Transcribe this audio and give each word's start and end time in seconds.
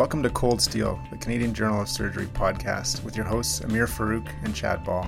Welcome 0.00 0.22
to 0.22 0.30
Cold 0.30 0.62
Steel, 0.62 0.98
the 1.10 1.18
Canadian 1.18 1.52
Journal 1.52 1.82
of 1.82 1.88
Surgery 1.90 2.24
podcast, 2.28 3.04
with 3.04 3.18
your 3.18 3.26
hosts 3.26 3.60
Amir 3.60 3.86
Farouk 3.86 4.26
and 4.42 4.54
Chad 4.54 4.82
Ball. 4.82 5.06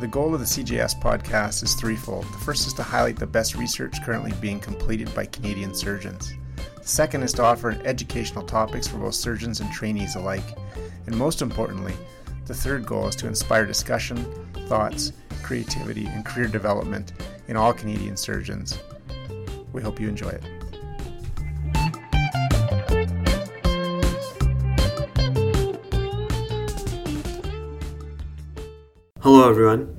The 0.00 0.08
goal 0.08 0.34
of 0.34 0.40
the 0.40 0.46
CJS 0.46 1.00
podcast 1.00 1.62
is 1.62 1.74
threefold. 1.74 2.24
The 2.24 2.38
first 2.38 2.66
is 2.66 2.72
to 2.72 2.82
highlight 2.82 3.20
the 3.20 3.26
best 3.28 3.54
research 3.54 4.02
currently 4.02 4.32
being 4.40 4.58
completed 4.58 5.14
by 5.14 5.26
Canadian 5.26 5.76
surgeons. 5.76 6.34
The 6.82 6.88
second 6.88 7.22
is 7.22 7.32
to 7.34 7.44
offer 7.44 7.80
educational 7.84 8.42
topics 8.42 8.88
for 8.88 8.98
both 8.98 9.14
surgeons 9.14 9.60
and 9.60 9.72
trainees 9.72 10.16
alike. 10.16 10.58
And 11.06 11.16
most 11.16 11.40
importantly, 11.40 11.94
the 12.46 12.54
third 12.54 12.84
goal 12.84 13.06
is 13.06 13.14
to 13.14 13.28
inspire 13.28 13.64
discussion, 13.64 14.16
thoughts, 14.66 15.12
creativity, 15.44 16.06
and 16.06 16.24
career 16.24 16.48
development 16.48 17.12
in 17.46 17.56
all 17.56 17.72
Canadian 17.72 18.16
surgeons. 18.16 18.76
We 19.72 19.82
hope 19.82 20.00
you 20.00 20.08
enjoy 20.08 20.30
it. 20.30 20.57
Hello, 29.30 29.46
everyone. 29.46 29.94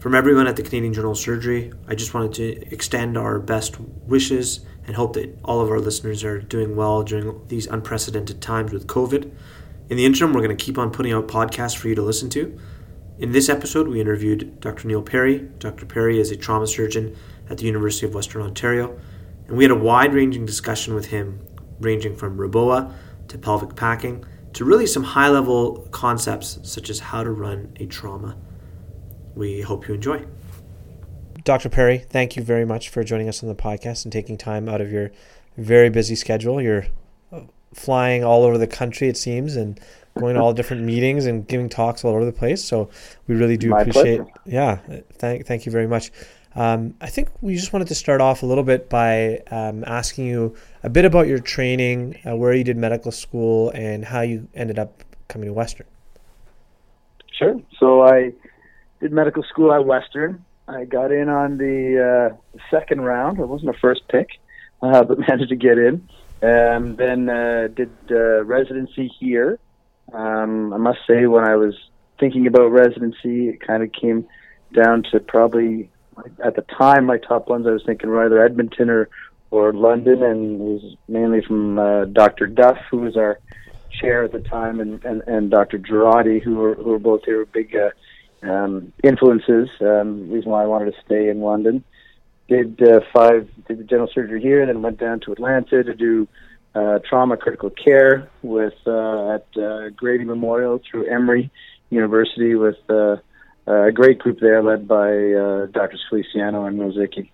From 0.00 0.16
everyone 0.16 0.48
at 0.48 0.56
the 0.56 0.64
Canadian 0.64 0.92
Journal 0.92 1.12
of 1.12 1.18
Surgery, 1.18 1.72
I 1.86 1.94
just 1.94 2.12
wanted 2.12 2.34
to 2.34 2.74
extend 2.74 3.16
our 3.16 3.38
best 3.38 3.78
wishes 3.78 4.66
and 4.84 4.96
hope 4.96 5.12
that 5.12 5.38
all 5.44 5.60
of 5.60 5.70
our 5.70 5.78
listeners 5.78 6.24
are 6.24 6.40
doing 6.40 6.74
well 6.74 7.04
during 7.04 7.40
these 7.46 7.68
unprecedented 7.68 8.42
times 8.42 8.72
with 8.72 8.88
COVID. 8.88 9.30
In 9.90 9.96
the 9.96 10.04
interim, 10.04 10.32
we're 10.32 10.42
going 10.42 10.56
to 10.56 10.64
keep 10.64 10.76
on 10.76 10.90
putting 10.90 11.12
out 11.12 11.28
podcasts 11.28 11.76
for 11.76 11.86
you 11.86 11.94
to 11.94 12.02
listen 12.02 12.28
to. 12.30 12.58
In 13.20 13.30
this 13.30 13.48
episode, 13.48 13.86
we 13.86 14.00
interviewed 14.00 14.58
Dr. 14.58 14.88
Neil 14.88 15.02
Parry. 15.02 15.48
Dr. 15.60 15.86
Parry 15.86 16.18
is 16.18 16.32
a 16.32 16.36
trauma 16.36 16.66
surgeon 16.66 17.16
at 17.48 17.58
the 17.58 17.64
University 17.66 18.06
of 18.06 18.14
Western 18.16 18.42
Ontario, 18.42 18.98
and 19.46 19.56
we 19.56 19.62
had 19.62 19.70
a 19.70 19.76
wide 19.76 20.14
ranging 20.14 20.44
discussion 20.44 20.94
with 20.94 21.06
him, 21.06 21.38
ranging 21.78 22.16
from 22.16 22.38
REBOA 22.38 22.92
to 23.28 23.38
pelvic 23.38 23.76
packing 23.76 24.26
to 24.54 24.64
really 24.64 24.86
some 24.86 25.02
high 25.02 25.28
level 25.28 25.88
concepts 25.90 26.58
such 26.62 26.90
as 26.90 26.98
how 26.98 27.22
to 27.22 27.30
run 27.30 27.74
a 27.80 27.86
trauma. 27.86 28.36
We 29.34 29.60
hope 29.62 29.88
you 29.88 29.94
enjoy. 29.94 30.24
Dr. 31.44 31.68
Parry, 31.68 31.98
thank 31.98 32.36
you 32.36 32.42
very 32.42 32.64
much 32.64 32.88
for 32.90 33.02
joining 33.02 33.28
us 33.28 33.42
on 33.42 33.48
the 33.48 33.54
podcast 33.54 34.04
and 34.04 34.12
taking 34.12 34.36
time 34.36 34.68
out 34.68 34.80
of 34.80 34.92
your 34.92 35.10
very 35.56 35.90
busy 35.90 36.14
schedule. 36.14 36.60
You're 36.60 36.86
uh, 37.32 37.40
flying 37.74 38.22
all 38.22 38.44
over 38.44 38.58
the 38.58 38.66
country, 38.66 39.08
it 39.08 39.16
seems, 39.16 39.56
and 39.56 39.80
going 40.18 40.34
to 40.36 40.40
all 40.40 40.52
different 40.52 40.82
meetings 40.92 41.26
and 41.26 41.46
giving 41.48 41.68
talks 41.68 42.04
all 42.04 42.12
over 42.12 42.24
the 42.24 42.32
place. 42.32 42.62
So 42.64 42.90
we 43.26 43.34
really 43.34 43.56
do 43.56 43.70
My 43.70 43.80
appreciate. 43.80 44.18
pleasure. 44.18 44.32
Yeah, 44.46 44.78
thank 45.14 45.46
thank 45.46 45.66
you 45.66 45.72
very 45.72 45.86
much. 45.88 46.12
Um, 46.54 46.94
I 47.00 47.08
think 47.08 47.30
we 47.40 47.54
just 47.54 47.72
wanted 47.72 47.88
to 47.88 47.94
start 47.94 48.20
off 48.20 48.42
a 48.42 48.46
little 48.46 48.64
bit 48.64 48.90
by 48.90 49.42
um, 49.50 49.84
asking 49.86 50.26
you 50.26 50.54
a 50.82 50.90
bit 50.90 51.04
about 51.04 51.26
your 51.26 51.38
training, 51.38 52.18
uh, 52.26 52.36
where 52.36 52.52
you 52.52 52.64
did 52.64 52.76
medical 52.76 53.10
school, 53.10 53.70
and 53.70 54.04
how 54.04 54.20
you 54.20 54.48
ended 54.54 54.78
up 54.78 55.02
coming 55.28 55.48
to 55.48 55.52
Western. 55.52 55.86
Sure. 57.32 57.60
So 57.78 58.02
I 58.02 58.32
did 59.00 59.12
medical 59.12 59.42
school 59.42 59.72
at 59.72 59.84
Western. 59.84 60.44
I 60.68 60.84
got 60.84 61.10
in 61.10 61.28
on 61.28 61.58
the 61.58 62.32
uh, 62.32 62.60
second 62.70 63.00
round. 63.00 63.38
It 63.40 63.46
wasn't 63.46 63.70
a 63.70 63.78
first 63.78 64.02
pick, 64.08 64.28
uh, 64.82 65.04
but 65.04 65.18
managed 65.28 65.48
to 65.48 65.56
get 65.56 65.78
in. 65.78 66.08
And 66.42 66.96
then 66.96 67.28
uh, 67.28 67.68
did 67.68 67.90
uh, 68.10 68.44
residency 68.44 69.08
here. 69.18 69.58
Um, 70.12 70.72
I 70.72 70.76
must 70.76 70.98
say, 71.06 71.26
when 71.26 71.44
I 71.44 71.56
was 71.56 71.74
thinking 72.18 72.46
about 72.46 72.66
residency, 72.70 73.48
it 73.48 73.60
kind 73.60 73.82
of 73.82 73.92
came 73.92 74.26
down 74.72 75.04
to 75.12 75.20
probably 75.20 75.90
at 76.44 76.56
the 76.56 76.62
time 76.62 77.06
my 77.06 77.18
top 77.18 77.48
ones. 77.48 77.66
I 77.66 77.70
was 77.70 77.82
thinking 77.84 78.08
were 78.08 78.24
either 78.24 78.44
Edmonton 78.44 78.90
or 78.90 79.08
or 79.50 79.72
London, 79.74 80.22
and 80.22 80.60
it 80.60 80.64
was 80.64 80.96
mainly 81.08 81.42
from 81.42 81.78
uh, 81.78 82.06
Dr. 82.06 82.46
Duff, 82.46 82.78
who 82.90 82.98
was 82.98 83.18
our 83.18 83.38
chair 83.90 84.24
at 84.24 84.32
the 84.32 84.40
time, 84.40 84.80
and, 84.80 85.04
and, 85.04 85.22
and 85.26 85.50
Dr. 85.50 85.78
Girotti, 85.78 86.42
who 86.42 86.54
were, 86.54 86.74
who 86.74 86.84
were 86.84 86.98
both 86.98 87.24
here, 87.26 87.44
big 87.44 87.76
uh, 87.76 87.90
um, 88.50 88.94
influences. 89.04 89.68
Um, 89.82 90.30
reason 90.30 90.50
why 90.50 90.62
I 90.62 90.66
wanted 90.66 90.94
to 90.94 91.00
stay 91.04 91.28
in 91.28 91.42
London. 91.42 91.84
Did 92.48 92.82
uh, 92.82 93.00
five, 93.12 93.48
did 93.68 93.78
the 93.78 93.84
general 93.84 94.08
surgery 94.12 94.40
here, 94.40 94.60
and 94.60 94.70
then 94.70 94.80
went 94.80 94.98
down 94.98 95.20
to 95.20 95.32
Atlanta 95.32 95.84
to 95.84 95.94
do 95.94 96.26
uh, 96.74 97.00
trauma 97.08 97.36
critical 97.36 97.68
care 97.68 98.30
with 98.42 98.74
uh, 98.86 99.34
at 99.34 99.46
uh, 99.56 99.90
Grady 99.90 100.24
Memorial 100.24 100.80
through 100.90 101.06
Emory 101.06 101.50
University 101.90 102.54
with 102.54 102.78
uh, 102.88 103.16
a 103.66 103.92
great 103.92 104.18
group 104.18 104.40
there 104.40 104.62
led 104.62 104.88
by 104.88 105.08
uh, 105.08 105.66
Dr. 105.66 105.98
Feliciano 106.08 106.64
and 106.64 106.78
Rozycki. 106.78 107.30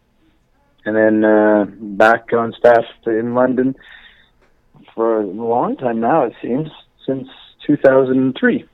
And 0.85 0.97
then 0.97 1.25
uh, 1.25 1.67
back 1.69 2.33
on 2.33 2.53
staff 2.59 2.85
in 3.07 3.35
London 3.35 3.75
for 4.95 5.21
a 5.21 5.27
long 5.27 5.77
time 5.77 6.01
now, 6.01 6.25
it 6.25 6.35
seems, 6.41 6.69
since 7.07 7.29
2003. 7.67 8.65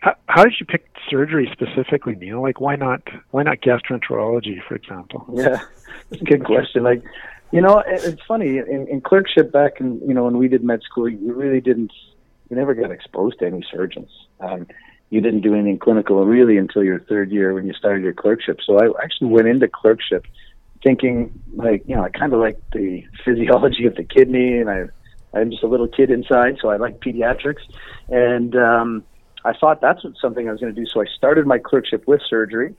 How, 0.00 0.14
how 0.26 0.44
did 0.44 0.54
you 0.60 0.66
pick 0.66 0.88
surgery 1.10 1.50
specifically, 1.52 2.14
Neil? 2.14 2.40
Like, 2.40 2.60
why 2.60 2.76
not 2.76 3.02
why 3.30 3.42
not 3.42 3.60
gastroenterology, 3.60 4.62
for 4.66 4.76
example? 4.76 5.26
Yeah, 5.32 5.60
good 6.24 6.44
question. 6.44 6.84
Like, 6.84 7.02
you 7.50 7.60
know, 7.60 7.78
it, 7.80 8.04
it's 8.04 8.22
funny 8.26 8.58
in, 8.58 8.86
in 8.88 9.00
clerkship 9.00 9.50
back 9.50 9.80
in 9.80 10.00
you 10.06 10.14
know 10.14 10.24
when 10.24 10.38
we 10.38 10.48
did 10.48 10.62
med 10.62 10.82
school, 10.82 11.08
you 11.08 11.32
really 11.32 11.60
didn't, 11.60 11.92
you 12.48 12.56
never 12.56 12.74
got 12.74 12.90
exposed 12.90 13.40
to 13.40 13.46
any 13.46 13.64
surgeons. 13.70 14.10
Um, 14.40 14.66
you 15.10 15.20
didn't 15.20 15.40
do 15.40 15.54
anything 15.54 15.78
clinical 15.78 16.24
really 16.24 16.58
until 16.58 16.84
your 16.84 17.00
third 17.00 17.30
year 17.30 17.54
when 17.54 17.66
you 17.66 17.72
started 17.72 18.02
your 18.02 18.12
clerkship. 18.12 18.58
So 18.64 18.78
I 18.78 19.02
actually 19.02 19.28
went 19.28 19.48
into 19.48 19.68
clerkship 19.68 20.26
thinking 20.82 21.42
like, 21.54 21.82
you 21.86 21.96
know, 21.96 22.02
I 22.02 22.10
kind 22.10 22.32
of 22.32 22.40
like 22.40 22.60
the 22.72 23.04
physiology 23.24 23.86
of 23.86 23.96
the 23.96 24.04
kidney, 24.04 24.58
and 24.58 24.70
I, 24.70 24.84
I'm 25.34 25.50
just 25.50 25.62
a 25.62 25.66
little 25.66 25.88
kid 25.88 26.10
inside, 26.10 26.58
so 26.60 26.68
I 26.68 26.76
like 26.76 27.00
pediatrics, 27.00 27.62
and 28.08 28.54
um, 28.56 29.04
I 29.44 29.52
thought 29.54 29.80
that's 29.80 30.04
what, 30.04 30.14
something 30.20 30.48
I 30.48 30.52
was 30.52 30.60
going 30.60 30.74
to 30.74 30.80
do. 30.80 30.86
So 30.86 31.00
I 31.00 31.06
started 31.16 31.46
my 31.46 31.58
clerkship 31.58 32.06
with 32.06 32.20
surgery, 32.28 32.74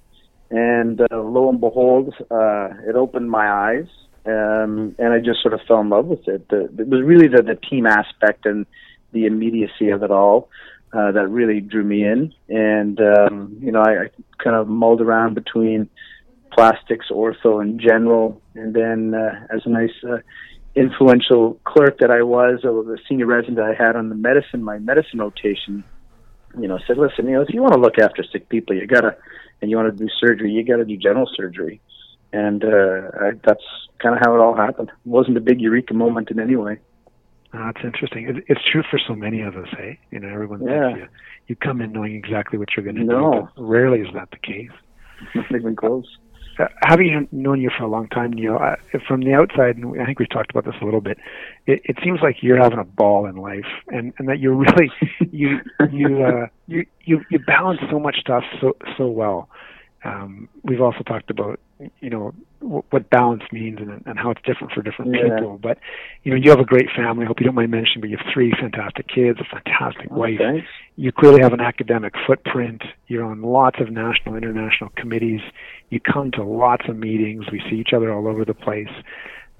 and 0.50 1.02
uh, 1.02 1.22
lo 1.22 1.50
and 1.50 1.60
behold, 1.60 2.14
uh, 2.32 2.70
it 2.88 2.96
opened 2.96 3.30
my 3.30 3.50
eyes, 3.50 3.88
um, 4.26 4.96
and 4.98 5.14
I 5.14 5.20
just 5.20 5.42
sort 5.42 5.54
of 5.54 5.62
fell 5.68 5.82
in 5.82 5.90
love 5.90 6.06
with 6.06 6.28
it. 6.28 6.48
The, 6.50 6.66
it 6.66 6.88
was 6.88 7.02
really 7.02 7.28
the, 7.28 7.42
the 7.42 7.56
team 7.56 7.86
aspect 7.86 8.46
and 8.46 8.66
the 9.12 9.26
immediacy 9.26 9.90
of 9.90 10.04
it 10.04 10.12
all 10.12 10.50
uh, 10.94 11.12
that 11.12 11.28
really 11.30 11.62
drew 11.62 11.84
me 11.84 12.04
in. 12.04 12.34
And 12.48 13.00
um, 13.00 13.58
you 13.62 13.72
know, 13.72 13.82
I, 13.82 14.04
I 14.04 14.10
kind 14.44 14.56
of 14.56 14.68
mulled 14.68 15.02
around 15.02 15.36
between 15.36 15.90
plastics, 16.52 17.08
ortho, 17.12 17.62
and 17.62 17.80
general, 17.80 18.42
and 18.56 18.74
then 18.74 19.14
uh, 19.14 19.48
as 19.54 19.62
a 19.66 19.70
nice. 19.70 19.92
Uh, 20.08 20.18
influential 20.76 21.60
clerk 21.66 21.98
that 22.00 22.12
I 22.12 22.22
was, 22.22 22.64
or 22.64 22.84
the 22.84 23.00
senior 23.08 23.26
resident 23.26 23.60
I 23.60 23.74
had 23.74 23.96
on 23.96 24.10
the 24.10 24.16
medicine, 24.16 24.64
my 24.64 24.78
medicine 24.78 25.20
rotation, 25.20 25.84
you 26.58 26.68
know, 26.68 26.80
said, 26.88 26.98
listen, 26.98 27.26
you 27.26 27.34
know, 27.34 27.42
if 27.42 27.50
you 27.50 27.62
want 27.62 27.74
to 27.74 27.80
look 27.80 27.98
after 27.98 28.24
sick 28.24 28.50
people, 28.50 28.76
you 28.76 28.88
gotta, 28.88 29.18
and 29.62 29.70
you 29.70 29.78
want 29.78 29.96
to 29.96 30.04
do 30.04 30.10
surgery, 30.20 30.52
you 30.52 30.64
gotta 30.64 30.86
do 30.86 30.96
general 30.96 31.30
surgery. 31.36 31.82
And 32.32 32.64
uh, 32.64 33.10
I, 33.20 33.32
that's 33.44 33.64
kind 34.00 34.16
of 34.16 34.22
how 34.24 34.36
it 34.36 34.40
all 34.40 34.56
happened. 34.56 34.90
It 34.90 35.10
wasn't 35.10 35.38
a 35.38 35.42
big 35.42 35.60
eureka 35.60 35.94
moment 35.94 36.30
in 36.32 36.40
any 36.40 36.56
way. 36.56 36.80
Uh, 37.54 37.72
that's 37.72 37.84
interesting. 37.84 38.28
It, 38.30 38.44
it's 38.48 38.62
true 38.72 38.84
for 38.90 39.00
so 39.08 39.16
many 39.16 39.42
of 39.42 39.56
us, 39.56 39.68
hey? 39.78 40.00
You 40.12 40.20
know, 40.20 40.30
everyone 40.30 40.62
Yeah. 40.66 40.94
thinks 40.94 41.00
you, 41.00 41.08
you 41.48 41.56
come 41.56 41.82
in 41.82 41.92
knowing 41.92 42.14
exactly 42.16 42.60
what 42.60 42.70
you're 42.76 42.84
going 42.84 42.98
to 42.98 43.04
No. 43.04 43.50
do, 43.58 43.64
rarely 43.64 44.02
is 44.02 44.08
that 44.14 44.30
the 44.32 44.38
case. 44.38 44.70
Not 45.36 45.52
even 45.54 45.76
close. 45.76 46.06
Uh, 46.60 46.68
having 46.84 47.28
known 47.32 47.62
you 47.62 47.70
for 47.76 47.84
a 47.86 47.88
long 47.88 48.08
time, 48.10 48.34
Neil, 48.34 48.58
uh, 48.62 48.76
from 49.08 49.22
the 49.22 49.34
outside, 49.34 49.78
and 49.78 50.00
I 50.02 50.06
think 50.06 50.20
we've 50.20 50.30
talked 50.30 50.52
about 50.52 50.66
this 50.66 50.76
a 50.82 50.86
little 50.86 51.00
bit, 51.00 51.18
it, 51.66 51.80
it 51.86 51.98
seems 52.04 52.20
like 52.22 52.44
you're 52.44 52.62
having 52.62 52.80
a 52.80 52.84
ball 52.84 53.26
in 53.28 53.38
life, 53.38 53.66
and, 53.88 54.14
and 54.20 54.28
that 54.28 54.40
you're 54.40 54.56
really 54.56 54.92
you 55.32 55.60
you 55.90 56.24
uh, 56.26 56.48
you 56.68 56.86
you 57.06 57.22
you 57.32 57.40
balance 57.40 57.80
so 57.90 57.98
much 57.98 58.18
stuff 58.20 58.44
so 58.60 58.76
so 58.98 59.08
well. 59.08 59.50
Um, 60.04 60.48
we've 60.64 60.80
also 60.82 61.00
talked 61.04 61.30
about 61.30 61.60
you 62.00 62.10
know 62.10 62.34
w- 62.62 62.84
what 62.90 63.10
balance 63.10 63.44
means 63.52 63.80
and, 63.80 64.02
and 64.06 64.18
how 64.18 64.32
it's 64.32 64.42
different 64.44 64.72
for 64.74 64.82
different 64.82 65.14
Yeah. 65.14 65.24
people. 65.36 65.60
But 65.62 65.78
you 66.24 66.32
know, 66.32 66.38
you 66.38 66.50
have 66.52 66.60
a 66.60 66.66
great 66.66 66.88
family. 66.96 67.26
I 67.26 67.28
hope 67.28 67.40
you 67.40 67.46
don't 67.46 67.56
mind 67.56 67.72
mentioning, 67.72 68.02
but 68.02 68.10
you 68.10 68.18
have 68.18 68.26
three 68.34 68.52
fantastic 68.60 69.08
kids, 69.08 69.40
a 69.40 69.44
fantastic 69.44 70.10
wife 70.12 70.40
Okay. 70.40 70.66
you 70.96 71.12
clearly 71.12 71.42
have 71.42 71.54
an 71.54 71.62
academic 71.62 72.14
footprint. 72.28 72.82
You're 73.08 73.24
on 73.26 73.42
lots 73.42 73.80
of 73.82 73.90
national, 73.92 74.36
international 74.36 74.90
committees. 74.96 75.42
You 75.90 76.00
come 76.00 76.32
to 76.32 76.44
lots 76.44 76.88
of 76.88 76.98
meetings. 76.98 77.46
We 77.52 77.62
see 77.70 77.78
each 77.78 77.94
other 77.94 78.14
all 78.14 78.28
over 78.28 78.46
the 78.46 78.54
place. 78.54 78.90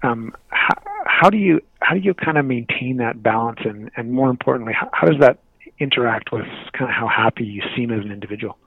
Um, 0.04 0.34
how, 0.48 0.76
how 1.06 1.30
do 1.30 1.38
you 1.38 1.60
how 1.82 1.96
do 1.96 2.00
you 2.02 2.14
kind 2.14 2.38
of 2.38 2.46
maintain 2.46 2.98
that 2.98 3.22
balance, 3.22 3.60
and 3.66 3.92
and 3.98 4.12
more 4.14 4.30
importantly, 4.30 4.74
how, 4.74 4.90
how 4.94 5.08
does 5.08 5.20
that 5.20 5.40
interact 5.80 6.32
with 6.32 6.46
kind 6.74 6.90
of 6.90 6.96
how 6.96 7.08
happy 7.08 7.44
you 7.46 7.62
seem 7.76 7.92
as 7.92 8.06
an 8.06 8.12
individual? 8.12 8.58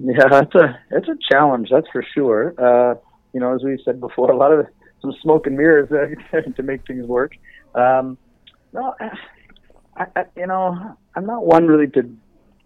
Yeah, 0.04 0.40
it's 0.40 0.54
a 0.54 0.78
it's 0.90 1.08
a 1.08 1.16
challenge, 1.30 1.68
that's 1.70 1.88
for 1.92 2.02
sure. 2.14 2.54
Uh, 2.58 2.94
you 3.34 3.40
know, 3.40 3.54
as 3.54 3.62
we 3.62 3.78
said 3.84 4.00
before, 4.00 4.30
a 4.30 4.36
lot 4.36 4.52
of 4.52 4.66
some 5.02 5.12
smoke 5.22 5.46
and 5.46 5.56
mirrors 5.56 5.88
to 6.56 6.62
make 6.62 6.86
things 6.86 7.06
work. 7.06 7.32
Um, 7.74 8.16
no, 8.72 8.94
I, 9.96 10.06
I, 10.16 10.24
you 10.36 10.46
know, 10.46 10.96
I'm 11.14 11.26
not 11.26 11.44
one 11.44 11.66
really 11.66 11.88
to 11.88 12.16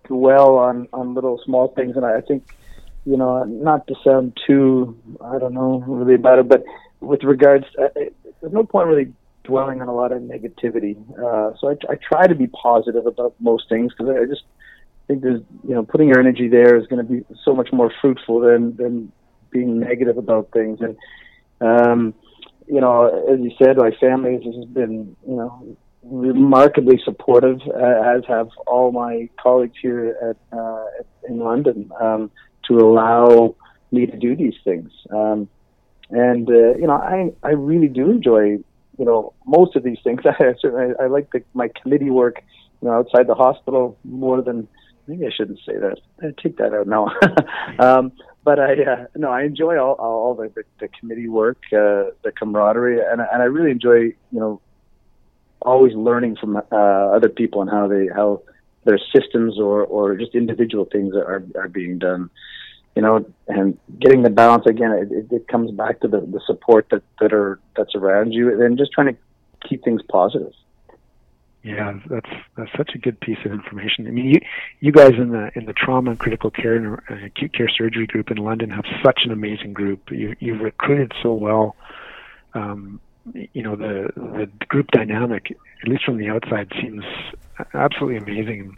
dwell 0.05 0.59
on 0.59 0.87
on 0.93 1.15
little 1.15 1.41
small 1.45 1.69
things, 1.69 1.97
and 1.97 2.05
I, 2.05 2.19
I 2.19 2.21
think, 2.21 2.55
you 3.05 3.17
know, 3.17 3.43
not 3.45 3.87
to 3.89 3.95
sound 4.05 4.39
too, 4.47 4.97
I 5.21 5.39
don't 5.39 5.55
know, 5.55 5.83
really 5.87 6.15
about 6.15 6.39
it, 6.39 6.49
but 6.49 6.63
with 7.01 7.25
regards, 7.25 7.65
uh, 7.79 7.89
it, 7.97 8.15
there's 8.41 8.53
no 8.53 8.65
point 8.65 8.89
really 8.89 9.13
dwelling 9.43 9.83
on 9.83 9.89
a 9.89 9.95
lot 9.95 10.13
of 10.13 10.23
negativity. 10.23 10.97
Uh, 11.19 11.55
so 11.59 11.69
I, 11.71 11.93
I 11.93 11.97
try 11.97 12.27
to 12.27 12.35
be 12.35 12.47
positive 12.47 13.07
about 13.07 13.35
most 13.41 13.69
things 13.69 13.93
because 13.93 14.15
I 14.15 14.25
just 14.27 14.45
think 15.07 15.23
there's 15.23 15.43
you 15.67 15.75
know 15.75 15.85
putting 15.85 16.09
your 16.09 16.19
energy 16.19 16.49
there 16.49 16.77
is 16.77 16.87
going 16.87 17.07
to 17.07 17.13
be 17.13 17.25
so 17.45 17.55
much 17.55 17.73
more 17.73 17.93
fruitful 18.01 18.41
than 18.41 18.77
than 18.77 19.13
being 19.51 19.79
negative 19.79 20.19
about 20.19 20.51
things. 20.53 20.81
And 20.81 20.97
um, 21.61 22.15
you 22.67 22.81
know, 22.81 23.07
as 23.33 23.41
you 23.41 23.53
said, 23.63 23.77
my 23.77 23.93
family 24.01 24.41
has 24.45 24.65
been 24.67 25.17
you 25.27 25.37
know 25.37 25.77
remarkably 26.03 27.01
supportive, 27.05 27.61
uh, 27.67 28.15
as 28.17 28.23
have 28.29 28.51
all 28.67 28.93
my 28.93 29.29
colleagues 29.43 29.77
here 29.81 30.17
at, 30.23 30.59
uh, 30.59 30.85
in 31.29 31.39
London, 31.39 31.91
um, 32.01 32.31
to 32.69 32.79
allow 32.79 33.55
me 33.91 34.07
to 34.07 34.17
do 34.17 34.37
these 34.37 34.55
things. 34.65 34.91
Um, 35.11 35.49
and 36.11 36.49
uh, 36.49 36.77
you 36.77 36.87
know, 36.87 36.95
I 36.95 37.33
I 37.43 37.53
really 37.53 37.89
do 37.89 38.11
enjoy 38.11 38.59
you 38.99 39.05
know 39.05 39.33
most 39.47 39.77
of 39.77 39.83
these 39.83 39.99
things. 40.05 40.21
I 40.27 40.55
certainly 40.61 40.95
I 41.01 41.07
like 41.07 41.31
the, 41.33 41.43
my 41.55 41.69
committee 41.81 42.11
work, 42.11 42.43
you 42.81 42.89
know, 42.89 42.95
outside 42.95 43.27
the 43.27 43.35
hospital 43.35 43.97
more 44.05 44.43
than 44.43 44.69
maybe 45.07 45.27
I 45.27 45.31
shouldn't 45.31 45.61
say 45.67 45.77
that. 45.77 46.01
I 46.23 46.33
take 46.43 46.57
that 46.59 46.75
out 46.75 46.87
now. 46.87 47.11
um, 47.79 48.13
but 48.45 48.59
I 48.59 48.83
uh, 48.83 49.05
no, 49.17 49.31
I 49.31 49.43
enjoy 49.43 49.79
all 49.79 49.95
all 49.95 50.35
the 50.35 50.49
the, 50.49 50.65
the 50.81 50.89
committee 50.89 51.29
work, 51.29 51.59
uh, 51.73 52.13
the 52.23 52.33
camaraderie, 52.37 53.01
and 53.01 53.21
and 53.21 53.43
I 53.43 53.47
really 53.47 53.71
enjoy 53.71 53.99
you 53.99 54.41
know 54.41 54.61
always 55.63 55.95
learning 55.95 56.37
from 56.37 56.57
uh, 56.57 56.61
other 56.71 57.29
people 57.29 57.63
and 57.63 57.71
how 57.71 57.89
they 57.89 58.09
how 58.09 58.43
their 58.85 58.99
systems 59.15 59.59
or 59.59 59.85
or 59.85 60.17
just 60.17 60.35
individual 60.35 60.85
things 60.85 61.15
are 61.15 61.45
are 61.57 61.69
being 61.69 61.99
done 61.99 62.31
you 62.95 63.03
know, 63.03 63.25
and 63.49 63.79
getting 64.01 64.23
the 64.23 64.31
balance 64.31 64.67
again, 64.67 64.93
it, 64.93 65.33
it 65.33 65.49
comes 65.49 65.71
back 65.73 66.01
to 66.01 66.09
the, 66.09 66.21
the 66.21 66.41
support 66.47 66.87
that, 66.91 67.03
that 67.21 67.33
are 67.33 67.59
that's 67.77 67.95
around 67.95 68.33
you, 68.33 68.63
and 68.63 68.79
just 68.79 68.93
trying 68.93 69.09
to 69.09 69.17
keep 69.69 69.83
things 69.83 70.01
positive. 70.09 70.53
Yeah, 71.65 71.99
that's 72.11 72.29
that's 72.59 72.71
such 72.77 72.91
a 72.95 72.99
good 72.99 73.19
piece 73.21 73.39
of 73.47 73.51
information. 73.51 74.07
I 74.07 74.11
mean, 74.11 74.27
you 74.27 74.41
you 74.81 74.93
guys 74.93 75.13
in 75.13 75.31
the 75.31 75.51
in 75.55 75.65
the 75.65 75.73
trauma 75.73 76.11
and 76.11 76.21
critical 76.21 76.51
care 76.51 76.77
and 76.77 77.01
uh, 77.11 77.25
acute 77.25 77.55
care 77.55 77.71
surgery 77.71 78.07
group 78.07 78.31
in 78.31 78.37
London 78.37 78.69
have 78.69 78.85
such 79.03 79.21
an 79.25 79.33
amazing 79.33 79.73
group. 79.73 80.11
You 80.11 80.37
you've 80.41 80.61
recruited 80.61 81.13
so 81.23 81.33
well. 81.33 81.75
Um, 82.53 83.01
you 83.33 83.63
know 83.63 83.77
the 83.77 84.11
the 84.15 84.67
group 84.67 84.91
dynamic, 84.91 85.57
at 85.83 85.89
least 85.89 86.05
from 86.05 86.19
the 86.19 86.29
outside, 86.29 86.71
seems 86.83 87.03
absolutely 87.73 88.19
amazing 88.19 88.77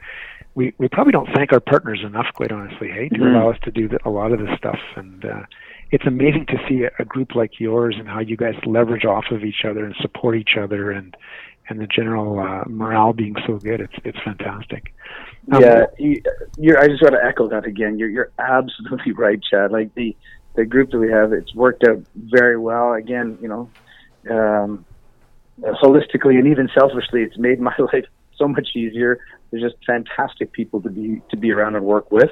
we, 0.56 0.72
we 0.78 0.88
probably 0.88 1.12
don't 1.12 1.28
thank 1.34 1.52
our 1.52 1.60
partners 1.60 2.00
enough, 2.02 2.26
quite 2.34 2.50
honestly, 2.50 2.88
hey, 2.88 3.10
to 3.10 3.14
mm-hmm. 3.14 3.36
allow 3.36 3.50
us 3.50 3.58
to 3.64 3.70
do 3.70 3.88
the, 3.88 3.98
a 4.06 4.10
lot 4.10 4.32
of 4.32 4.40
this 4.40 4.48
stuff. 4.56 4.78
And 4.96 5.24
uh, 5.24 5.42
it's 5.90 6.06
amazing 6.06 6.46
to 6.46 6.56
see 6.66 6.84
a, 6.84 6.90
a 6.98 7.04
group 7.04 7.34
like 7.34 7.60
yours 7.60 7.96
and 7.98 8.08
how 8.08 8.20
you 8.20 8.38
guys 8.38 8.54
leverage 8.64 9.04
off 9.04 9.26
of 9.30 9.44
each 9.44 9.64
other 9.68 9.84
and 9.84 9.94
support 10.00 10.34
each 10.34 10.56
other, 10.58 10.90
and 10.90 11.14
and 11.68 11.80
the 11.80 11.86
general 11.86 12.38
uh, 12.38 12.64
morale 12.66 13.12
being 13.12 13.36
so 13.46 13.58
good. 13.58 13.80
It's 13.80 13.94
it's 14.04 14.18
fantastic. 14.24 14.92
Um, 15.52 15.62
yeah, 15.62 15.86
you, 15.98 16.76
I 16.78 16.88
just 16.88 17.02
want 17.02 17.14
to 17.14 17.24
echo 17.24 17.48
that 17.48 17.66
again. 17.66 17.98
You're 17.98 18.08
you're 18.08 18.32
absolutely 18.38 19.12
right, 19.16 19.40
Chad. 19.42 19.72
Like 19.72 19.94
the 19.94 20.16
the 20.54 20.64
group 20.64 20.90
that 20.90 20.98
we 20.98 21.10
have, 21.10 21.32
it's 21.32 21.54
worked 21.54 21.84
out 21.84 22.02
very 22.16 22.56
well. 22.56 22.94
Again, 22.94 23.38
you 23.40 23.48
know, 23.48 23.70
um, 24.30 24.84
holistically 25.60 26.38
and 26.38 26.48
even 26.48 26.68
selfishly, 26.76 27.22
it's 27.22 27.38
made 27.38 27.60
my 27.70 27.74
life 27.78 28.06
so 28.36 28.48
much 28.48 28.68
easier. 28.74 29.20
There's 29.50 29.62
just 29.62 29.76
fantastic 29.86 30.52
people 30.52 30.82
to 30.82 30.90
be 30.90 31.22
to 31.30 31.36
be 31.36 31.52
around 31.52 31.76
and 31.76 31.84
work 31.84 32.10
with, 32.10 32.30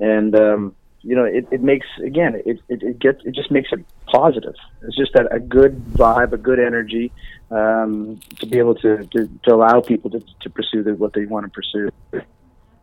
and 0.00 0.34
um, 0.34 0.74
you 1.02 1.14
know 1.14 1.24
it, 1.24 1.46
it 1.50 1.62
makes 1.62 1.86
again 2.04 2.40
it, 2.44 2.60
it 2.68 2.82
it 2.82 2.98
gets 2.98 3.18
it 3.24 3.34
just 3.34 3.50
makes 3.50 3.68
it 3.72 3.84
positive. 4.06 4.54
It's 4.82 4.96
just 4.96 5.12
that 5.14 5.32
a 5.32 5.40
good 5.40 5.76
vibe, 5.92 6.32
a 6.32 6.38
good 6.38 6.58
energy 6.58 7.12
um, 7.50 8.20
to 8.38 8.46
be 8.46 8.58
able 8.58 8.74
to, 8.76 9.04
to, 9.04 9.28
to 9.44 9.54
allow 9.54 9.80
people 9.80 10.10
to 10.10 10.20
to 10.40 10.50
pursue 10.50 10.82
the, 10.82 10.94
what 10.94 11.12
they 11.12 11.24
want 11.26 11.46
to 11.46 11.50
pursue. 11.50 11.90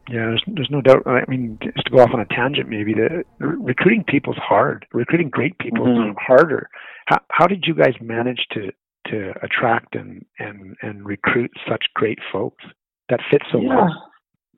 Yeah, 0.08 0.28
there's, 0.28 0.44
there's 0.46 0.70
no 0.70 0.82
doubt. 0.82 1.08
I 1.08 1.24
mean, 1.28 1.58
just 1.64 1.86
to 1.86 1.92
go 1.92 2.00
off 2.00 2.12
on 2.14 2.20
a 2.20 2.26
tangent, 2.26 2.70
maybe 2.70 2.94
the 2.94 3.24
recruiting 3.40 4.04
people 4.04 4.34
is 4.34 4.40
hard. 4.40 4.86
Recruiting 4.94 5.30
great 5.30 5.58
people 5.58 5.86
mm-hmm. 5.86 6.12
is 6.12 6.16
harder. 6.20 6.70
How 7.08 7.20
how 7.32 7.48
did 7.48 7.66
you 7.66 7.74
guys 7.74 7.94
manage 8.00 8.46
to 8.52 8.72
to 9.08 9.34
attract 9.42 9.96
and 9.96 10.24
and 10.38 10.76
and 10.82 11.06
recruit 11.06 11.52
such 11.68 11.86
great 11.96 12.20
folks 12.32 12.64
that 13.10 13.20
fit 13.32 13.42
so 13.52 13.60
yeah. 13.60 13.76
well? 13.76 14.12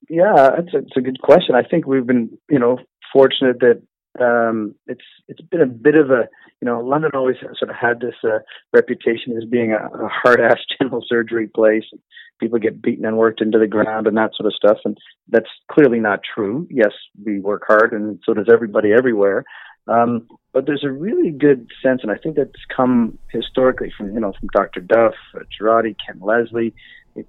Yeah, 0.10 0.52
it's 0.58 0.74
a, 0.74 0.78
it's 0.80 0.98
a 0.98 1.02
good 1.02 1.22
question. 1.22 1.56
I 1.56 1.64
think 1.64 1.86
we've 1.86 2.06
been 2.06 2.38
you 2.50 2.60
know 2.60 2.80
fortunate 3.12 3.60
that 3.60 3.82
um, 4.20 4.76
it's 4.88 5.04
it's 5.28 5.42
been 5.42 5.62
a 5.62 5.68
bit 5.68 5.96
of 5.96 6.10
a 6.10 6.28
you 6.62 6.66
know 6.66 6.80
London 6.80 7.12
always 7.14 7.38
sort 7.40 7.70
of 7.70 7.76
had 7.76 8.00
this 8.00 8.16
uh, 8.24 8.40
reputation 8.74 9.38
as 9.38 9.46
being 9.46 9.74
a, 9.74 9.78
a 9.78 10.08
hard 10.08 10.40
ass 10.40 10.58
general 10.80 11.04
surgery 11.08 11.48
place. 11.48 11.84
People 12.40 12.60
get 12.60 12.82
beaten 12.82 13.06
and 13.06 13.18
worked 13.18 13.42
into 13.42 13.58
the 13.58 13.68
ground 13.68 14.06
and 14.06 14.16
that 14.18 14.32
sort 14.36 14.46
of 14.46 14.54
stuff, 14.54 14.78
and 14.86 14.98
that's 15.28 15.50
clearly 15.72 16.00
not 16.00 16.22
true. 16.24 16.68
Yes, 16.70 16.92
we 17.26 17.40
work 17.40 17.64
hard, 17.68 17.94
and 17.94 18.20
so 18.26 18.34
does 18.34 18.48
everybody 18.52 18.92
everywhere. 18.92 19.44
Um, 19.88 20.28
but 20.54 20.66
there's 20.66 20.84
a 20.84 20.92
really 20.92 21.32
good 21.32 21.68
sense, 21.82 22.02
and 22.04 22.12
I 22.12 22.18
think 22.18 22.36
that's 22.36 22.52
come 22.76 23.18
historically 23.32 23.92
from 23.96 24.14
you 24.14 24.20
know 24.20 24.34
from 24.40 24.50
Dr. 24.54 24.82
Duff, 24.82 25.14
uh, 25.36 25.40
Girotti, 25.60 25.96
Ken 26.06 26.20
Leslie, 26.20 26.74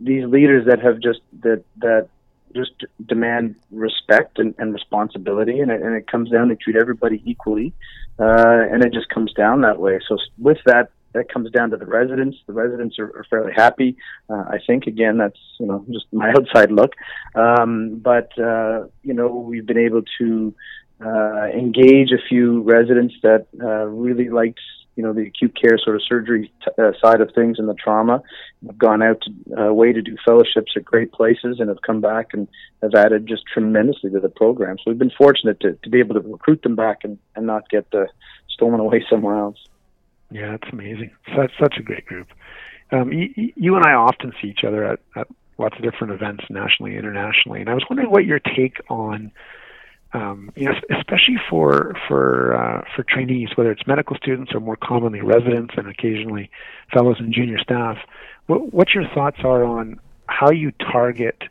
these 0.00 0.24
leaders 0.26 0.66
that 0.66 0.80
have 0.80 1.00
just 1.00 1.20
that 1.42 1.64
that 1.78 2.08
just 2.54 2.84
demand 3.06 3.56
respect 3.70 4.38
and, 4.38 4.54
and 4.58 4.72
responsibility, 4.72 5.60
and 5.60 5.70
it, 5.70 5.82
and 5.82 5.94
it 5.94 6.06
comes 6.06 6.30
down 6.30 6.48
to 6.48 6.56
treat 6.56 6.76
everybody 6.76 7.22
equally, 7.24 7.72
uh, 8.18 8.64
and 8.70 8.84
it 8.84 8.92
just 8.92 9.08
comes 9.08 9.32
down 9.32 9.62
that 9.62 9.78
way. 9.78 10.00
So 10.08 10.18
with 10.38 10.58
that, 10.66 10.90
that 11.14 11.32
comes 11.32 11.50
down 11.50 11.70
to 11.70 11.76
the 11.76 11.86
residents. 11.86 12.36
The 12.46 12.52
residents 12.52 12.98
are, 12.98 13.06
are 13.06 13.26
fairly 13.30 13.52
happy. 13.54 13.96
Uh, 14.28 14.44
I 14.48 14.58
think 14.66 14.86
again, 14.86 15.18
that's 15.18 15.38
you 15.58 15.66
know 15.66 15.84
just 15.92 16.06
my 16.12 16.30
outside 16.36 16.70
look, 16.70 16.94
um, 17.34 18.00
but 18.02 18.30
uh, 18.38 18.84
you 19.02 19.14
know 19.14 19.28
we've 19.28 19.66
been 19.66 19.78
able 19.78 20.02
to 20.18 20.54
uh, 21.04 21.46
engage 21.46 22.10
a 22.12 22.22
few 22.28 22.62
residents 22.62 23.14
that 23.22 23.46
uh, 23.62 23.86
really 23.86 24.28
liked 24.28 24.60
you 24.98 25.04
know 25.04 25.12
the 25.12 25.28
acute 25.28 25.56
care 25.58 25.78
sort 25.78 25.94
of 25.94 26.02
surgery 26.02 26.52
t- 26.64 26.82
uh, 26.82 26.90
side 27.00 27.20
of 27.20 27.30
things 27.32 27.60
and 27.60 27.68
the 27.68 27.74
trauma. 27.74 28.20
Have 28.66 28.76
gone 28.76 29.00
out 29.00 29.22
to, 29.22 29.68
uh, 29.68 29.72
way 29.72 29.92
to 29.92 30.02
do 30.02 30.16
fellowships 30.26 30.72
at 30.74 30.84
great 30.84 31.12
places 31.12 31.60
and 31.60 31.68
have 31.68 31.82
come 31.86 32.00
back 32.00 32.30
and 32.32 32.48
have 32.82 32.96
added 32.96 33.28
just 33.28 33.44
tremendously 33.46 34.10
to 34.10 34.18
the 34.18 34.28
program. 34.28 34.76
So 34.78 34.90
we've 34.90 34.98
been 34.98 35.12
fortunate 35.16 35.60
to, 35.60 35.74
to 35.74 35.88
be 35.88 36.00
able 36.00 36.20
to 36.20 36.20
recruit 36.28 36.62
them 36.62 36.74
back 36.74 37.04
and, 37.04 37.16
and 37.36 37.46
not 37.46 37.70
get 37.70 37.86
uh, 37.94 38.06
stolen 38.48 38.80
away 38.80 39.04
somewhere 39.10 39.38
else. 39.38 39.58
Yeah, 40.32 40.54
it's 40.54 40.72
amazing. 40.72 41.12
Such 41.36 41.52
such 41.60 41.76
a 41.78 41.82
great 41.82 42.04
group. 42.04 42.26
Um, 42.90 43.12
you, 43.12 43.52
you 43.54 43.76
and 43.76 43.84
I 43.86 43.92
often 43.92 44.32
see 44.42 44.48
each 44.48 44.64
other 44.66 44.84
at, 44.84 44.98
at 45.14 45.28
lots 45.58 45.76
of 45.76 45.84
different 45.84 46.12
events 46.12 46.42
nationally, 46.50 46.96
internationally, 46.96 47.60
and 47.60 47.70
I 47.70 47.74
was 47.74 47.84
wondering 47.88 48.10
what 48.10 48.24
your 48.24 48.40
take 48.40 48.78
on 48.90 49.30
um, 50.12 50.50
you 50.56 50.66
know, 50.66 50.74
especially 50.98 51.36
for 51.50 51.94
for 52.06 52.56
uh, 52.56 52.82
for 52.94 53.02
trainees, 53.02 53.50
whether 53.56 53.70
it's 53.70 53.86
medical 53.86 54.16
students 54.16 54.52
or 54.54 54.60
more 54.60 54.76
commonly 54.76 55.20
residents 55.20 55.74
and 55.76 55.86
occasionally 55.86 56.50
fellows 56.92 57.16
and 57.18 57.32
junior 57.32 57.58
staff. 57.58 57.98
What, 58.46 58.72
what 58.72 58.94
your 58.94 59.04
thoughts 59.14 59.38
are 59.44 59.64
on 59.64 60.00
how 60.26 60.50
you 60.50 60.72
target 60.72 61.42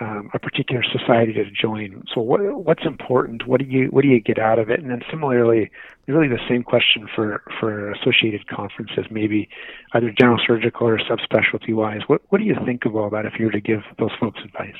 um, 0.00 0.30
a 0.32 0.38
particular 0.38 0.82
society 0.82 1.34
to 1.34 1.44
join? 1.50 2.04
So, 2.14 2.22
what 2.22 2.40
what's 2.64 2.86
important? 2.86 3.46
What 3.46 3.60
do 3.60 3.66
you 3.66 3.88
what 3.88 4.02
do 4.02 4.08
you 4.08 4.20
get 4.20 4.38
out 4.38 4.58
of 4.58 4.70
it? 4.70 4.80
And 4.80 4.90
then 4.90 5.02
similarly, 5.10 5.70
really 6.06 6.28
the 6.28 6.40
same 6.48 6.62
question 6.62 7.06
for 7.14 7.42
for 7.58 7.92
associated 7.92 8.46
conferences, 8.48 9.06
maybe 9.10 9.48
either 9.92 10.10
general 10.10 10.40
surgical 10.46 10.88
or 10.88 10.98
subspecialty 10.98 11.74
wise. 11.74 12.00
What 12.06 12.22
what 12.30 12.38
do 12.38 12.44
you 12.44 12.56
think 12.64 12.86
of 12.86 12.96
all 12.96 13.10
that 13.10 13.26
if 13.26 13.34
you 13.38 13.46
were 13.46 13.52
to 13.52 13.60
give 13.60 13.82
those 13.98 14.12
folks 14.18 14.40
advice? 14.42 14.76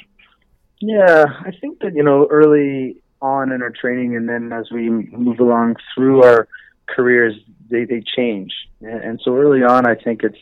Yeah, 0.81 1.25
I 1.41 1.51
think 1.61 1.81
that 1.81 1.95
you 1.95 2.03
know 2.03 2.27
early 2.31 3.00
on 3.23 3.53
in 3.53 3.63
our 3.63 3.71
training, 3.71 4.17
and 4.17 4.29
then 4.29 4.53
as 4.53 4.71
we 4.71 4.89
move 4.89 5.41
along 5.41 5.77
through 5.95 6.23
our 6.23 6.49
careers, 6.87 7.35
they 7.71 7.85
they 7.85 8.03
change. 8.17 8.53
And 8.81 9.21
so 9.25 9.37
early 9.37 9.63
on, 9.63 9.87
I 9.87 9.95
think 9.95 10.23
it's 10.23 10.39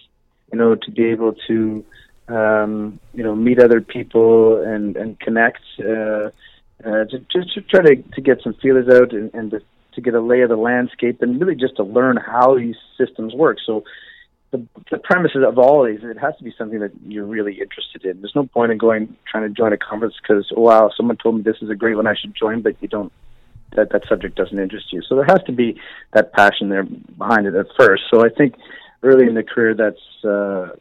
you 0.52 0.58
know 0.58 0.74
to 0.74 0.90
be 0.90 1.06
able 1.06 1.34
to 1.48 1.84
um, 2.28 3.00
you 3.14 3.22
know 3.22 3.34
meet 3.34 3.58
other 3.60 3.80
people 3.80 4.62
and 4.62 4.96
and 4.96 5.18
connect, 5.20 5.62
uh, 5.80 6.30
uh, 6.84 7.04
to 7.10 7.24
just 7.32 7.54
to 7.54 7.60
try 7.62 7.82
to 7.82 7.96
to 7.96 8.20
get 8.20 8.42
some 8.42 8.54
feelers 8.54 8.88
out 8.88 9.12
and, 9.12 9.32
and 9.34 9.50
to, 9.50 9.60
to 9.94 10.00
get 10.00 10.14
a 10.14 10.20
lay 10.20 10.42
of 10.42 10.48
the 10.48 10.56
landscape, 10.56 11.22
and 11.22 11.40
really 11.40 11.56
just 11.56 11.76
to 11.76 11.82
learn 11.82 12.16
how 12.16 12.56
these 12.56 12.76
systems 12.96 13.34
work. 13.34 13.58
So 13.64 13.84
the, 14.50 14.66
the 14.90 14.98
premises 14.98 15.42
of 15.46 15.58
all 15.58 15.84
of 15.84 15.90
these, 15.90 16.08
it 16.08 16.18
has 16.18 16.36
to 16.38 16.44
be 16.44 16.54
something 16.56 16.80
that 16.80 16.92
you're 17.06 17.26
really 17.26 17.60
interested 17.60 18.04
in. 18.04 18.20
There's 18.20 18.34
no 18.34 18.46
point 18.46 18.72
in 18.72 18.78
going 18.78 19.16
trying 19.30 19.42
to 19.42 19.50
join 19.50 19.72
a 19.72 19.76
conference 19.76 20.14
because 20.20 20.50
oh, 20.56 20.62
wow, 20.62 20.90
someone 20.96 21.16
told 21.16 21.36
me 21.36 21.42
this 21.42 21.60
is 21.60 21.70
a 21.70 21.74
great 21.74 21.96
one, 21.96 22.06
I 22.06 22.14
should 22.14 22.34
join, 22.34 22.62
but 22.62 22.74
you 22.80 22.88
don't. 22.88 23.12
That 23.76 23.90
that 23.92 24.08
subject 24.08 24.34
doesn't 24.34 24.58
interest 24.58 24.90
you. 24.94 25.02
So 25.06 25.14
there 25.14 25.26
has 25.26 25.42
to 25.44 25.52
be 25.52 25.78
that 26.14 26.32
passion 26.32 26.70
there 26.70 26.84
behind 26.84 27.46
it 27.46 27.54
at 27.54 27.66
first. 27.78 28.04
So 28.10 28.24
I 28.24 28.30
think 28.30 28.54
early 29.02 29.26
in 29.26 29.34
the 29.34 29.42
career, 29.42 29.74
that's 29.74 30.24
uh, 30.24 30.74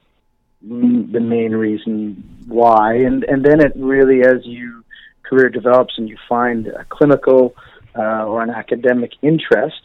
the 0.61 1.19
main 1.19 1.51
reason 1.51 2.23
why. 2.47 2.95
And 2.95 3.25
and 3.25 3.43
then 3.43 3.59
it 3.59 3.73
really, 3.75 4.21
as 4.21 4.45
you 4.45 4.85
career 5.23 5.49
develops 5.49 5.95
and 5.97 6.07
you 6.07 6.17
find 6.29 6.67
a 6.67 6.85
clinical 6.85 7.55
uh, 7.93 8.23
or 8.23 8.41
an 8.41 8.51
academic 8.51 9.11
interest, 9.21 9.81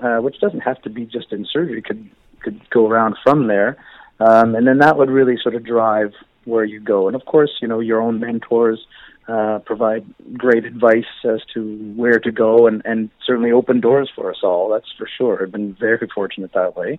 uh, 0.00 0.18
which 0.18 0.38
doesn't 0.38 0.60
have 0.60 0.80
to 0.82 0.90
be 0.90 1.04
just 1.04 1.32
in 1.32 1.44
surgery, 1.52 1.82
could 1.82 2.08
could 2.46 2.60
go 2.70 2.82
around 2.90 3.14
from 3.24 3.40
there. 3.54 3.72
um, 4.20 4.54
and 4.54 4.66
then 4.66 4.78
that 4.78 4.96
would 4.96 5.10
really 5.10 5.36
sort 5.42 5.54
of 5.54 5.64
drive 5.64 6.12
where 6.44 6.64
you 6.64 6.80
go. 6.80 7.06
And 7.08 7.16
of 7.16 7.24
course, 7.26 7.50
you 7.60 7.68
know, 7.68 7.80
your 7.80 8.00
own 8.00 8.20
mentors 8.20 8.86
uh, 9.28 9.58
provide 9.64 10.04
great 10.34 10.64
advice 10.64 11.04
as 11.24 11.40
to 11.54 11.60
where 11.96 12.20
to 12.20 12.30
go, 12.30 12.66
and 12.66 12.82
and 12.84 13.10
certainly 13.26 13.52
open 13.52 13.80
doors 13.80 14.10
for 14.14 14.30
us 14.30 14.38
all. 14.42 14.70
That's 14.70 14.90
for 14.96 15.08
sure. 15.18 15.42
I've 15.42 15.52
been 15.52 15.74
very 15.74 16.08
fortunate 16.14 16.52
that 16.54 16.76
way, 16.76 16.98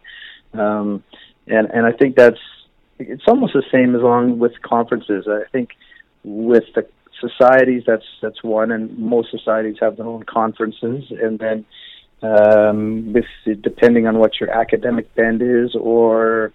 um, 0.53 1.03
and 1.47 1.65
and 1.71 1.85
I 1.85 1.93
think 1.93 2.15
that's 2.15 2.39
it's 2.99 3.23
almost 3.27 3.53
the 3.53 3.63
same 3.71 3.95
as 3.95 4.01
along 4.01 4.39
with 4.39 4.61
conferences. 4.61 5.27
I 5.27 5.43
think 5.51 5.69
with 6.23 6.65
the 6.75 6.87
societies, 7.21 7.83
that's 7.87 8.05
that's 8.21 8.43
one, 8.43 8.71
and 8.71 8.97
most 8.99 9.31
societies 9.31 9.77
have 9.79 9.95
their 9.97 10.05
own 10.05 10.23
conferences, 10.23 11.05
and 11.23 11.39
then 11.39 11.65
um, 12.21 13.13
with 13.13 13.62
depending 13.62 14.07
on 14.07 14.17
what 14.17 14.39
your 14.39 14.50
academic 14.50 15.13
bend 15.15 15.41
is 15.41 15.75
or 15.75 16.51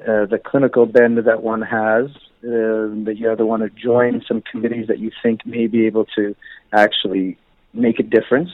uh, 0.00 0.26
the 0.26 0.38
clinical 0.44 0.86
bend 0.86 1.18
that 1.18 1.42
one 1.42 1.62
has, 1.62 2.06
uh, 2.44 2.92
that 3.04 3.14
you 3.16 3.30
either 3.30 3.46
want 3.46 3.62
to 3.62 3.70
join 3.70 4.22
some 4.28 4.42
committees 4.42 4.88
that 4.88 4.98
you 4.98 5.10
think 5.22 5.46
may 5.46 5.66
be 5.66 5.86
able 5.86 6.04
to 6.16 6.34
actually 6.72 7.38
make 7.72 7.98
a 7.98 8.02
difference, 8.02 8.50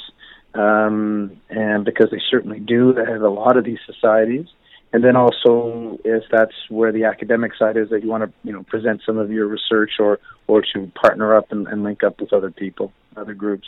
um, 0.54 1.33
and 1.50 1.85
because 1.85 2.11
they 2.11 2.21
certainly 2.31 2.61
do, 2.61 2.92
they 2.92 3.04
have 3.04 3.23
a 3.23 3.28
lot 3.28 3.57
of 3.57 3.64
these 3.64 3.78
societies. 3.87 4.47
And 4.92 5.02
then 5.02 5.16
also, 5.16 5.99
if 6.04 6.25
that's 6.31 6.54
where 6.69 6.92
the 6.92 7.04
academic 7.04 7.52
side 7.59 7.76
is, 7.76 7.88
that 7.90 8.02
you 8.02 8.11
want 8.11 8.25
to, 8.25 8.33
you 8.45 8.52
know, 8.52 8.62
present 8.62 9.00
some 9.07 9.16
of 9.16 9.31
your 9.31 9.47
research 9.47 9.92
or 9.99 10.21
or 10.47 10.62
to 10.75 10.92
partner 10.95 11.35
up 11.35 11.50
and, 11.50 11.66
and 11.66 11.83
link 11.83 12.04
up 12.04 12.21
with 12.21 12.33
other 12.33 12.50
people, 12.50 12.92
other 13.16 13.33
groups. 13.33 13.66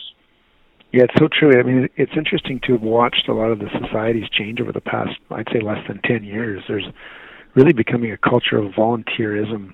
Yeah, 0.95 1.03
it's 1.03 1.19
so 1.19 1.27
true. 1.27 1.59
I 1.59 1.63
mean, 1.63 1.89
it's 1.97 2.13
interesting 2.15 2.61
to 2.65 2.71
have 2.71 2.81
watched 2.81 3.27
a 3.27 3.33
lot 3.33 3.51
of 3.51 3.59
the 3.59 3.69
societies 3.83 4.29
change 4.29 4.61
over 4.61 4.71
the 4.71 4.79
past, 4.79 5.19
I'd 5.29 5.49
say, 5.51 5.59
less 5.59 5.85
than 5.89 5.99
ten 6.05 6.23
years. 6.23 6.63
There's 6.69 6.87
really 7.53 7.73
becoming 7.73 8.13
a 8.13 8.17
culture 8.17 8.57
of 8.57 8.71
volunteerism 8.71 9.73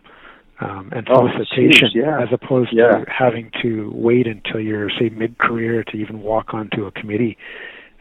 um, 0.62 0.92
and 0.92 1.08
oh, 1.12 1.30
solicitation, 1.32 1.90
geez, 1.94 2.02
yeah. 2.04 2.24
as 2.24 2.30
opposed 2.32 2.72
yeah. 2.74 2.88
to 2.88 3.06
having 3.08 3.52
to 3.62 3.92
wait 3.94 4.26
until 4.26 4.60
you're, 4.60 4.90
say, 5.00 5.10
mid-career 5.10 5.84
to 5.90 5.98
even 5.98 6.24
walk 6.24 6.56
onto 6.56 6.88
a 6.88 6.92
committee. 6.92 7.38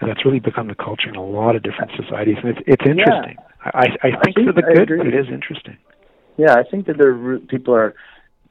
And 0.01 0.09
that's 0.09 0.25
really 0.25 0.41
become 0.41 0.69
the 0.69 0.75
culture 0.75 1.11
in 1.11 1.17
a 1.17 1.23
lot 1.23 1.57
of 1.57 1.63
different 1.63 1.91
societies, 2.03 2.37
and 2.43 2.57
it's 2.57 2.61
it's 2.67 2.87
interesting. 2.87 3.37
Yeah. 3.37 3.71
I, 3.75 3.87
I, 4.03 4.09
I 4.23 4.33
think 4.33 4.47
for 4.47 4.55
the 4.55 4.63
good, 4.63 4.89
but 4.97 5.07
it 5.07 5.15
is 5.15 5.27
interesting. 5.29 5.77
Yeah, 6.39 6.55
I 6.55 6.63
think 6.63 6.87
that 6.87 6.97
there 6.97 7.39
people 7.39 7.75
are 7.75 7.95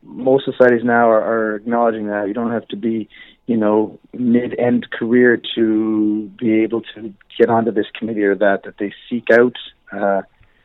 most 0.04 0.46
societies 0.46 0.84
now 0.84 1.10
are, 1.10 1.24
are 1.24 1.56
acknowledging 1.56 2.06
that 2.06 2.28
you 2.28 2.36
don't 2.36 2.52
have 2.52 2.68
to 2.68 2.78
be, 2.78 3.10
you 3.50 3.58
know, 3.58 4.00
mid-end 4.14 4.92
career 4.92 5.42
to 5.56 6.32
be 6.38 6.62
able 6.62 6.84
to 6.94 7.12
get 7.36 7.50
onto 7.50 7.72
this 7.72 7.88
committee 7.98 8.22
or 8.22 8.36
that. 8.36 8.62
That 8.64 8.78
they 8.78 8.94
seek 9.10 9.26
out, 9.32 9.56
uh, 9.92 10.22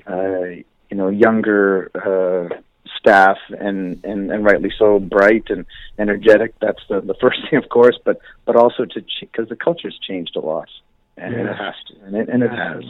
uh, 0.06 0.44
you 0.90 0.96
know, 0.98 1.08
younger 1.08 1.90
uh, 1.94 2.54
staff 2.98 3.38
and, 3.58 4.04
and 4.04 4.30
and 4.30 4.44
rightly 4.44 4.70
so, 4.78 4.98
bright 4.98 5.44
and 5.48 5.64
energetic. 5.98 6.52
That's 6.60 6.82
the 6.90 7.00
the 7.00 7.14
first 7.22 7.38
thing, 7.50 7.58
of 7.58 7.70
course, 7.70 7.98
but 8.04 8.18
but 8.44 8.54
also 8.54 8.84
to 8.84 9.00
because 9.18 9.46
ch- 9.46 9.48
the 9.48 9.56
culture's 9.56 9.98
changed 10.06 10.36
a 10.36 10.40
lot, 10.40 10.68
and 11.16 11.32
it 11.32 11.46
has 11.46 11.74
to, 11.88 12.04
and 12.04 12.14
it, 12.14 12.28
and 12.28 12.42
it 12.42 12.50
has, 12.50 12.84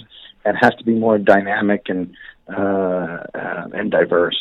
and 0.45 0.57
has 0.61 0.75
to 0.75 0.85
be 0.85 0.95
more 0.95 1.19
dynamic 1.19 1.83
and 1.89 2.17
uh, 2.49 3.23
uh, 3.33 3.69
and 3.73 3.93
diverse. 3.93 4.41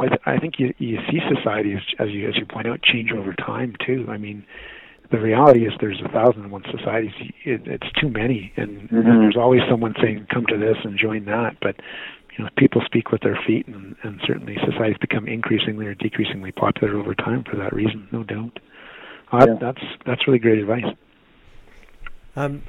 Well, 0.00 0.08
I 0.24 0.38
think 0.38 0.54
you 0.58 0.72
you 0.78 0.98
see 1.10 1.20
societies 1.28 1.80
as 1.98 2.08
you 2.08 2.26
as 2.26 2.36
you 2.36 2.46
point 2.46 2.66
out 2.66 2.82
change 2.82 3.12
over 3.12 3.34
time 3.34 3.74
too. 3.86 4.06
I 4.08 4.16
mean, 4.16 4.46
the 5.10 5.20
reality 5.20 5.66
is 5.66 5.74
there's 5.78 6.00
a 6.02 6.08
thousand 6.08 6.44
and 6.44 6.50
one 6.50 6.64
societies. 6.70 7.12
It, 7.44 7.66
it's 7.66 7.92
too 8.00 8.08
many, 8.08 8.50
and, 8.56 8.88
mm-hmm. 8.88 8.96
and 8.96 9.22
there's 9.22 9.36
always 9.36 9.60
someone 9.68 9.94
saying, 10.00 10.26
"Come 10.32 10.46
to 10.46 10.56
this 10.56 10.76
and 10.84 10.98
join 10.98 11.26
that." 11.26 11.56
But 11.60 11.76
you 12.38 12.44
know, 12.44 12.50
people 12.56 12.80
speak 12.86 13.12
with 13.12 13.20
their 13.20 13.38
feet, 13.46 13.66
and, 13.66 13.94
and 14.02 14.22
certainly 14.26 14.56
societies 14.64 14.96
become 15.02 15.28
increasingly 15.28 15.86
or 15.86 15.94
decreasingly 15.94 16.52
popular 16.52 16.96
over 16.96 17.14
time 17.14 17.44
for 17.44 17.56
that 17.56 17.74
reason, 17.74 18.08
no 18.10 18.22
doubt. 18.22 18.58
Uh, 19.30 19.46
yeah. 19.46 19.54
That's 19.60 19.82
that's 20.06 20.26
really 20.26 20.38
great 20.38 20.60
advice. 20.60 20.94
Um, 22.36 22.62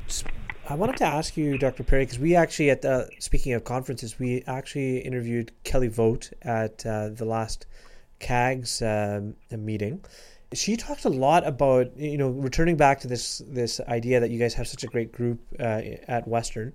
I 0.71 0.75
wanted 0.75 0.95
to 0.97 1.03
ask 1.03 1.35
you, 1.35 1.57
Dr. 1.57 1.83
Parry, 1.83 2.03
because 2.05 2.17
we 2.17 2.33
actually 2.33 2.69
at 2.69 2.81
the 2.81 3.09
speaking 3.19 3.51
of 3.51 3.65
conferences, 3.65 4.17
we 4.17 4.41
actually 4.47 4.99
interviewed 4.99 5.51
Kelly 5.65 5.89
Vogt 5.89 6.33
at 6.43 6.85
uh, 6.85 7.09
the 7.09 7.25
last 7.25 7.65
CAGS 8.19 8.81
um, 8.81 9.35
meeting. 9.51 10.01
She 10.53 10.77
talked 10.77 11.03
a 11.03 11.09
lot 11.09 11.45
about 11.45 11.97
you 11.97 12.17
know 12.17 12.29
returning 12.29 12.77
back 12.77 13.01
to 13.01 13.09
this 13.09 13.41
this 13.45 13.81
idea 13.81 14.21
that 14.21 14.29
you 14.29 14.39
guys 14.39 14.53
have 14.53 14.67
such 14.67 14.85
a 14.85 14.87
great 14.87 15.11
group 15.11 15.41
uh, 15.59 15.81
at 16.07 16.25
Western. 16.25 16.71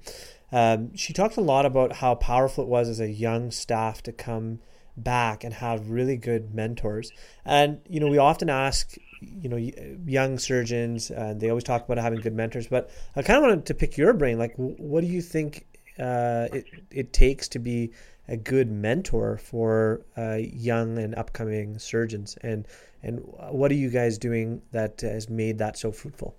Um, 0.53 0.95
she 0.95 1.15
talked 1.15 1.39
a 1.39 1.41
lot 1.41 1.65
about 1.65 1.95
how 1.95 2.17
powerful 2.17 2.65
it 2.65 2.69
was 2.69 2.91
as 2.91 3.01
a 3.01 3.09
young 3.09 3.51
staff 3.51 4.03
to 4.03 4.13
come 4.13 4.61
back 4.95 5.43
and 5.43 5.55
have 5.55 5.89
really 5.89 6.19
good 6.19 6.55
mentors. 6.55 7.13
And 7.47 7.81
you 7.89 8.01
know, 8.01 8.09
we 8.09 8.19
often 8.19 8.51
ask, 8.51 8.95
you 9.21 9.49
know, 9.49 9.57
young 9.57 10.39
surgeons, 10.39 11.11
and 11.11 11.41
they 11.41 11.49
always 11.49 11.65
talk 11.65 11.85
about 11.85 11.99
having 11.99 12.21
good 12.21 12.35
mentors. 12.35 12.67
But 12.67 12.91
I 13.15 13.23
kind 13.23 13.39
of 13.39 13.43
wanted 13.43 13.67
to 13.67 13.75
pick 13.75 13.97
your 13.97 14.13
brain. 14.13 14.39
Like, 14.39 14.55
what 14.57 15.01
do 15.01 15.07
you 15.07 15.23
think 15.23 15.67
uh, 15.99 16.49
it 16.53 16.67
it 16.91 17.13
takes 17.13 17.49
to 17.49 17.59
be 17.59 17.93
a 18.29 18.37
good 18.37 18.71
mentor 18.71 19.39
for 19.39 20.03
uh, 20.17 20.35
young 20.35 20.99
and 20.99 21.15
upcoming 21.15 21.79
surgeons? 21.79 22.37
And 22.43 22.67
and 23.03 23.21
what 23.51 23.71
are 23.71 23.75
you 23.77 23.91
guys 23.91 24.19
doing 24.19 24.63
that 24.73 25.01
has 25.01 25.29
made 25.29 25.59
that 25.59 25.79
so 25.79 25.93
fruitful? 25.93 26.35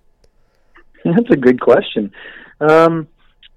That's 1.06 1.30
a 1.32 1.38
good 1.38 1.62
question. 1.62 2.12
Um, 2.60 3.08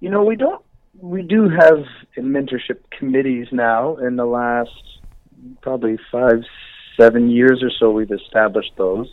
you 0.00 0.10
know, 0.10 0.22
we 0.22 0.36
don't. 0.36 0.62
We 0.98 1.22
do 1.22 1.48
have 1.48 1.84
mentorship 2.18 2.80
committees 2.90 3.48
now. 3.52 3.96
In 3.96 4.16
the 4.16 4.26
last 4.26 4.70
probably 5.62 5.98
five, 6.12 6.42
seven 7.00 7.30
years 7.30 7.62
or 7.62 7.70
so, 7.78 7.90
we've 7.90 8.10
established 8.10 8.72
those. 8.76 9.12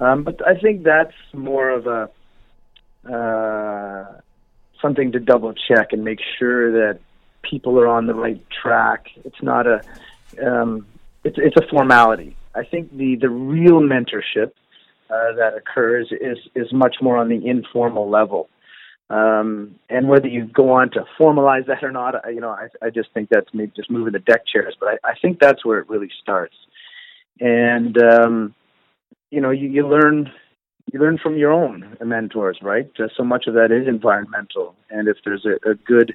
Um, 0.00 0.24
but 0.24 0.46
I 0.46 0.58
think 0.58 0.82
that's 0.82 1.14
more 1.32 1.70
of 1.70 1.86
a 1.86 2.10
uh, 3.10 4.20
something 4.80 5.12
to 5.12 5.20
double 5.20 5.54
check 5.68 5.92
and 5.92 6.04
make 6.04 6.20
sure 6.38 6.72
that 6.72 7.00
people 7.42 7.78
are 7.78 7.86
on 7.86 8.06
the 8.06 8.14
right 8.14 8.42
track. 8.62 9.06
It's 9.24 9.42
not 9.42 9.66
a 9.66 9.80
um, 10.44 10.86
it's 11.22 11.36
it's 11.38 11.56
a 11.56 11.66
formality. 11.68 12.36
I 12.54 12.64
think 12.64 12.96
the 12.96 13.16
the 13.16 13.30
real 13.30 13.80
mentorship 13.80 14.52
uh, 15.10 15.32
that 15.36 15.54
occurs 15.56 16.08
is 16.10 16.38
is 16.54 16.72
much 16.72 16.96
more 17.00 17.16
on 17.16 17.28
the 17.28 17.46
informal 17.46 18.08
level. 18.08 18.48
Um, 19.10 19.76
and 19.90 20.08
whether 20.08 20.28
you 20.28 20.46
go 20.46 20.70
on 20.70 20.90
to 20.92 21.04
formalize 21.20 21.66
that 21.66 21.84
or 21.84 21.92
not, 21.92 22.14
you 22.32 22.40
know, 22.40 22.48
I, 22.48 22.68
I 22.80 22.88
just 22.88 23.10
think 23.12 23.28
that's 23.28 23.52
maybe 23.52 23.70
just 23.76 23.90
moving 23.90 24.14
the 24.14 24.18
deck 24.18 24.46
chairs, 24.46 24.74
but 24.80 24.88
I, 24.88 25.10
I 25.10 25.14
think 25.20 25.40
that's 25.40 25.64
where 25.64 25.78
it 25.78 25.88
really 25.90 26.10
starts. 26.22 26.54
And 27.40 27.96
um, 28.02 28.54
you 29.30 29.40
know, 29.40 29.50
you, 29.50 29.68
you 29.68 29.86
learn 29.86 30.30
you 30.92 31.00
learn 31.00 31.18
from 31.18 31.36
your 31.36 31.52
own 31.52 31.96
mentors, 32.04 32.58
right? 32.62 32.90
Just 32.94 33.16
so 33.16 33.24
much 33.24 33.46
of 33.46 33.54
that 33.54 33.72
is 33.72 33.88
environmental, 33.88 34.76
and 34.90 35.08
if 35.08 35.16
there's 35.24 35.44
a, 35.44 35.70
a 35.70 35.74
good 35.74 36.14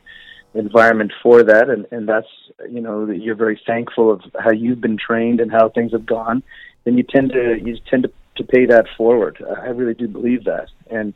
environment 0.53 1.11
for 1.21 1.43
that, 1.43 1.69
and 1.69 1.85
and 1.91 2.07
that's 2.07 2.27
you 2.69 2.81
know 2.81 3.09
you're 3.09 3.35
very 3.35 3.59
thankful 3.65 4.11
of 4.11 4.21
how 4.39 4.51
you've 4.51 4.81
been 4.81 4.97
trained 4.97 5.39
and 5.39 5.51
how 5.51 5.69
things 5.69 5.91
have 5.91 6.05
gone, 6.05 6.43
then 6.85 6.97
you 6.97 7.03
tend 7.03 7.31
to 7.33 7.57
you 7.63 7.77
tend 7.89 8.03
to 8.03 8.11
to 8.37 8.43
pay 8.43 8.65
that 8.65 8.85
forward. 8.97 9.43
I 9.61 9.67
really 9.67 9.93
do 9.93 10.07
believe 10.07 10.45
that, 10.45 10.67
and 10.89 11.13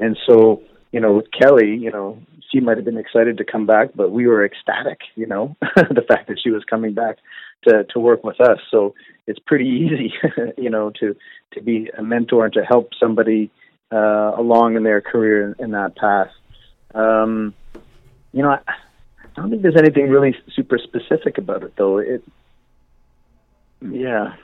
and 0.00 0.16
so 0.26 0.62
you 0.92 1.00
know, 1.00 1.14
with 1.14 1.26
Kelly, 1.32 1.74
you 1.74 1.90
know, 1.90 2.18
she 2.52 2.60
might 2.60 2.76
have 2.76 2.84
been 2.84 2.98
excited 2.98 3.38
to 3.38 3.44
come 3.44 3.66
back, 3.66 3.90
but 3.94 4.10
we 4.10 4.26
were 4.26 4.44
ecstatic, 4.44 5.00
you 5.16 5.26
know, 5.26 5.56
the 5.76 6.04
fact 6.06 6.28
that 6.28 6.38
she 6.42 6.50
was 6.50 6.62
coming 6.64 6.92
back 6.92 7.16
to 7.64 7.84
to 7.84 8.00
work 8.00 8.24
with 8.24 8.40
us. 8.40 8.58
So 8.70 8.94
it's 9.26 9.38
pretty 9.38 9.66
easy, 9.66 10.12
you 10.58 10.70
know, 10.70 10.90
to 11.00 11.16
to 11.52 11.62
be 11.62 11.90
a 11.96 12.02
mentor 12.02 12.46
and 12.46 12.54
to 12.54 12.64
help 12.64 12.90
somebody 12.98 13.50
uh, 13.92 14.32
along 14.36 14.76
in 14.76 14.82
their 14.82 15.00
career 15.00 15.48
in, 15.58 15.64
in 15.64 15.70
that 15.72 15.96
path. 15.96 16.30
Um, 16.94 17.54
you 18.32 18.42
know, 18.42 18.50
I, 18.50 18.60
I 18.66 19.40
don't 19.40 19.50
think 19.50 19.62
there's 19.62 19.76
anything 19.76 20.08
really 20.08 20.34
super 20.54 20.78
specific 20.78 21.38
about 21.38 21.62
it, 21.62 21.74
though. 21.76 21.98
It, 21.98 22.22
yeah. 23.80 24.34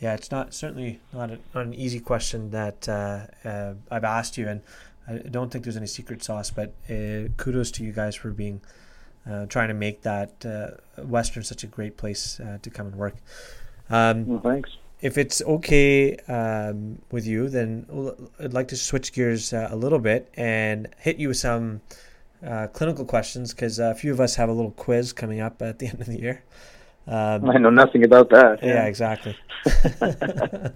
Yeah, 0.00 0.14
it's 0.14 0.30
not 0.30 0.54
certainly 0.54 1.00
not, 1.12 1.30
a, 1.30 1.38
not 1.54 1.66
an 1.66 1.74
easy 1.74 2.00
question 2.00 2.50
that 2.50 2.88
uh, 2.88 3.26
uh, 3.44 3.74
I've 3.90 4.04
asked 4.04 4.38
you, 4.38 4.48
and 4.48 4.62
I 5.06 5.18
don't 5.18 5.50
think 5.50 5.64
there's 5.64 5.76
any 5.76 5.86
secret 5.86 6.22
sauce, 6.22 6.50
but 6.50 6.72
uh, 6.88 7.28
kudos 7.36 7.70
to 7.72 7.84
you 7.84 7.92
guys 7.92 8.16
for 8.16 8.30
being 8.30 8.62
uh, 9.28 9.46
trying 9.46 9.68
to 9.68 9.74
make 9.74 10.02
that 10.02 10.44
uh, 10.44 11.02
Western 11.02 11.42
such 11.42 11.64
a 11.64 11.66
great 11.66 11.96
place 11.96 12.40
uh, 12.40 12.58
to 12.62 12.70
come 12.70 12.86
and 12.86 12.96
work. 12.96 13.16
Um, 13.88 14.26
well, 14.26 14.40
thanks. 14.40 14.76
If 15.00 15.16
it's 15.16 15.40
okay 15.42 16.16
um, 16.28 17.00
with 17.10 17.26
you, 17.26 17.48
then 17.48 17.86
I'd 18.38 18.52
like 18.52 18.68
to 18.68 18.76
switch 18.76 19.12
gears 19.12 19.52
uh, 19.52 19.68
a 19.70 19.76
little 19.76 19.98
bit 19.98 20.30
and 20.34 20.88
hit 20.98 21.16
you 21.16 21.28
with 21.28 21.38
some 21.38 21.80
uh, 22.46 22.66
clinical 22.68 23.04
questions 23.04 23.54
because 23.54 23.78
a 23.78 23.94
few 23.94 24.12
of 24.12 24.20
us 24.20 24.36
have 24.36 24.48
a 24.48 24.52
little 24.52 24.72
quiz 24.72 25.12
coming 25.12 25.40
up 25.40 25.62
at 25.62 25.78
the 25.78 25.86
end 25.88 26.00
of 26.00 26.06
the 26.06 26.20
year. 26.20 26.42
Um, 27.06 27.48
I 27.48 27.56
know 27.56 27.70
nothing 27.70 28.04
about 28.04 28.28
that. 28.30 28.62
Yeah, 28.62 28.74
yeah 28.74 28.84
exactly. 28.84 29.36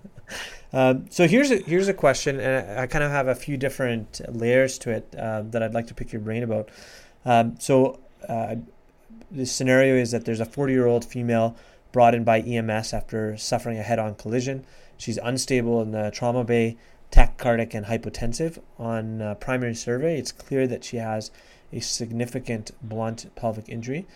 Um, 0.74 1.06
so 1.08 1.28
here's 1.28 1.52
a, 1.52 1.58
here's 1.58 1.86
a 1.86 1.94
question, 1.94 2.40
and 2.40 2.80
I 2.80 2.88
kind 2.88 3.04
of 3.04 3.12
have 3.12 3.28
a 3.28 3.34
few 3.36 3.56
different 3.56 4.20
layers 4.28 4.76
to 4.78 4.90
it 4.90 5.14
uh, 5.16 5.42
that 5.50 5.62
I'd 5.62 5.72
like 5.72 5.86
to 5.86 5.94
pick 5.94 6.12
your 6.12 6.20
brain 6.20 6.42
about. 6.42 6.68
Um, 7.24 7.54
so 7.60 8.00
uh, 8.28 8.56
the 9.30 9.46
scenario 9.46 9.96
is 9.96 10.10
that 10.10 10.24
there's 10.24 10.40
a 10.40 10.44
40 10.44 10.72
year 10.72 10.86
old 10.86 11.04
female 11.04 11.56
brought 11.92 12.14
in 12.14 12.24
by 12.24 12.40
EMS 12.40 12.92
after 12.92 13.36
suffering 13.36 13.78
a 13.78 13.82
head 13.82 13.98
on 13.98 14.14
collision. 14.14 14.64
She's 14.96 15.18
unstable 15.18 15.82
in 15.82 15.92
the 15.92 16.10
trauma 16.12 16.44
bay, 16.44 16.76
tachycardic, 17.10 17.74
and 17.74 17.86
hypotensive. 17.86 18.58
On 18.78 19.22
uh, 19.22 19.34
primary 19.36 19.74
survey, 19.74 20.18
it's 20.18 20.32
clear 20.32 20.66
that 20.66 20.84
she 20.84 20.96
has 20.98 21.30
a 21.72 21.80
significant 21.80 22.70
blunt 22.82 23.34
pelvic 23.34 23.68
injury. 23.68 24.06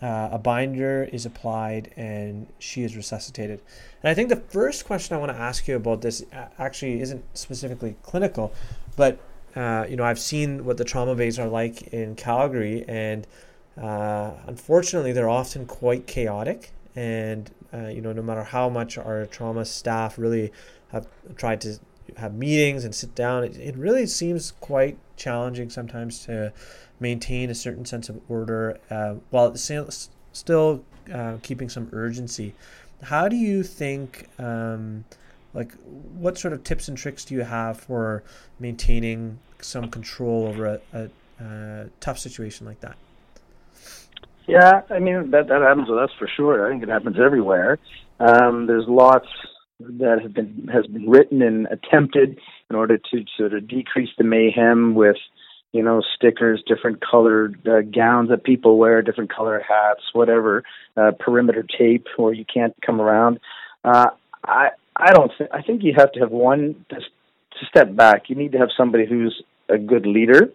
Uh, 0.00 0.28
a 0.32 0.38
binder 0.38 1.08
is 1.10 1.24
applied 1.24 1.90
and 1.96 2.46
she 2.58 2.82
is 2.82 2.96
resuscitated. 2.96 3.62
And 4.02 4.10
I 4.10 4.14
think 4.14 4.28
the 4.28 4.36
first 4.36 4.84
question 4.84 5.16
I 5.16 5.18
want 5.18 5.32
to 5.32 5.38
ask 5.38 5.66
you 5.66 5.76
about 5.76 6.02
this 6.02 6.22
actually 6.58 7.00
isn't 7.00 7.24
specifically 7.34 7.96
clinical, 8.02 8.52
but 8.96 9.18
uh, 9.54 9.86
you 9.88 9.96
know 9.96 10.04
I've 10.04 10.18
seen 10.18 10.66
what 10.66 10.76
the 10.76 10.84
trauma 10.84 11.14
bays 11.14 11.38
are 11.38 11.48
like 11.48 11.82
in 11.94 12.14
Calgary, 12.14 12.84
and 12.86 13.26
uh, 13.80 14.32
unfortunately 14.46 15.12
they're 15.12 15.28
often 15.28 15.66
quite 15.66 16.06
chaotic. 16.06 16.72
And 16.94 17.50
uh, 17.74 17.88
you 17.88 18.00
know 18.00 18.12
no 18.12 18.22
matter 18.22 18.44
how 18.44 18.68
much 18.68 18.96
our 18.96 19.26
trauma 19.26 19.64
staff 19.64 20.18
really 20.18 20.52
have 20.92 21.06
tried 21.36 21.60
to 21.62 21.78
have 22.16 22.34
meetings 22.34 22.84
and 22.84 22.94
sit 22.94 23.14
down, 23.14 23.44
it, 23.44 23.56
it 23.58 23.76
really 23.76 24.06
seems 24.06 24.52
quite 24.60 24.98
challenging 25.16 25.68
sometimes 25.70 26.24
to 26.26 26.52
maintain 27.00 27.50
a 27.50 27.54
certain 27.54 27.84
sense 27.84 28.08
of 28.08 28.20
order 28.28 28.78
uh, 28.90 29.14
while 29.30 29.54
still 29.56 30.84
uh, 31.12 31.36
keeping 31.42 31.68
some 31.68 31.88
urgency. 31.92 32.54
How 33.02 33.28
do 33.28 33.36
you 33.36 33.62
think, 33.62 34.28
um, 34.38 35.04
like, 35.52 35.72
what 36.14 36.38
sort 36.38 36.54
of 36.54 36.64
tips 36.64 36.88
and 36.88 36.96
tricks 36.96 37.24
do 37.24 37.34
you 37.34 37.42
have 37.42 37.78
for 37.78 38.22
maintaining 38.58 39.38
some 39.60 39.90
control 39.90 40.46
over 40.46 40.66
a, 40.66 40.80
a, 40.92 41.44
a 41.44 41.90
tough 42.00 42.18
situation 42.18 42.66
like 42.66 42.80
that? 42.80 42.96
Yeah, 44.46 44.82
I 44.90 44.98
mean 44.98 45.30
that 45.32 45.48
that 45.48 45.62
happens 45.62 45.88
with 45.88 45.98
us 45.98 46.10
for 46.18 46.28
sure. 46.36 46.66
I 46.66 46.70
think 46.70 46.82
it 46.82 46.88
happens 46.88 47.16
everywhere. 47.18 47.78
Um, 48.20 48.66
there's 48.66 48.86
lots 48.86 49.26
that 49.80 50.20
have 50.22 50.32
been 50.32 50.68
has 50.72 50.86
been 50.86 51.08
written 51.08 51.42
and 51.42 51.66
attempted 51.66 52.38
in 52.70 52.76
order 52.76 52.96
to 52.98 53.24
sort 53.36 53.54
of 53.54 53.68
decrease 53.68 54.10
the 54.16 54.24
mayhem 54.24 54.94
with 54.94 55.16
you 55.76 55.82
know, 55.82 56.00
stickers, 56.16 56.62
different 56.66 57.02
colored 57.04 57.60
uh, 57.68 57.82
gowns 57.82 58.30
that 58.30 58.44
people 58.44 58.78
wear, 58.78 59.02
different 59.02 59.30
color 59.30 59.62
hats, 59.66 60.00
whatever, 60.14 60.62
uh, 60.96 61.10
perimeter 61.20 61.62
tape 61.78 62.06
where 62.16 62.32
you 62.32 62.46
can't 62.46 62.74
come 62.84 62.98
around. 62.98 63.38
Uh, 63.84 64.06
I 64.42 64.70
I 64.96 65.12
don't 65.12 65.30
think 65.36 65.50
I 65.52 65.60
think 65.60 65.82
you 65.82 65.92
have 65.96 66.12
to 66.12 66.20
have 66.20 66.30
one 66.30 66.86
to 66.88 66.96
step 67.68 67.94
back. 67.94 68.30
You 68.30 68.36
need 68.36 68.52
to 68.52 68.58
have 68.58 68.70
somebody 68.76 69.06
who's 69.06 69.42
a 69.68 69.76
good 69.76 70.06
leader. 70.06 70.50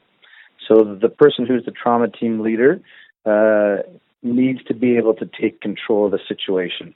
So 0.68 0.98
the 1.00 1.10
person 1.10 1.46
who's 1.46 1.66
the 1.66 1.72
trauma 1.72 2.08
team 2.10 2.40
leader 2.40 2.82
uh, 3.26 3.78
needs 4.24 4.64
to 4.66 4.74
be 4.74 4.98
able 4.98 5.14
to 5.16 5.30
take 5.40 5.62
control 5.62 6.06
of 6.06 6.12
the 6.12 6.20
situation. 6.28 6.96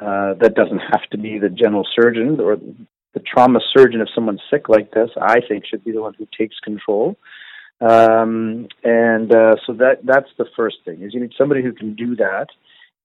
Uh, 0.00 0.34
that 0.34 0.54
doesn't 0.54 0.78
have 0.78 1.02
to 1.10 1.18
be 1.18 1.38
the 1.38 1.48
general 1.48 1.86
surgeon 1.94 2.40
or 2.40 2.56
the 3.14 3.20
trauma 3.20 3.60
surgeon 3.76 4.00
if 4.00 4.08
someone's 4.14 4.40
sick 4.50 4.68
like 4.68 4.90
this. 4.92 5.10
I 5.20 5.40
think 5.46 5.66
should 5.66 5.84
be 5.84 5.92
the 5.92 6.00
one 6.00 6.14
who 6.14 6.26
takes 6.36 6.58
control. 6.58 7.16
Um, 7.80 8.68
and 8.84 9.34
uh, 9.34 9.56
so 9.66 9.74
that 9.74 9.98
that's 10.04 10.30
the 10.38 10.46
first 10.56 10.76
thing 10.84 11.02
is 11.02 11.12
you 11.12 11.20
need 11.20 11.34
somebody 11.36 11.62
who 11.62 11.72
can 11.72 11.94
do 11.94 12.16
that. 12.16 12.46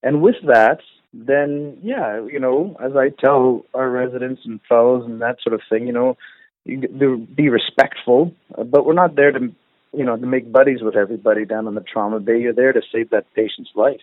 And 0.03 0.21
with 0.21 0.35
that, 0.45 0.79
then 1.13 1.77
yeah, 1.81 2.23
you 2.25 2.39
know, 2.39 2.77
as 2.79 2.91
I 2.95 3.09
tell 3.09 3.65
our 3.73 3.89
residents 3.89 4.41
and 4.45 4.59
fellows 4.69 5.03
and 5.05 5.21
that 5.21 5.37
sort 5.41 5.53
of 5.53 5.61
thing, 5.69 5.87
you 5.87 5.93
know, 5.93 6.17
you 6.63 7.27
be 7.35 7.49
respectful, 7.49 8.33
but 8.55 8.85
we're 8.85 8.93
not 8.93 9.15
there 9.15 9.31
to 9.31 9.51
you 9.93 10.03
know 10.03 10.15
to 10.15 10.25
make 10.25 10.51
buddies 10.51 10.81
with 10.81 10.95
everybody 10.95 11.45
down 11.45 11.67
in 11.67 11.75
the 11.75 11.81
trauma 11.81 12.19
bay. 12.19 12.39
You're 12.39 12.53
there 12.53 12.73
to 12.73 12.81
save 12.91 13.09
that 13.11 13.33
patient's 13.33 13.71
life. 13.75 14.01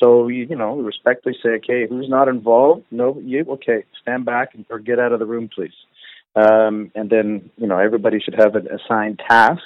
So 0.00 0.28
you 0.28 0.46
you 0.48 0.56
know 0.56 0.76
respectfully 0.76 1.36
say, 1.42 1.50
okay, 1.56 1.86
who's 1.88 2.08
not 2.08 2.28
involved? 2.28 2.84
No, 2.90 3.20
you 3.22 3.44
okay? 3.48 3.84
Stand 4.02 4.24
back 4.24 4.54
and 4.54 4.64
or 4.70 4.78
get 4.78 4.98
out 4.98 5.12
of 5.12 5.18
the 5.18 5.26
room, 5.26 5.48
please. 5.54 5.74
Um, 6.36 6.90
and 6.94 7.10
then 7.10 7.50
you 7.56 7.66
know 7.66 7.78
everybody 7.78 8.20
should 8.20 8.34
have 8.34 8.56
an 8.56 8.68
assigned 8.68 9.20
task 9.28 9.62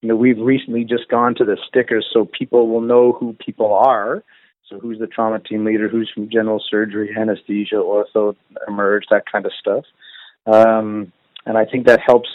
you 0.00 0.08
know, 0.08 0.16
we've 0.16 0.38
recently 0.38 0.84
just 0.84 1.08
gone 1.08 1.34
to 1.36 1.44
the 1.44 1.58
stickers 1.68 2.06
so 2.12 2.24
people 2.24 2.68
will 2.68 2.80
know 2.80 3.12
who 3.12 3.34
people 3.34 3.74
are. 3.74 4.22
So 4.68 4.78
who's 4.78 4.98
the 4.98 5.06
trauma 5.06 5.40
team 5.40 5.64
leader, 5.64 5.88
who's 5.88 6.10
from 6.14 6.30
general 6.30 6.62
surgery, 6.70 7.14
anesthesia, 7.18 7.76
ortho, 7.76 8.36
emerge, 8.68 9.04
that 9.10 9.24
kind 9.30 9.44
of 9.44 9.52
stuff. 9.58 9.84
Um, 10.46 11.12
and 11.44 11.58
I 11.58 11.64
think 11.64 11.86
that 11.86 12.00
helps 12.04 12.28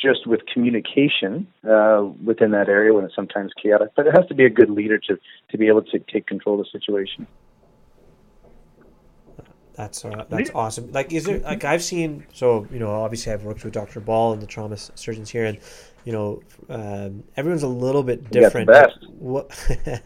just 0.00 0.26
with 0.26 0.40
communication 0.52 1.46
uh, 1.68 2.04
within 2.22 2.50
that 2.52 2.68
area 2.68 2.92
when 2.92 3.04
it's 3.04 3.14
sometimes 3.14 3.52
chaotic. 3.60 3.90
But 3.96 4.06
it 4.06 4.14
has 4.14 4.26
to 4.28 4.34
be 4.34 4.44
a 4.44 4.50
good 4.50 4.70
leader 4.70 4.98
to 4.98 5.18
to 5.50 5.58
be 5.58 5.68
able 5.68 5.82
to 5.82 5.98
take 5.98 6.26
control 6.26 6.60
of 6.60 6.66
the 6.66 6.78
situation. 6.78 7.26
That's 9.74 10.04
uh, 10.04 10.24
that's 10.28 10.50
awesome. 10.54 10.92
Like, 10.92 11.12
is 11.12 11.24
there 11.24 11.40
like 11.40 11.64
I've 11.64 11.82
seen? 11.82 12.26
So 12.32 12.66
you 12.70 12.78
know, 12.78 12.92
obviously 12.92 13.32
I've 13.32 13.42
worked 13.42 13.64
with 13.64 13.72
Dr. 13.72 14.00
Ball 14.00 14.32
and 14.32 14.40
the 14.40 14.46
trauma 14.46 14.76
surgeons 14.76 15.30
here, 15.30 15.46
and 15.46 15.58
you 16.04 16.12
know, 16.12 16.42
um, 16.68 17.24
everyone's 17.36 17.64
a 17.64 17.68
little 17.68 18.04
bit 18.04 18.30
different. 18.30 18.70
What 19.18 19.52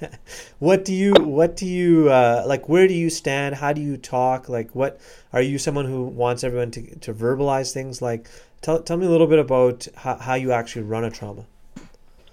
what 0.58 0.86
do 0.86 0.94
you 0.94 1.12
what 1.18 1.56
do 1.56 1.66
you 1.66 2.08
uh, 2.08 2.44
like? 2.46 2.68
Where 2.68 2.88
do 2.88 2.94
you 2.94 3.10
stand? 3.10 3.56
How 3.56 3.74
do 3.74 3.82
you 3.82 3.98
talk? 3.98 4.48
Like, 4.48 4.74
what 4.74 5.00
are 5.34 5.42
you 5.42 5.58
someone 5.58 5.84
who 5.84 6.04
wants 6.04 6.44
everyone 6.44 6.70
to 6.70 6.96
to 7.00 7.12
verbalize 7.12 7.72
things? 7.72 8.00
Like, 8.00 8.30
tell 8.60 8.82
tell 8.82 8.96
me 8.96 9.06
a 9.06 9.10
little 9.10 9.26
bit 9.26 9.38
about 9.38 9.86
how, 9.96 10.16
how 10.16 10.34
you 10.34 10.52
actually 10.52 10.82
run 10.82 11.04
a 11.04 11.10
trauma. 11.10 11.46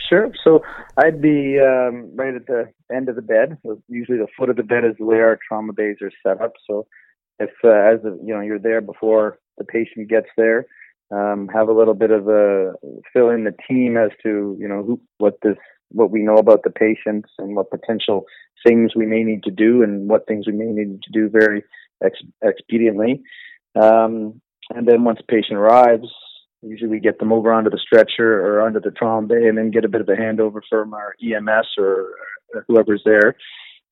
Sure. 0.10 0.32
So 0.44 0.62
I'd 0.98 1.22
be 1.22 1.60
um, 1.60 2.12
right 2.16 2.36
at 2.36 2.46
the 2.46 2.72
end 2.94 3.10
of 3.10 3.16
the 3.16 3.24
bed. 3.24 3.58
Usually, 3.88 4.20
the 4.20 4.28
foot 4.38 4.50
of 4.50 4.56
the 4.56 4.64
bed 4.64 4.86
is 4.86 4.94
where 5.00 5.28
our 5.28 5.40
trauma 5.48 5.74
bays 5.74 5.98
are 6.02 6.12
set 6.22 6.42
up. 6.42 6.54
So 6.70 6.86
if 7.40 7.50
uh, 7.64 7.70
as 7.70 8.04
a, 8.06 8.18
you 8.24 8.34
know 8.34 8.42
you're 8.42 8.60
there 8.60 8.82
before 8.82 9.40
the 9.58 9.64
patient 9.64 10.10
gets 10.10 10.28
there 10.38 10.68
um, 11.12 11.48
have 11.54 11.68
a 11.68 11.74
little 11.74 11.94
bit 11.94 12.12
of 12.12 12.28
a 12.28 12.74
fill 13.14 13.30
in 13.30 13.44
the 13.44 13.56
team 13.68 13.98
as 13.98 14.12
to 14.24 14.56
you 14.60 14.68
know 14.68 14.84
who, 14.84 15.00
what 15.18 15.38
this 15.44 15.58
what 15.90 16.12
we 16.12 16.22
know 16.22 16.38
about 16.38 16.64
the 16.64 16.72
patients 16.72 17.30
and 17.38 17.56
what 17.56 17.70
potential 17.70 18.26
things 18.66 18.96
we 18.96 19.06
may 19.06 19.24
need 19.24 19.44
to 19.44 19.52
do 19.52 19.84
and 19.84 20.10
what 20.10 20.26
things 20.28 20.48
we 20.48 20.54
may 20.54 20.66
need 20.66 21.02
to 21.04 21.12
do 21.12 21.30
very 21.30 21.64
ex- 22.04 22.24
expediently. 22.44 23.22
Um, 23.80 24.42
and 24.74 24.88
then 24.88 25.04
once 25.04 25.20
the 25.20 25.24
patient 25.24 25.58
arrives, 25.58 26.08
usually 26.62 26.90
we 26.90 27.00
get 27.00 27.20
them 27.20 27.32
over 27.32 27.54
onto 27.54 27.70
the 27.70 27.80
stretcher 27.80 28.42
or 28.42 28.62
onto 28.62 28.80
the 28.80 28.92
trauma 28.92 29.28
bay 29.28 29.48
and 29.48 29.58
then 29.58 29.72
get 29.72 29.86
a 29.86 29.90
bit 29.90 30.02
of 30.02 30.10
a 30.10 30.14
handover 30.14 30.62
from 30.70 30.94
our 30.94 31.16
EMS 31.24 31.68
or 31.78 32.10
whoever's 32.68 33.04
there. 33.06 33.36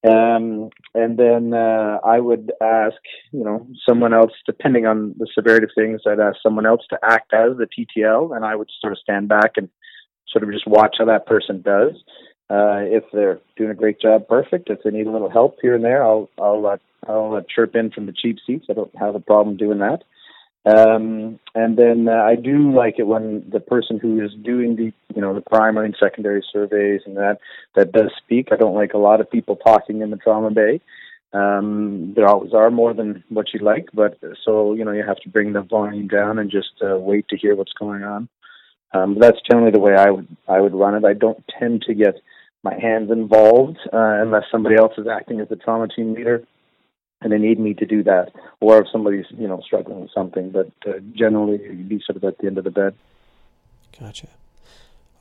Um, 0.06 0.70
and 0.94 1.18
then 1.18 1.54
uh, 1.54 2.00
I 2.04 2.20
would 2.20 2.52
ask, 2.62 2.98
you 3.32 3.44
know, 3.44 3.66
someone 3.88 4.14
else, 4.14 4.34
depending 4.46 4.86
on 4.86 5.16
the 5.18 5.28
severity 5.34 5.66
of 5.66 5.70
things, 5.76 6.02
I'd 6.06 6.20
ask 6.20 6.38
someone 6.44 6.66
else 6.66 6.82
to 6.90 7.00
act 7.02 7.34
as 7.34 7.52
the 7.58 7.68
TTL, 7.68 8.36
and 8.36 8.44
I 8.44 8.56
would 8.56 8.70
sort 8.82 8.92
of 8.92 9.00
stand 9.00 9.30
back 9.30 9.52
and 9.56 9.70
sort 10.28 10.44
of 10.44 10.52
just 10.52 10.68
watch 10.68 10.98
how 11.00 11.06
that 11.06 11.26
person 11.26 11.62
does. 11.62 11.94
Uh, 12.50 12.84
if 12.84 13.06
they're 13.14 13.40
doing 13.56 13.72
a 13.72 13.76
great 13.76 14.02
job, 14.02 14.28
perfect. 14.28 14.70
If 14.70 14.80
they 14.84 14.92
need 14.92 15.08
a 15.08 15.12
little 15.12 15.30
help 15.30 15.58
here 15.62 15.74
and 15.74 15.84
there, 15.84 16.04
I'll 16.04 16.30
I'll 16.38 16.66
uh, 16.66 16.78
I'll 17.08 17.36
uh, 17.36 17.42
chirp 17.48 17.76
in 17.76 17.90
from 17.90 18.06
the 18.06 18.14
cheap 18.14 18.38
seats. 18.46 18.66
I 18.70 18.74
don't 18.74 18.96
have 18.98 19.16
a 19.16 19.22
problem 19.22 19.56
doing 19.56 19.80
that. 19.80 20.04
Um, 20.65 21.39
and 21.56 21.78
then 21.78 22.08
uh, 22.08 22.23
I 22.23 22.36
do 22.36 22.71
like 22.71 22.95
it 22.97 23.08
when 23.08 23.43
the 23.52 23.60
person 23.60 23.99
who 23.99 24.23
is 24.23 24.32
doing 24.43 24.76
the, 24.78 24.93
you 25.13 25.21
know, 25.21 25.34
the 25.34 25.41
primary 25.41 25.88
and 25.88 25.95
secondary 25.99 26.43
surveys 26.54 27.02
and 27.06 27.17
that 27.17 27.39
that 27.76 27.91
does 27.91 28.12
speak. 28.17 28.49
I 28.52 28.56
don't 28.56 28.76
like 28.76 28.93
a 28.93 28.97
lot 28.97 29.19
of 29.19 29.30
people 29.30 29.58
talking 29.58 30.02
in 30.02 30.10
the 30.10 30.17
trauma 30.17 30.52
bay. 30.52 30.80
Um, 31.34 32.13
there 32.15 32.28
always 32.28 32.54
are 32.54 32.69
more 32.69 32.93
than 32.93 33.23
what 33.30 33.54
you 33.54 33.60
like, 33.60 33.89
but 33.93 34.17
so 34.45 34.73
you 34.73 34.86
know 34.86 34.91
you 34.91 35.04
have 35.06 35.17
to 35.17 35.30
bring 35.30 35.52
the 35.52 35.62
volume 35.62 36.08
down 36.08 36.39
and 36.39 36.49
just 36.49 36.73
uh, 36.82 36.95
wait 36.97 37.28
to 37.30 37.38
hear 37.38 37.56
what's 37.56 37.73
going 37.73 38.04
on. 38.04 38.30
Um, 38.93 39.17
that's 39.19 39.39
generally 39.49 39.71
the 39.71 39.80
way 39.80 39.95
I 39.95 40.12
would 40.12 40.28
I 40.47 40.62
would 40.62 40.76
run 40.76 40.95
it. 40.95 41.04
I 41.04 41.13
don't 41.13 41.43
tend 41.60 41.82
to 41.88 41.93
get 41.93 42.21
my 42.63 42.80
hands 42.80 43.12
involved 43.12 43.80
uh, 43.91 44.21
unless 44.21 44.43
somebody 44.49 44.76
else 44.76 44.93
is 44.97 45.08
acting 45.08 45.41
as 45.41 45.49
the 45.49 45.58
trauma 45.58 45.88
team 45.88 46.13
leader 46.13 46.43
and 47.24 47.32
they 47.32 47.38
need 47.38 47.60
me 47.60 47.74
to 47.76 47.86
do 47.86 48.04
that, 48.04 48.32
or 48.60 48.82
if 48.82 48.88
somebody's 48.92 49.26
you 49.32 49.48
know 49.48 49.62
struggling 49.66 50.02
with 50.02 50.12
something. 50.12 50.52
But 50.52 50.72
uh, 50.88 51.00
generally, 51.14 51.62
you'd 51.64 51.90
be 51.90 52.02
sort 52.06 52.18
of 52.18 52.24
at 52.24 52.38
the 52.38 52.48
end 52.48 52.58
of 52.58 52.64
the 52.64 52.72
bed. 52.72 52.96
Gotcha. 54.00 54.28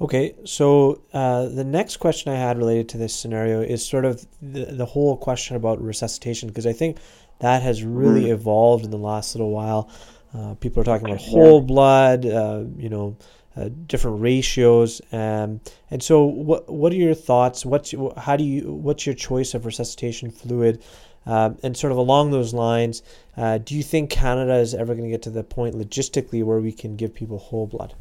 Okay, 0.00 0.34
so 0.44 1.00
uh, 1.12 1.46
the 1.46 1.62
next 1.62 1.98
question 1.98 2.32
I 2.32 2.36
had 2.36 2.58
related 2.58 2.88
to 2.90 2.98
this 2.98 3.14
scenario 3.14 3.60
is 3.60 3.86
sort 3.86 4.04
of 4.04 4.26
the, 4.40 4.64
the 4.64 4.84
whole 4.84 5.16
question 5.16 5.54
about 5.54 5.80
resuscitation 5.80 6.48
because 6.48 6.66
I 6.66 6.72
think 6.72 6.96
that 7.38 7.62
has 7.62 7.84
really 7.84 8.24
mm. 8.24 8.30
evolved 8.30 8.84
in 8.84 8.90
the 8.90 8.98
last 8.98 9.34
little 9.36 9.50
while. 9.50 9.90
Uh, 10.34 10.54
people 10.54 10.80
are 10.80 10.84
talking 10.84 11.06
about 11.06 11.20
whole 11.20 11.60
blood, 11.60 12.26
uh, 12.26 12.64
you 12.76 12.88
know, 12.88 13.16
uh, 13.54 13.68
different 13.86 14.20
ratios, 14.20 15.00
um, 15.12 15.60
and 15.90 16.02
so 16.02 16.24
what? 16.24 16.68
What 16.72 16.90
are 16.92 16.96
your 16.96 17.14
thoughts? 17.14 17.66
What's 17.66 17.94
how 18.16 18.36
do 18.36 18.44
you? 18.44 18.72
What's 18.72 19.04
your 19.04 19.14
choice 19.14 19.52
of 19.52 19.66
resuscitation 19.66 20.30
fluid? 20.30 20.82
Uh, 21.26 21.50
and 21.62 21.76
sort 21.76 21.92
of 21.92 21.98
along 21.98 22.30
those 22.30 22.52
lines, 22.52 23.02
uh, 23.36 23.58
do 23.58 23.76
you 23.76 23.82
think 23.82 24.10
Canada 24.10 24.56
is 24.56 24.74
ever 24.74 24.94
going 24.94 25.04
to 25.04 25.10
get 25.10 25.22
to 25.22 25.30
the 25.30 25.44
point 25.44 25.74
logistically 25.74 26.42
where 26.42 26.58
we 26.58 26.72
can 26.72 26.96
give 26.96 27.14
people 27.14 27.38
whole 27.38 27.66
blood? 27.66 27.94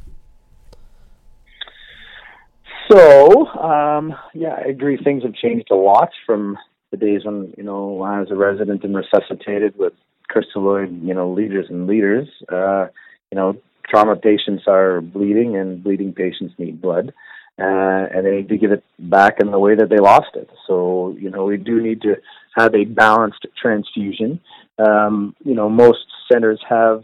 So, 2.89 3.47
um, 3.47 4.13
yeah, 4.33 4.55
I 4.55 4.69
agree. 4.69 4.97
Things 4.97 5.23
have 5.23 5.33
changed 5.33 5.69
a 5.71 5.75
lot 5.75 6.09
from 6.25 6.57
the 6.89 6.97
days 6.97 7.23
when 7.23 7.53
you 7.57 7.63
know 7.63 8.01
I 8.01 8.19
was 8.19 8.31
a 8.31 8.35
resident 8.35 8.83
and 8.83 8.95
resuscitated 8.95 9.77
with 9.77 9.93
crystalloid, 10.29 11.05
you 11.05 11.13
know, 11.13 11.31
liters 11.31 11.67
and 11.69 11.87
liters. 11.87 12.27
Uh, 12.51 12.87
you 13.31 13.37
know, 13.37 13.55
trauma 13.89 14.15
patients 14.15 14.63
are 14.67 14.99
bleeding, 14.99 15.55
and 15.55 15.83
bleeding 15.83 16.11
patients 16.13 16.53
need 16.57 16.81
blood, 16.81 17.13
uh, 17.59 18.07
and 18.13 18.25
they 18.25 18.31
need 18.37 18.49
to 18.49 18.57
give 18.57 18.71
it 18.71 18.83
back 18.97 19.39
in 19.39 19.51
the 19.51 19.59
way 19.59 19.75
that 19.75 19.89
they 19.89 19.99
lost 19.99 20.35
it. 20.35 20.49
So, 20.67 21.15
you 21.19 21.29
know, 21.29 21.45
we 21.45 21.57
do 21.57 21.81
need 21.81 22.01
to 22.01 22.15
have 22.55 22.73
a 22.73 22.85
balanced 22.85 23.45
transfusion. 23.61 24.39
Um, 24.77 25.35
you 25.43 25.53
know, 25.53 25.69
most 25.69 26.05
centers 26.31 26.59
have 26.67 27.03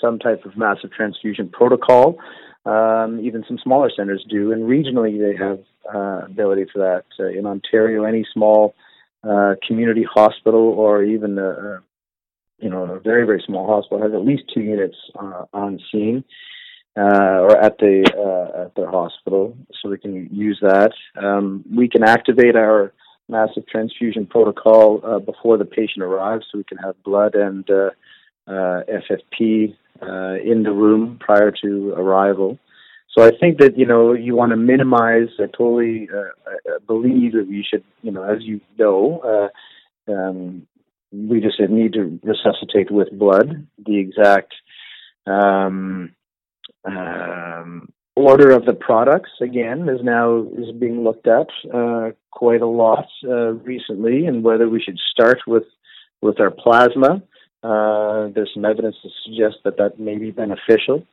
some 0.00 0.18
type 0.18 0.44
of 0.44 0.56
massive 0.56 0.92
transfusion 0.92 1.48
protocol. 1.48 2.18
Um, 2.66 3.20
even 3.22 3.44
some 3.48 3.58
smaller 3.62 3.90
centers 3.94 4.24
do, 4.28 4.52
and 4.52 4.64
regionally 4.64 5.18
they 5.18 5.36
have 5.42 5.60
uh, 5.94 6.26
ability 6.26 6.66
for 6.70 6.80
that. 6.80 7.04
Uh, 7.18 7.28
in 7.28 7.46
Ontario, 7.46 8.04
any 8.04 8.26
small 8.34 8.74
uh, 9.24 9.54
community 9.66 10.04
hospital 10.14 10.60
or 10.60 11.02
even 11.02 11.38
a, 11.38 11.82
you 12.58 12.68
know 12.68 12.84
a 12.84 13.00
very 13.00 13.24
very 13.24 13.42
small 13.46 13.66
hospital 13.66 14.02
has 14.02 14.12
at 14.12 14.24
least 14.24 14.42
two 14.52 14.60
units 14.60 14.96
uh, 15.18 15.44
on 15.52 15.80
scene 15.90 16.22
uh, 16.96 17.40
or 17.40 17.56
at 17.56 17.78
the 17.78 18.04
uh, 18.16 18.62
at 18.62 18.74
their 18.74 18.90
hospital, 18.90 19.56
so 19.80 19.88
we 19.88 19.98
can 19.98 20.28
use 20.32 20.58
that. 20.60 20.92
Um, 21.16 21.64
we 21.74 21.88
can 21.88 22.02
activate 22.02 22.56
our 22.56 22.92
massive 23.28 23.66
transfusion 23.68 24.26
protocol 24.26 25.00
uh, 25.04 25.18
before 25.20 25.56
the 25.56 25.64
patient 25.64 26.02
arrives, 26.02 26.46
so 26.50 26.58
we 26.58 26.64
can 26.64 26.78
have 26.78 27.00
blood 27.04 27.34
and 27.34 27.68
uh, 27.70 27.90
uh, 28.48 28.82
FFP 28.88 29.76
uh, 30.02 30.34
in 30.42 30.64
the 30.64 30.72
room 30.72 31.18
prior 31.20 31.52
to 31.62 31.92
arrival. 31.96 32.58
So 33.16 33.24
I 33.24 33.30
think 33.38 33.58
that 33.58 33.78
you 33.78 33.86
know 33.86 34.12
you 34.12 34.34
want 34.34 34.50
to 34.50 34.56
minimize. 34.56 35.28
I 35.38 35.46
totally 35.46 36.08
believe 36.86 37.32
that 37.32 37.46
we 37.48 37.64
should, 37.68 37.84
you 38.02 38.10
know, 38.10 38.24
as 38.24 38.42
you 38.42 38.60
know, 38.78 39.50
uh, 40.08 40.12
um, 40.12 40.66
we 41.12 41.40
just 41.40 41.60
need 41.60 41.92
to 41.94 42.20
resuscitate 42.22 42.90
with 42.90 43.16
blood. 43.16 43.66
The 43.84 43.98
exact 43.98 44.54
um, 45.26 46.14
um, 46.84 47.88
order 48.16 48.50
of 48.50 48.66
the 48.66 48.74
products 48.74 49.30
again 49.40 49.88
is 49.88 50.00
now 50.02 50.46
is 50.58 50.72
being 50.78 51.02
looked 51.02 51.26
at 51.26 51.48
uh, 51.72 52.10
quite 52.30 52.60
a 52.62 52.66
lot 52.66 53.06
uh, 53.24 53.52
recently, 53.52 54.26
and 54.26 54.42
whether 54.42 54.68
we 54.68 54.80
should 54.80 54.98
start 55.10 55.38
with 55.46 55.64
with 56.20 56.40
our 56.40 56.50
plasma. 56.50 57.22
Uh, 57.62 58.28
there's 58.34 58.50
some 58.54 58.64
evidence 58.64 58.96
to 59.02 59.08
suggest 59.24 59.56
that 59.64 59.76
that 59.76 59.98
may 59.98 60.16
be 60.16 60.30
beneficial. 60.30 61.06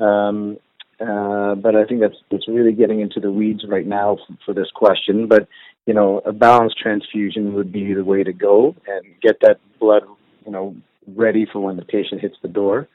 Um, 0.00 0.58
uh, 1.00 1.54
but 1.56 1.74
I 1.74 1.84
think 1.84 2.00
that's 2.00 2.16
that's 2.30 2.48
really 2.48 2.72
getting 2.72 3.00
into 3.00 3.18
the 3.18 3.30
weeds 3.30 3.64
right 3.68 3.86
now 3.86 4.18
for, 4.26 4.36
for 4.46 4.54
this 4.54 4.70
question. 4.74 5.26
But 5.26 5.48
you 5.86 5.94
know, 5.94 6.20
a 6.24 6.32
balanced 6.32 6.78
transfusion 6.78 7.54
would 7.54 7.72
be 7.72 7.92
the 7.92 8.04
way 8.04 8.22
to 8.22 8.32
go 8.32 8.76
and 8.86 9.04
get 9.20 9.38
that 9.40 9.58
blood, 9.80 10.02
you 10.44 10.52
know, 10.52 10.76
ready 11.16 11.46
for 11.50 11.60
when 11.60 11.76
the 11.76 11.84
patient 11.84 12.20
hits 12.20 12.36
the 12.42 12.48
door. 12.48 12.88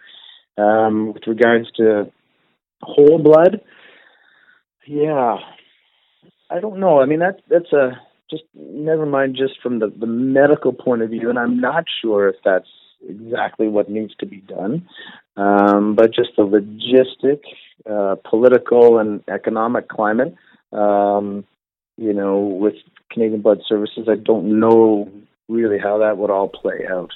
Um, 0.58 1.14
with 1.14 1.28
regards 1.28 1.72
to 1.78 2.12
whole 2.82 3.20
blood, 3.20 3.62
yeah, 4.88 5.38
I 6.50 6.60
don't 6.60 6.80
know. 6.80 7.02
I 7.02 7.06
mean, 7.06 7.20
that 7.20 7.42
that's 7.50 7.72
a 7.74 8.00
just 8.30 8.44
never 8.54 9.06
mind 9.06 9.36
just 9.36 9.62
from 9.62 9.80
the 9.80 9.88
the 9.88 10.08
medical 10.08 10.74
point 10.74 11.02
of 11.02 11.10
view, 11.10 11.30
and 11.30 11.38
I'm 11.38 11.60
not 11.60 11.86
sure 12.02 12.30
if 12.30 12.36
that's 12.44 12.70
exactly 13.08 13.68
what 13.68 13.90
needs 13.90 14.16
to 14.20 14.26
be 14.26 14.38
done. 14.38 14.88
Um, 15.36 15.96
but 15.96 16.14
just 16.14 16.30
the 16.36 16.44
logistic, 16.44 17.42
uh, 17.90 18.16
political, 18.28 19.00
and 19.00 19.24
economic 19.28 19.88
climate, 19.88 20.36
um, 20.72 21.46
you 21.98 22.14
know, 22.14 22.40
with 22.40 22.76
Canadian 23.12 23.42
Blood 23.42 23.60
Services, 23.68 24.08
I 24.10 24.16
don't 24.16 24.60
know 24.60 25.12
really 25.48 25.78
how 25.80 26.00
that 26.00 26.18
would 26.18 26.30
all 26.32 26.50
play 26.50 26.86
out. 26.90 27.12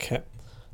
Okay. 0.00 0.22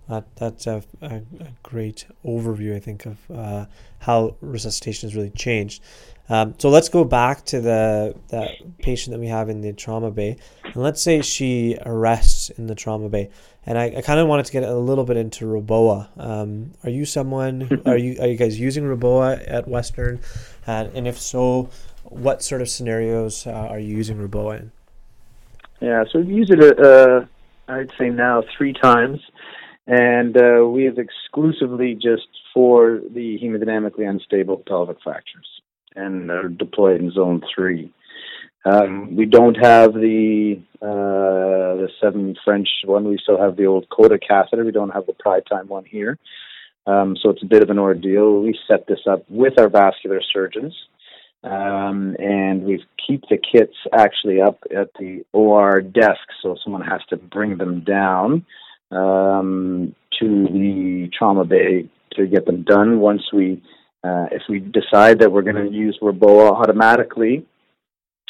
That, 0.09 0.25
that's 0.37 0.67
a, 0.67 0.83
a, 1.01 1.17
a 1.17 1.23
great 1.63 2.07
overview, 2.25 2.77
I 2.77 2.81
think, 2.81 3.07
of 3.07 3.19
uh, 3.31 3.67
how 4.01 4.37
resuscitation 4.41 5.09
has 5.09 5.17
really 5.17 5.31
changed. 5.31 5.83
Um, 6.29 6.55
so 6.59 6.71
let's 6.71 6.89
go 6.89 7.05
back 7.05 7.45
to 7.47 7.61
the 7.61 8.15
that 8.29 8.51
patient 8.79 9.13
that 9.13 9.21
we 9.21 9.29
have 9.29 9.51
in 9.51 9.61
the 9.61 9.73
trauma 9.75 10.11
bay, 10.11 10.37
and 10.65 10.77
let's 10.77 11.03
say 11.03 11.21
she 11.21 11.77
arrests 11.85 12.49
in 12.51 12.67
the 12.67 12.75
trauma 12.75 13.09
bay. 13.09 13.31
And 13.67 13.79
I, 13.79 13.95
I 13.97 14.03
kind 14.03 14.21
of 14.21 14.27
wanted 14.27 14.47
to 14.47 14.53
get 14.53 14.63
a 14.63 14.75
little 14.75 15.05
bit 15.05 15.17
into 15.17 15.47
REBOA. 15.47 16.09
Um, 16.19 16.73
are 16.83 16.91
you 16.91 17.05
someone? 17.05 17.83
Are 17.87 17.97
you 17.97 18.17
are 18.21 18.27
you 18.27 18.37
guys 18.37 18.59
using 18.59 18.85
REBOA 18.85 19.45
at 19.47 19.69
Western? 19.69 20.21
And, 20.67 21.07
if 21.07 21.19
so, 21.19 21.69
what 22.05 22.43
sort 22.43 22.63
of 22.63 22.71
scenarios 22.71 23.47
uh, 23.47 23.51
are 23.51 23.79
you 23.79 23.95
using 23.95 24.17
REBOA 24.17 24.61
in? 24.61 24.73
Yeah, 25.81 26.05
so 26.11 26.21
we've 26.21 26.31
used 26.31 26.51
it. 26.53 26.79
Uh, 26.79 27.27
I'd 27.69 27.91
say 27.99 28.09
now 28.09 28.43
three 28.57 28.73
times, 28.73 29.21
and 29.87 30.37
uh, 30.37 30.67
we 30.67 30.85
have 30.85 30.99
exclusively 30.99 31.95
just 31.95 32.29
for 32.53 33.01
the 33.13 33.39
hemodynamically 33.43 34.09
unstable 34.09 34.63
pelvic 34.67 34.99
fractures 35.03 35.47
and 35.95 36.31
are 36.31 36.49
deployed 36.49 37.01
in 37.01 37.11
Zone 37.11 37.43
Three. 37.55 37.93
Um, 38.65 39.15
we 39.15 39.27
don't 39.27 39.57
have 39.57 39.93
the 39.93 40.61
uh, 40.81 41.77
the 41.77 41.89
seven 42.01 42.35
French 42.45 42.69
one. 42.85 43.05
We 43.05 43.19
still 43.23 43.41
have 43.41 43.57
the 43.57 43.67
old 43.67 43.89
Coda 43.91 44.19
catheter. 44.19 44.65
We 44.65 44.73
don't 44.73 44.91
have 44.91 45.07
the 45.07 45.13
Prytime 45.13 45.67
one 45.67 45.85
here. 45.85 46.19
Um, 46.87 47.17
so 47.23 47.31
it's 47.31 47.43
a 47.43 47.47
bit 47.47 47.63
of 47.63 47.71
an 47.71 47.79
ordeal. 47.79 48.41
We 48.41 48.59
set 48.69 48.87
this 48.87 49.01
up 49.09 49.25
with 49.29 49.59
our 49.59 49.69
vascular 49.69 50.21
surgeons, 50.33 50.75
um, 51.43 52.17
and 52.19 52.63
we 52.63 52.85
keep 53.07 53.23
the 53.29 53.39
kits 53.39 53.77
actually 53.93 54.41
up 54.41 54.59
at 54.75 54.91
the 54.99 55.25
OR 55.33 55.81
desk, 55.81 56.27
so 56.43 56.57
someone 56.63 56.83
has 56.83 57.01
to 57.09 57.17
bring 57.17 57.57
them 57.59 57.81
down 57.81 58.45
um, 58.95 59.95
to 60.21 60.45
the 60.45 61.11
trauma 61.17 61.45
bay 61.45 61.89
to 62.13 62.27
get 62.27 62.47
them 62.47 62.63
done. 62.63 63.01
Once 63.01 63.23
we, 63.33 63.63
uh, 64.05 64.27
if 64.31 64.43
we 64.49 64.61
decide 64.61 65.19
that 65.21 65.33
we're 65.33 65.43
going 65.43 65.57
to 65.57 65.71
use 65.71 65.99
REBOA 66.01 66.53
automatically, 66.53 67.47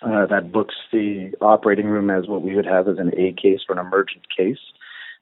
uh, 0.03 0.27
that 0.27 0.53
books 0.53 0.75
the 0.93 1.33
operating 1.41 1.87
room 1.87 2.11
as 2.11 2.27
what 2.27 2.43
we 2.43 2.55
would 2.55 2.67
have 2.67 2.89
as 2.89 2.99
an 2.99 3.13
A 3.19 3.33
case 3.41 3.61
for 3.67 3.79
an 3.79 3.87
emergent 3.87 4.25
case. 4.37 4.59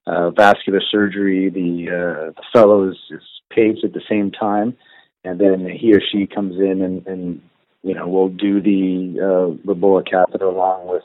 Uh, 0.07 0.31
vascular 0.31 0.81
surgery, 0.91 1.49
the, 1.49 1.89
uh, 1.89 2.33
the 2.33 2.43
fellow 2.53 2.89
is, 2.89 2.97
is 3.11 3.23
paged 3.51 3.85
at 3.85 3.93
the 3.93 4.03
same 4.09 4.33
time, 4.33 4.77
and 5.25 5.41
then 5.41 5.69
he 5.69 5.95
or 5.95 6.01
she 6.01 6.27
comes 6.27 6.57
in 6.57 6.83
and, 6.83 7.07
and 7.07 7.41
you 7.83 7.95
know 7.95 8.09
we'll 8.09 8.29
do 8.29 8.61
the 8.61 9.19
uh, 9.21 9.73
REBOA 9.73 10.09
catheter 10.09 10.47
along 10.47 10.89
with 10.89 11.03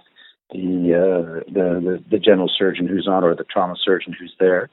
the, 0.51 0.93
uh, 0.93 1.51
the, 1.51 1.81
the 1.81 2.03
the 2.11 2.19
general 2.19 2.49
surgeon 2.57 2.87
who's 2.87 3.07
on 3.07 3.23
or 3.23 3.35
the 3.35 3.43
trauma 3.43 3.75
surgeon 3.83 4.15
who's 4.17 4.33
there, 4.39 4.69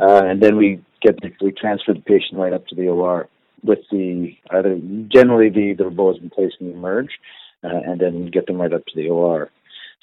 uh, 0.00 0.22
and 0.24 0.42
then 0.42 0.56
we 0.56 0.82
get 1.02 1.20
the, 1.20 1.30
we 1.40 1.52
transfer 1.52 1.94
the 1.94 2.00
patient 2.00 2.38
right 2.38 2.52
up 2.52 2.66
to 2.68 2.74
the 2.74 2.88
OR 2.88 3.28
with 3.62 3.80
the 3.90 4.36
either 4.50 4.78
generally 5.12 5.48
the 5.48 5.74
the 5.76 5.84
REBOA 5.84 6.14
has 6.14 6.20
been 6.20 6.30
placed 6.30 6.56
in 6.60 6.68
the 6.68 6.74
emerge 6.74 7.18
uh, 7.64 7.68
and 7.86 8.00
then 8.00 8.26
get 8.26 8.46
them 8.46 8.60
right 8.60 8.72
up 8.72 8.84
to 8.86 8.96
the 8.96 9.08
OR. 9.08 9.50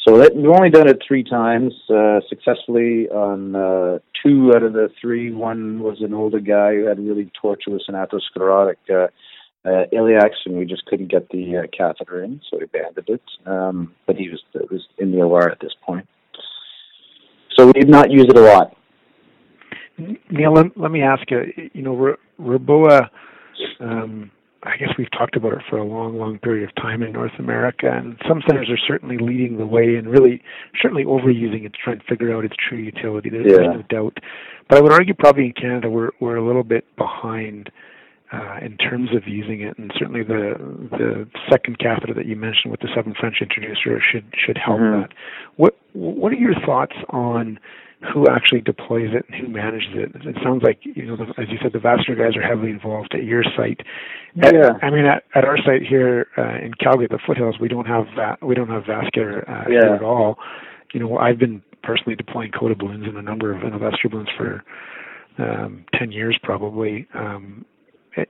So 0.08 0.18
that, 0.18 0.36
we've 0.36 0.50
only 0.50 0.70
done 0.70 0.90
it 0.90 1.02
three 1.08 1.24
times 1.24 1.74
uh, 1.90 2.20
successfully 2.28 3.08
on 3.10 3.56
uh, 3.56 4.00
two 4.22 4.52
out 4.54 4.64
of 4.64 4.74
the 4.74 4.90
three. 5.00 5.32
One 5.32 5.82
was 5.82 6.02
an 6.02 6.14
older 6.14 6.40
guy 6.40 6.76
who 6.76 6.86
had 6.88 7.00
really 7.00 7.32
tortuous 7.42 7.84
and 7.88 7.96
atherosclerotic 7.96 8.76
uh, 8.90 9.08
uh, 9.66 9.86
iliacs, 9.94 10.36
and 10.46 10.58
we 10.58 10.66
just 10.66 10.86
couldn't 10.86 11.10
get 11.10 11.30
the 11.30 11.58
uh, 11.58 11.68
catheter 11.76 12.24
in, 12.24 12.42
so 12.50 12.58
we 12.58 12.66
abandoned 12.66 13.10
it. 13.10 13.22
Um, 13.46 13.94
but 14.06 14.16
he 14.16 14.30
was 14.30 14.42
was 14.70 14.88
in 14.98 15.12
the 15.12 15.22
OR 15.22 15.50
at 15.50 15.60
this 15.60 15.74
point. 15.86 16.08
So 17.56 17.68
we 17.68 17.74
did 17.74 17.90
not 17.90 18.12
use 18.12 18.26
it 18.28 18.38
a 18.38 18.42
lot. 18.42 18.76
Neil, 20.30 20.54
let, 20.54 20.78
let 20.78 20.92
me 20.92 21.02
ask 21.02 21.30
you. 21.30 21.70
You 21.74 21.82
know, 21.82 22.16
REBOA. 22.40 23.10
Um, 23.80 24.32
I 24.66 24.78
guess 24.78 24.90
we've 24.98 25.12
talked 25.12 25.36
about 25.36 25.54
it 25.54 25.60
for 25.70 25.78
a 25.78 25.84
long, 25.84 26.18
long 26.18 26.40
period 26.40 26.70
of 26.70 26.76
time 26.76 27.04
in 27.04 27.12
North 27.12 27.34
America, 27.38 27.92
and 27.92 28.18
some 28.28 28.42
centers 28.48 28.70
are 28.70 28.78
certainly 28.88 29.18
leading 29.18 29.58
the 29.58 29.66
way 29.66 29.96
and 29.96 30.08
really, 30.08 30.42
certainly 30.82 31.04
overusing 31.04 31.66
it 31.66 31.74
to 31.74 31.80
try 31.84 31.94
and 31.94 32.04
figure 32.04 32.36
out 32.36 32.46
its 32.46 32.56
true 32.70 32.78
utility. 32.78 33.30
There's, 33.30 33.46
yeah. 33.46 33.58
there's 33.58 33.76
no 33.76 33.82
doubt, 33.90 34.18
but 34.70 34.78
I 34.78 34.82
would 34.82 34.94
argue 34.94 35.14
probably 35.14 35.48
in 35.48 35.54
Canada 35.54 35.90
we're 35.90 36.12
we're 36.22 36.38
a 36.38 36.46
little 36.46 36.64
bit 36.64 36.86
behind 36.96 37.72
uh, 38.34 38.58
in 38.66 38.78
terms 38.78 39.10
of 39.16 39.28
using 39.28 39.62
it, 39.62 39.78
and 39.78 39.92
certainly 39.98 40.24
the 40.24 40.56
the 40.92 41.28
second 41.52 41.78
catheter 41.80 42.14
that 42.14 42.26
you 42.26 42.36
mentioned 42.36 42.72
with 42.72 42.80
the 42.80 42.90
seven 42.96 43.14
French 43.20 43.38
introducer 43.42 44.02
should 44.02 44.26
should 44.34 44.58
help 44.58 44.80
mm-hmm. 44.80 45.02
that. 45.02 45.10
What 45.58 45.78
what 45.94 46.32
are 46.32 46.38
your 46.38 46.56
thoughts 46.66 46.96
on 47.10 47.60
who 48.12 48.28
actually 48.28 48.62
deploys 48.62 49.10
it 49.14 49.26
and 49.30 49.36
who 49.40 49.48
manages 49.48 49.94
it. 49.94 50.12
It 50.28 50.36
sounds 50.44 50.62
like 50.64 50.80
you 50.84 51.06
know, 51.06 51.16
the, 51.16 51.24
as 51.42 51.48
you 51.50 51.58
said, 51.62 51.72
the 51.74 51.80
vascular 51.80 52.20
guys 52.20 52.36
are 52.36 52.42
heavily 52.42 52.72
involved 52.72 53.14
at 53.14 53.24
your 53.24 53.44
site. 53.56 53.80
At, 54.42 54.54
yeah. 54.54 54.72
I 54.82 54.90
mean, 54.90 55.06
at, 55.06 55.24
at 55.36 55.46
our 55.46 55.58
site 55.58 55.84
here 55.88 56.28
uh, 56.38 56.58
in 56.64 56.74
Calgary, 56.74 57.08
the 57.10 57.20
foothills, 57.26 57.56
we 57.62 57.68
don't 57.68 57.86
have 57.86 58.06
va- 58.16 58.38
we 58.42 58.56
don't 58.56 58.70
have 58.70 58.86
vascular 58.86 59.50
uh, 59.50 59.70
yeah. 59.70 59.80
here 59.86 59.96
at 59.96 60.04
all. 60.04 60.38
You 60.94 61.00
know, 61.00 61.18
I've 61.18 61.40
been 61.40 61.62
personally 61.82 62.16
deploying 62.16 62.52
Coda 62.52 62.76
balloons 62.76 63.06
and 63.08 63.18
a 63.18 63.22
number 63.22 63.54
of 63.54 63.62
vascular 63.62 64.10
balloons 64.10 64.30
for 64.38 64.64
um, 65.38 65.86
ten 65.98 66.12
years 66.12 66.38
probably. 66.44 67.08
Um, 67.14 67.66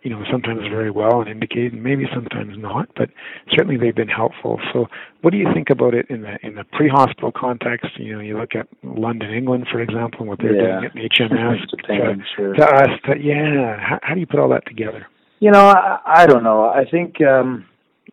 you 0.02 0.10
know, 0.10 0.24
sometimes 0.32 0.62
very 0.69 0.91
well 0.91 1.22
and 1.22 1.30
indicated, 1.30 1.74
and 1.74 1.84
maybe 1.84 2.06
sometimes 2.13 2.58
not, 2.58 2.89
but 2.96 3.10
certainly 3.50 3.78
they've 3.78 3.96
been 3.96 4.08
helpful. 4.08 4.60
So, 4.72 4.88
what 5.22 5.32
do 5.32 5.38
you 5.38 5.48
think 5.54 5.69
about 5.69 5.93
it 5.93 6.06
in 6.10 6.22
the 6.22 6.38
in 6.41 6.56
the 6.56 6.63
pre-hospital 6.63 7.32
context? 7.36 7.88
You 7.98 8.13
know, 8.15 8.19
you 8.22 8.38
look 8.38 8.56
at 8.56 8.67
London, 8.84 9.32
England, 9.34 9.67
for 9.72 9.82
example, 9.82 10.22
and 10.22 10.30
what 10.30 10.39
they're 10.39 10.56
Yeah. 10.56 10.82
doing 10.82 11.06
at 11.06 11.12
HEMS. 11.12 11.69
Japan, 11.69 12.17
to, 12.19 12.24
sure. 12.36 12.54
to 12.54 12.65
us, 12.65 12.89
to, 13.06 13.19
yeah. 13.19 13.78
How, 13.80 14.00
how 14.02 14.13
do 14.13 14.19
you 14.19 14.28
put 14.28 14.39
all 14.39 14.50
that 14.50 14.65
together? 14.65 15.08
You 15.39 15.52
know, 15.52 15.65
I, 15.67 16.00
I 16.06 16.26
don't 16.26 16.43
know. 16.43 16.65
I 16.65 16.86
think 16.89 17.22
um, 17.22 17.65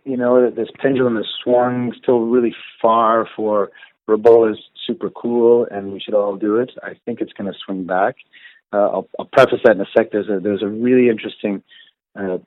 you 0.05 0.17
know 0.17 0.43
that 0.45 0.57
this 0.57 0.69
pendulum 0.81 1.17
has 1.17 1.27
swung 1.43 1.93
still 2.03 2.21
really 2.21 2.55
far 2.83 3.29
for 3.37 3.71
REBOA 4.09 4.53
is 4.53 4.59
super 4.87 5.11
cool 5.11 5.67
and 5.71 5.93
we 5.93 6.01
should 6.01 6.15
all 6.15 6.37
do 6.37 6.57
it. 6.57 6.73
I 6.83 6.95
think 7.05 7.21
it's 7.21 7.33
going 7.33 7.51
to 7.53 7.59
swing 7.65 7.85
back. 7.85 8.17
Uh, 8.73 8.77
I'll, 8.77 9.09
I'll 9.19 9.25
preface 9.27 9.61
that 9.65 9.73
in 9.73 9.81
a 9.81 9.87
sec. 9.97 10.13
There's 10.13 10.29
a 10.29 10.39
there's 10.41 10.63
a 10.63 10.69
really 10.69 11.09
interesting 11.09 11.63
uh, 12.19 12.39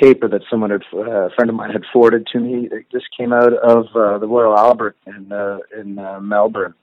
paper 0.00 0.28
that 0.28 0.42
someone 0.50 0.70
had 0.70 0.82
uh, 0.92 1.26
a 1.26 1.30
friend 1.30 1.48
of 1.48 1.56
mine 1.56 1.70
had 1.70 1.84
forwarded 1.92 2.26
to 2.32 2.40
me. 2.40 2.68
It 2.70 2.86
just 2.90 3.06
came 3.16 3.32
out 3.32 3.52
of 3.52 3.86
uh, 3.94 4.18
the 4.18 4.26
Royal 4.26 4.56
Alfred 4.56 4.94
in 5.06 5.32
uh, 5.32 5.58
in 5.78 5.98
uh, 5.98 6.20
Melbourne. 6.20 6.74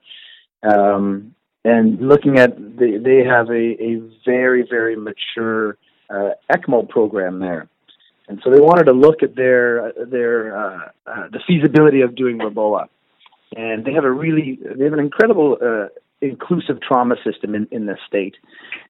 Um, 0.63 1.35
and 1.63 1.99
looking 1.99 2.37
at 2.37 2.57
the, 2.57 3.01
they 3.03 3.27
have 3.27 3.49
a, 3.49 3.83
a 3.83 4.01
very 4.25 4.65
very 4.69 4.95
mature 4.95 5.77
ECMO 6.09 6.87
program 6.87 7.39
there, 7.39 7.67
and 8.29 8.39
so 8.43 8.51
they 8.51 8.59
wanted 8.59 8.85
to 8.85 8.93
look 8.93 9.23
at 9.23 9.35
their 9.35 9.91
their 10.05 10.93
the 11.05 11.39
feasibility 11.45 12.01
of 12.01 12.15
doing 12.15 12.37
REBOA, 12.37 12.87
and 13.55 13.83
they 13.83 13.93
have 13.93 14.05
a 14.05 14.11
really 14.11 14.59
they 14.63 14.83
have 14.85 14.93
an 14.93 14.99
incredible 14.99 15.57
inclusive 16.21 16.81
trauma 16.81 17.15
system 17.23 17.55
in 17.55 17.67
in 17.71 17.85
the 17.85 17.97
state, 18.07 18.35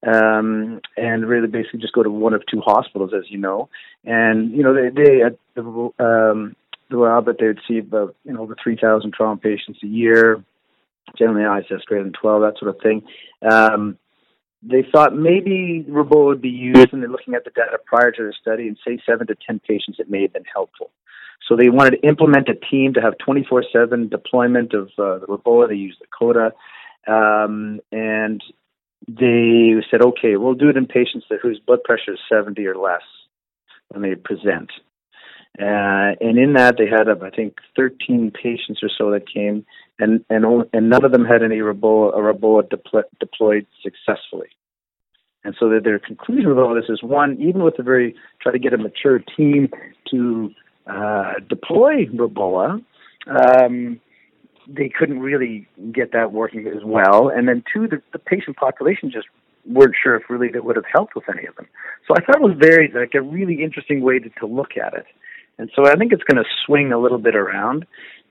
um, 0.05 0.81
and 0.97 1.27
really 1.27 1.47
basically 1.47 1.79
just 1.79 1.93
go 1.93 2.03
to 2.03 2.09
one 2.09 2.33
of 2.33 2.43
two 2.45 2.61
hospitals, 2.61 3.11
as 3.15 3.29
you 3.29 3.38
know, 3.38 3.69
and 4.03 4.51
you 4.51 4.63
know 4.63 4.73
they 4.73 4.89
they 4.89 5.21
at 5.21 5.38
the 5.55 5.63
um, 5.99 6.55
the 6.89 7.03
Alfred 7.03 7.38
they 7.39 7.47
would 7.47 7.61
see 7.67 7.79
about 7.79 8.15
you 8.23 8.33
know 8.33 8.41
over 8.41 8.55
three 8.61 8.77
thousand 8.77 9.13
trauma 9.13 9.38
patients 9.38 9.79
a 9.83 9.88
year, 9.88 10.43
generally 11.17 11.43
ISS 11.61 11.83
greater 11.85 12.03
than 12.03 12.13
twelve, 12.13 12.41
that 12.41 12.59
sort 12.59 12.75
of 12.75 12.81
thing. 12.81 13.03
Um, 13.41 13.97
they 14.67 14.83
thought 14.91 15.15
maybe 15.15 15.85
REBOA 15.88 16.25
would 16.25 16.41
be 16.41 16.49
used, 16.49 16.91
and 16.91 17.01
they're 17.01 17.09
looking 17.09 17.35
at 17.35 17.43
the 17.43 17.51
data 17.51 17.77
prior 17.85 18.11
to 18.11 18.23
the 18.23 18.33
study, 18.39 18.67
and 18.67 18.77
say 18.85 18.99
seven 19.05 19.27
to 19.27 19.35
ten 19.45 19.59
patients, 19.59 19.99
it 19.99 20.09
may 20.09 20.23
have 20.23 20.33
been 20.33 20.45
helpful. 20.51 20.91
So 21.47 21.55
they 21.55 21.69
wanted 21.69 22.01
to 22.01 22.07
implement 22.07 22.49
a 22.49 22.55
team 22.55 22.93
to 22.93 23.01
have 23.01 23.13
24/7 23.17 24.09
deployment 24.09 24.73
of 24.73 24.88
uh, 24.97 25.19
the 25.19 25.27
REBOA. 25.27 25.69
They 25.69 25.75
used 25.75 25.99
the 25.99 26.07
CODA, 26.07 26.53
um, 27.07 27.79
and 27.91 28.43
they 29.07 29.75
said, 29.91 30.01
okay, 30.01 30.35
we'll 30.35 30.55
do 30.55 30.69
it 30.69 30.77
in 30.77 30.87
patients 30.87 31.25
that, 31.29 31.39
whose 31.41 31.59
blood 31.59 31.83
pressure 31.83 32.13
is 32.13 32.19
70 32.31 32.65
or 32.65 32.75
less 32.75 33.03
when 33.89 34.01
they 34.01 34.15
present. 34.15 34.71
Uh, 35.59 36.11
and 36.19 36.37
in 36.37 36.53
that, 36.53 36.75
they 36.77 36.87
had, 36.87 37.07
I 37.07 37.29
think, 37.29 37.55
13 37.77 38.31
patients 38.31 38.81
or 38.83 38.89
so 38.97 39.11
that 39.11 39.31
came, 39.31 39.65
and 39.97 40.25
and 40.29 40.45
only, 40.45 40.65
and 40.73 40.89
none 40.89 41.05
of 41.05 41.13
them 41.13 41.23
had 41.23 41.43
any 41.43 41.57
REBOA, 41.57 42.13
a 42.13 42.17
REBOA 42.17 42.63
depl- 42.63 43.03
deployed 43.21 43.65
successfully. 43.81 44.49
And 45.45 45.55
so 45.57 45.69
their 45.69 45.99
conclusion 45.99 46.49
with 46.49 46.57
all 46.57 46.75
this 46.75 46.89
is 46.89 47.01
one, 47.01 47.37
even 47.39 47.63
with 47.63 47.79
a 47.79 47.83
very 47.83 48.15
try 48.41 48.51
to 48.51 48.59
get 48.59 48.73
a 48.73 48.77
mature 48.77 49.19
team 49.37 49.69
to 50.11 50.51
uh, 50.87 51.33
deploy 51.47 52.05
REBOA, 52.07 52.83
um, 53.27 54.01
they 54.67 54.89
couldn't 54.89 55.19
really 55.19 55.67
get 55.91 56.12
that 56.13 56.32
working 56.32 56.67
as 56.67 56.84
well. 56.84 57.30
And 57.30 57.47
then 57.47 57.63
two, 57.71 57.88
the, 57.88 58.01
the 58.12 58.19
patient 58.19 58.58
population 58.58 59.12
just 59.12 59.28
weren't 59.65 59.95
sure 60.01 60.15
if 60.15 60.23
really 60.30 60.49
that 60.49 60.63
would 60.63 60.75
have 60.75 60.86
helped 60.91 61.15
with 61.15 61.25
any 61.30 61.45
of 61.47 61.56
them. 61.56 61.67
So 62.08 62.13
I 62.15 62.21
thought 62.21 62.36
it 62.36 62.41
was 62.41 62.56
very 62.60 62.91
like 62.93 63.15
a 63.15 63.21
really 63.21 63.63
interesting 63.63 64.01
way 64.01 64.19
to, 64.19 64.30
to 64.39 64.45
look 64.45 64.78
at 64.78 64.93
it. 64.93 65.06
And 65.58 65.71
so 65.75 65.88
I 65.88 65.95
think 65.95 66.12
it's 66.12 66.23
going 66.23 66.43
to 66.43 66.49
swing 66.65 66.91
a 66.91 66.99
little 66.99 67.17
bit 67.17 67.36
around 67.36 67.86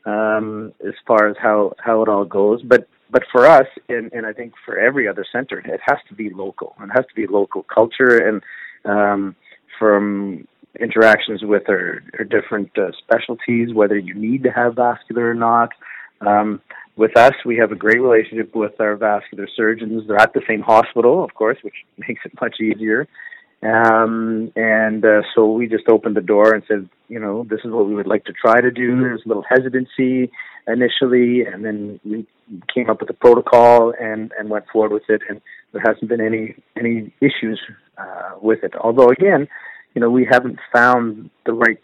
um, 0.05 0.73
as 0.87 0.95
far 1.07 1.29
as 1.29 1.37
how, 1.41 1.73
how 1.79 2.03
it 2.03 2.09
all 2.09 2.25
goes. 2.25 2.63
But 2.63 2.89
but 3.11 3.23
for 3.31 3.47
us, 3.47 3.67
and, 3.89 4.13
and 4.13 4.27
I 4.27 4.33
think 4.33 4.55
for 4.65 4.77
every 4.77 5.07
other 5.07 5.25
center, 5.31 5.59
it 5.61 5.81
has 5.87 5.99
to 6.09 6.15
be 6.15 6.31
local. 6.31 6.75
It 6.81 6.91
has 6.97 7.05
to 7.07 7.15
be 7.15 7.29
local 7.29 7.63
culture 7.63 8.19
and 8.19 8.43
um, 8.85 9.37
from 9.79 10.49
interactions 10.81 11.43
with 11.45 11.63
our, 11.69 12.03
our 12.19 12.25
different 12.25 12.77
uh, 12.77 12.91
specialties, 12.99 13.73
whether 13.73 13.97
you 13.97 14.15
need 14.15 14.43
to 14.43 14.51
have 14.51 14.75
vascular 14.75 15.31
or 15.31 15.35
not. 15.35 15.69
Um, 16.21 16.61
with 16.97 17.17
us, 17.17 17.35
we 17.45 17.57
have 17.57 17.73
a 17.73 17.77
great 17.77 18.01
relationship 18.01 18.55
with 18.55 18.81
our 18.81 18.97
vascular 18.97 19.49
surgeons. 19.57 20.05
They're 20.07 20.17
at 20.17 20.33
the 20.33 20.43
same 20.49 20.61
hospital, 20.61 21.25
of 21.25 21.35
course, 21.35 21.59
which 21.63 21.75
makes 22.09 22.21
it 22.25 22.33
much 22.41 22.61
easier. 22.61 23.09
Um, 23.63 24.53
and 24.57 25.05
uh, 25.05 25.23
so 25.35 25.51
we 25.51 25.67
just 25.67 25.89
opened 25.89 26.17
the 26.17 26.21
door 26.21 26.55
and 26.55 26.63
said, 26.69 26.89
you 27.09 27.19
know, 27.19 27.47
this 27.49 27.61
is 27.65 27.71
what 27.73 27.87
we 27.87 27.95
would 27.95 28.07
like 28.07 28.25
to 28.27 28.33
try 28.33 28.61
to 28.61 28.71
do. 28.71 29.01
There's 29.01 29.23
a 29.25 29.29
little 29.29 29.45
hesitancy 29.49 30.31
initially, 30.69 31.45
and 31.47 31.65
then 31.65 31.99
we 32.05 32.27
came 32.73 32.91
up 32.91 33.01
with 33.01 33.09
a 33.11 33.15
protocol 33.15 33.95
and, 33.99 34.33
and 34.39 34.51
went 34.51 34.67
forward 34.71 34.93
with 34.93 35.09
it. 35.09 35.23
And 35.29 35.41
there 35.73 35.83
hasn't 35.85 36.09
been 36.09 36.21
any 36.21 36.55
any 36.77 37.13
issues 37.21 37.61
uh, 37.99 38.33
with 38.41 38.63
it. 38.65 38.75
Although, 38.77 39.11
again, 39.11 39.49
you 39.95 40.01
know, 40.01 40.11
we 40.11 40.27
haven't 40.31 40.59
found 40.73 41.31
the 41.47 41.53
right, 41.53 41.79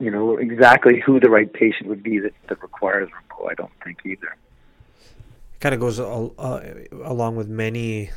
you 0.00 0.10
know, 0.10 0.36
exactly 0.38 0.98
who 1.00 1.20
the 1.20 1.30
right 1.30 1.52
patient 1.52 1.88
would 1.88 2.02
be 2.02 2.18
that, 2.18 2.32
that 2.48 2.60
requires 2.62 3.08
REBOA. 3.10 3.50
I 3.50 3.54
don't 3.54 3.70
think 3.84 3.98
either. 4.04 4.28
It 5.54 5.60
kind 5.60 5.74
of 5.74 5.80
goes 5.80 6.00
uh, 6.00 6.84
along 7.04 7.36
with 7.36 7.48
many 7.48 8.10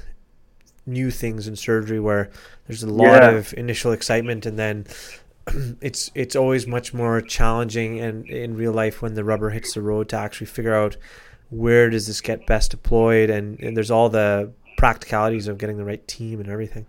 new 0.85 1.11
things 1.11 1.47
in 1.47 1.55
surgery 1.55 1.99
where 1.99 2.29
there's 2.67 2.83
a 2.83 2.89
lot 2.89 3.21
Yeah. 3.21 3.29
of 3.31 3.53
initial 3.53 3.91
excitement 3.91 4.45
and 4.45 4.57
then 4.59 4.85
it's 5.81 6.11
it's 6.13 6.35
always 6.35 6.67
much 6.67 6.93
more 6.93 7.21
challenging 7.21 7.99
and 7.99 8.25
in 8.29 8.55
real 8.57 8.73
life 8.73 9.01
when 9.01 9.13
the 9.13 9.23
rubber 9.23 9.49
hits 9.51 9.73
the 9.73 9.81
road 9.81 10.09
to 10.09 10.17
actually 10.17 10.47
figure 10.47 10.73
out 10.73 10.97
where 11.49 11.89
does 11.89 12.07
this 12.07 12.19
get 12.21 12.45
best 12.47 12.71
deployed 12.71 13.29
and, 13.29 13.59
and 13.59 13.77
there's 13.77 13.91
all 13.91 14.09
the 14.09 14.51
practicalities 14.77 15.47
of 15.47 15.57
getting 15.57 15.77
the 15.77 15.85
right 15.85 16.05
team 16.07 16.39
and 16.41 16.49
everything. 16.49 16.85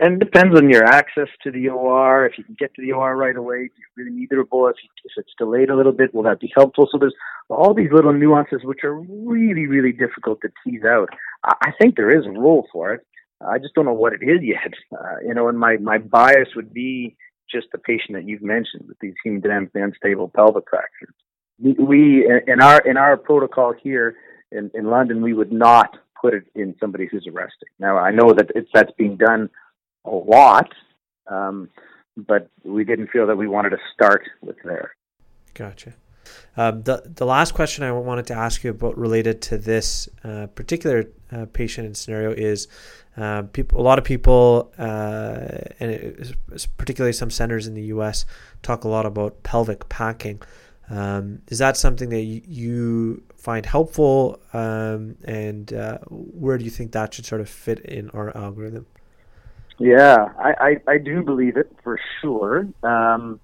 And 0.00 0.14
it 0.14 0.24
depends 0.24 0.56
on 0.56 0.68
your 0.68 0.84
access 0.84 1.28
to 1.42 1.50
the 1.50 1.68
OR. 1.68 2.26
If 2.26 2.38
you 2.38 2.44
can 2.44 2.56
get 2.58 2.74
to 2.74 2.82
the 2.82 2.92
OR 2.92 3.16
right 3.16 3.36
away, 3.36 3.68
do 3.68 3.74
you 3.76 3.86
really 3.96 4.16
need 4.16 4.30
the 4.30 4.36
REBOA? 4.36 4.70
If, 4.70 4.76
if 5.04 5.12
it's 5.16 5.32
delayed 5.38 5.70
a 5.70 5.76
little 5.76 5.92
bit, 5.92 6.14
will 6.14 6.22
that 6.24 6.40
be 6.40 6.52
helpful? 6.54 6.88
So 6.90 6.98
there's 6.98 7.14
all 7.48 7.74
these 7.74 7.90
little 7.92 8.12
nuances 8.12 8.60
which 8.64 8.84
are 8.84 8.94
really, 8.94 9.66
really 9.66 9.92
difficult 9.92 10.40
to 10.42 10.48
tease 10.64 10.84
out. 10.84 11.08
I, 11.44 11.72
think 11.78 11.96
there 11.96 12.16
is 12.16 12.26
a 12.26 12.30
role 12.30 12.66
for 12.72 12.94
it. 12.94 13.06
I 13.46 13.58
just 13.58 13.74
don't 13.74 13.84
know 13.84 13.92
what 13.92 14.12
it 14.12 14.22
is 14.22 14.40
yet. 14.42 14.72
Uh, 14.94 15.16
you 15.26 15.34
know, 15.34 15.48
and 15.48 15.58
my, 15.58 15.76
my 15.78 15.98
bias 15.98 16.48
would 16.54 16.72
be 16.72 17.16
just 17.50 17.66
the 17.72 17.78
patient 17.78 18.12
that 18.12 18.24
you've 18.24 18.42
mentioned 18.42 18.84
with 18.86 18.98
these 19.00 19.14
hemodynamically 19.26 19.82
unstable 19.82 20.28
pelvic 20.28 20.64
fractures. 20.70 21.14
We, 21.58 22.26
in 22.46 22.60
our 22.62 22.78
in 22.80 22.96
our 22.96 23.16
protocol 23.16 23.74
here 23.80 24.16
in, 24.50 24.70
in 24.72 24.86
London, 24.86 25.20
we 25.20 25.34
would 25.34 25.52
not 25.52 25.96
put 26.20 26.34
it 26.34 26.44
in 26.54 26.74
somebody 26.80 27.06
who's 27.06 27.26
arresting. 27.26 27.68
Now 27.78 27.98
I 27.98 28.10
know 28.10 28.32
that 28.32 28.50
it's 28.54 28.70
that's 28.72 28.92
being 28.96 29.16
done 29.16 29.50
a 30.04 30.10
lot, 30.10 30.72
um, 31.28 31.68
but 32.16 32.48
we 32.64 32.84
didn't 32.84 33.08
feel 33.08 33.26
that 33.26 33.36
we 33.36 33.48
wanted 33.48 33.70
to 33.70 33.78
start 33.92 34.22
with 34.42 34.56
there. 34.64 34.94
Gotcha. 35.54 35.94
Um, 36.56 36.82
the 36.82 37.02
the 37.04 37.26
last 37.26 37.52
question 37.52 37.84
I 37.84 37.92
wanted 37.92 38.26
to 38.28 38.34
ask 38.34 38.64
you 38.64 38.70
about 38.70 38.96
related 38.96 39.42
to 39.42 39.58
this 39.58 40.08
uh, 40.22 40.46
particular 40.54 41.04
uh, 41.30 41.46
patient 41.52 41.86
and 41.86 41.96
scenario 41.96 42.32
is 42.32 42.68
uh, 43.16 43.42
people. 43.42 43.80
A 43.80 43.82
lot 43.82 43.98
of 43.98 44.04
people, 44.04 44.72
uh, 44.78 45.48
and 45.80 45.90
it, 45.90 46.36
particularly 46.76 47.12
some 47.12 47.30
centers 47.30 47.66
in 47.66 47.74
the 47.74 47.84
U.S., 47.84 48.24
talk 48.62 48.84
a 48.84 48.88
lot 48.88 49.06
about 49.06 49.42
pelvic 49.42 49.88
packing. 49.88 50.40
Um, 50.90 51.40
is 51.48 51.58
that 51.58 51.76
something 51.76 52.10
that 52.10 52.22
you, 52.22 53.22
find 53.36 53.66
helpful, 53.66 54.40
um, 54.52 55.16
and 55.24 55.72
uh, 55.72 55.98
where 56.08 56.58
do 56.58 56.64
you 56.64 56.70
think 56.70 56.92
that 56.92 57.14
should 57.14 57.26
sort 57.26 57.40
of 57.40 57.48
fit 57.48 57.80
in 57.80 58.10
our 58.10 58.34
algorithm? 58.36 58.86
Yeah, 59.78 60.28
I, 60.38 60.78
I, 60.86 60.92
I 60.92 60.98
do 60.98 61.22
believe 61.22 61.56
it 61.56 61.74
for 61.82 61.98
sure. 62.20 62.66
Um, 62.82 63.40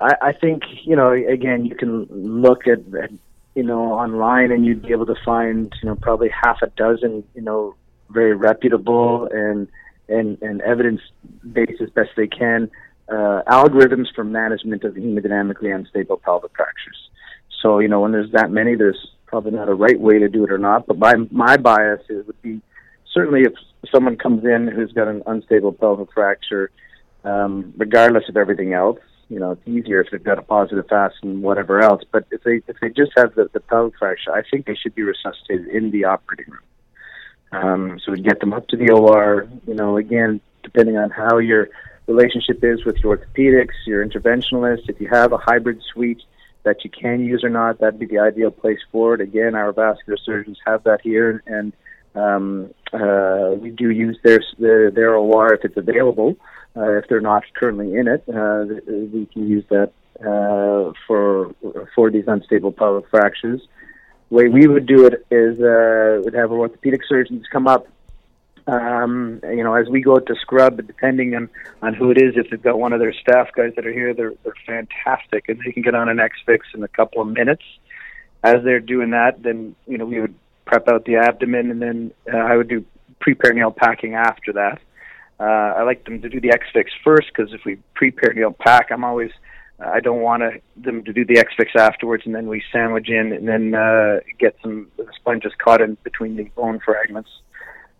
I, 0.00 0.14
I 0.22 0.32
think 0.32 0.62
you 0.84 0.96
know 0.96 1.10
again 1.10 1.64
you 1.64 1.74
can 1.74 2.04
look 2.10 2.66
at, 2.66 2.78
at 2.94 3.10
you 3.54 3.62
know 3.62 3.92
online 3.92 4.52
and 4.52 4.64
you'd 4.64 4.82
be 4.82 4.92
able 4.92 5.06
to 5.06 5.16
find 5.24 5.74
you 5.82 5.88
know 5.88 5.96
probably 5.96 6.30
half 6.30 6.62
a 6.62 6.68
dozen 6.68 7.24
you 7.34 7.42
know 7.42 7.74
very 8.10 8.34
reputable 8.34 9.28
and 9.30 9.68
and 10.08 10.40
and 10.40 10.60
evidence 10.62 11.00
based 11.52 11.80
as 11.80 11.90
best 11.90 12.10
they 12.16 12.28
can 12.28 12.70
uh, 13.10 13.42
algorithms 13.48 14.06
for 14.14 14.24
management 14.24 14.84
of 14.84 14.94
hemodynamically 14.94 15.74
unstable 15.74 16.16
pelvic 16.16 16.52
fractures. 16.56 17.10
So 17.60 17.80
you 17.80 17.88
know 17.88 18.00
when 18.00 18.12
there's 18.12 18.30
that 18.32 18.50
many, 18.50 18.74
there's 18.76 19.10
probably 19.26 19.52
not 19.52 19.68
a 19.68 19.74
right 19.74 19.98
way 19.98 20.18
to 20.18 20.28
do 20.28 20.44
it 20.44 20.52
or 20.52 20.58
not. 20.58 20.86
But 20.86 20.98
my 20.98 21.14
my 21.30 21.56
bias 21.56 22.02
is, 22.08 22.26
would 22.26 22.40
be 22.40 22.60
certainly 23.12 23.42
if 23.42 23.52
someone 23.92 24.16
comes 24.16 24.44
in 24.44 24.68
who's 24.68 24.92
got 24.92 25.08
an 25.08 25.22
unstable 25.26 25.72
pelvic 25.72 26.12
fracture, 26.12 26.70
um, 27.24 27.72
regardless 27.76 28.28
of 28.28 28.36
everything 28.36 28.72
else, 28.72 28.98
you 29.30 29.38
know, 29.38 29.52
it's 29.52 29.66
easier 29.66 30.00
if 30.00 30.10
they've 30.10 30.22
got 30.22 30.38
a 30.38 30.42
positive 30.42 30.86
FAST 30.88 31.14
and 31.22 31.42
whatever 31.42 31.80
else. 31.80 32.02
But 32.10 32.26
if 32.32 32.42
they 32.42 32.62
if 32.66 32.76
they 32.80 32.88
just 32.88 33.12
have 33.16 33.34
the, 33.36 33.48
the 33.52 33.60
pelvic 33.60 33.96
fracture, 33.96 34.32
I 34.32 34.42
think 34.50 34.66
they 34.66 34.74
should 34.74 34.94
be 34.94 35.02
resuscitated 35.02 35.68
in 35.68 35.92
the 35.92 36.04
operating 36.04 36.52
room. 36.52 36.62
Um, 37.52 38.00
so 38.04 38.12
we 38.12 38.20
get 38.20 38.40
them 38.40 38.52
up 38.52 38.66
to 38.68 38.76
the 38.76 38.90
OR. 38.90 39.48
You 39.66 39.74
know, 39.74 39.96
again, 39.96 40.40
depending 40.64 40.98
on 40.98 41.10
how 41.10 41.38
your 41.38 41.68
relationship 42.08 42.62
is 42.64 42.84
with 42.84 42.96
your 42.98 43.16
orthopedics, 43.16 43.74
your 43.86 44.04
interventionalist. 44.04 44.88
If 44.88 45.00
you 45.00 45.08
have 45.08 45.32
a 45.32 45.38
hybrid 45.38 45.80
suite 45.92 46.22
that 46.64 46.84
you 46.84 46.90
can 46.90 47.24
use 47.24 47.44
or 47.44 47.50
not, 47.50 47.78
that'd 47.78 48.00
be 48.00 48.06
the 48.06 48.18
ideal 48.18 48.50
place 48.50 48.80
for 48.90 49.14
it. 49.14 49.20
Again, 49.20 49.54
our 49.54 49.72
vascular 49.72 50.18
surgeons 50.18 50.58
have 50.66 50.82
that 50.84 51.02
here, 51.02 51.42
and 51.46 51.72
um, 52.14 52.72
uh, 52.92 53.52
we 53.58 53.70
do 53.70 53.90
use 53.90 54.18
their 54.24 54.42
their, 54.58 54.90
their 54.90 55.14
OR 55.14 55.54
if 55.54 55.64
it's 55.64 55.76
available. 55.76 56.36
Uh, 56.76 56.98
if 56.98 57.08
they're 57.08 57.20
not 57.20 57.42
currently 57.54 57.94
in 57.94 58.06
it, 58.06 58.22
uh, 58.28 58.64
we 58.86 59.26
can 59.32 59.48
use 59.48 59.64
that 59.70 59.92
uh, 60.20 60.92
for 61.06 61.54
for 61.94 62.10
these 62.10 62.24
unstable 62.26 62.72
pelvic 62.72 63.08
fractures. 63.10 63.60
The 64.28 64.36
way 64.36 64.48
we 64.48 64.68
would 64.68 64.86
do 64.86 65.06
it 65.06 65.26
is 65.30 65.60
uh, 65.60 66.22
we'd 66.24 66.34
have 66.34 66.52
orthopedic 66.52 67.00
surgeons 67.08 67.46
come 67.50 67.66
up 67.66 67.86
um, 68.70 69.40
you 69.44 69.64
know, 69.64 69.74
as 69.74 69.88
we 69.88 70.00
go 70.00 70.18
to 70.18 70.34
scrub, 70.36 70.76
depending 70.86 71.34
on, 71.34 71.48
on 71.82 71.94
who 71.94 72.10
it 72.10 72.18
is, 72.18 72.34
if 72.36 72.50
they've 72.50 72.62
got 72.62 72.78
one 72.78 72.92
of 72.92 73.00
their 73.00 73.12
staff 73.12 73.48
guys 73.56 73.72
that 73.76 73.86
are 73.86 73.92
here, 73.92 74.14
they're, 74.14 74.34
they're 74.44 74.54
fantastic 74.66 75.48
and 75.48 75.60
they 75.64 75.72
can 75.72 75.82
get 75.82 75.94
on 75.94 76.08
an 76.08 76.20
X-Fix 76.20 76.68
in 76.74 76.82
a 76.82 76.88
couple 76.88 77.20
of 77.22 77.28
minutes. 77.28 77.64
As 78.42 78.62
they're 78.64 78.80
doing 78.80 79.10
that, 79.10 79.42
then, 79.42 79.74
you 79.86 79.98
know, 79.98 80.06
we 80.06 80.20
would 80.20 80.34
prep 80.70 80.88
out 80.88 81.04
the 81.04 81.16
abdomen 81.16 81.70
and 81.72 81.82
then 81.82 82.12
uh, 82.32 82.36
I 82.36 82.56
would 82.56 82.68
do 82.68 82.84
pre-peritoneal 83.18 83.72
packing 83.72 84.14
after 84.14 84.52
that. 84.52 84.80
Uh, 85.40 85.78
I 85.78 85.82
like 85.82 86.04
them 86.04 86.22
to 86.22 86.28
do 86.28 86.40
the 86.40 86.52
X-Fix 86.52 86.92
first 87.02 87.28
because 87.34 87.52
if 87.52 87.62
we 87.64 87.78
pre-peritoneal 87.94 88.52
pack, 88.52 88.90
I'm 88.92 89.02
always, 89.02 89.32
I 89.80 89.98
don't 89.98 90.20
want 90.20 90.42
them 90.76 91.02
to 91.04 91.12
do 91.12 91.24
the 91.24 91.38
X-Fix 91.38 91.72
afterwards 91.76 92.22
and 92.24 92.34
then 92.34 92.46
we 92.46 92.62
sandwich 92.72 93.08
in 93.08 93.32
and 93.32 93.48
then 93.48 93.74
uh, 93.74 94.20
get 94.38 94.56
some 94.62 94.86
sponges 95.16 95.52
caught 95.58 95.80
in 95.80 95.96
between 96.04 96.36
the 96.36 96.44
bone 96.54 96.78
fragments 96.78 97.30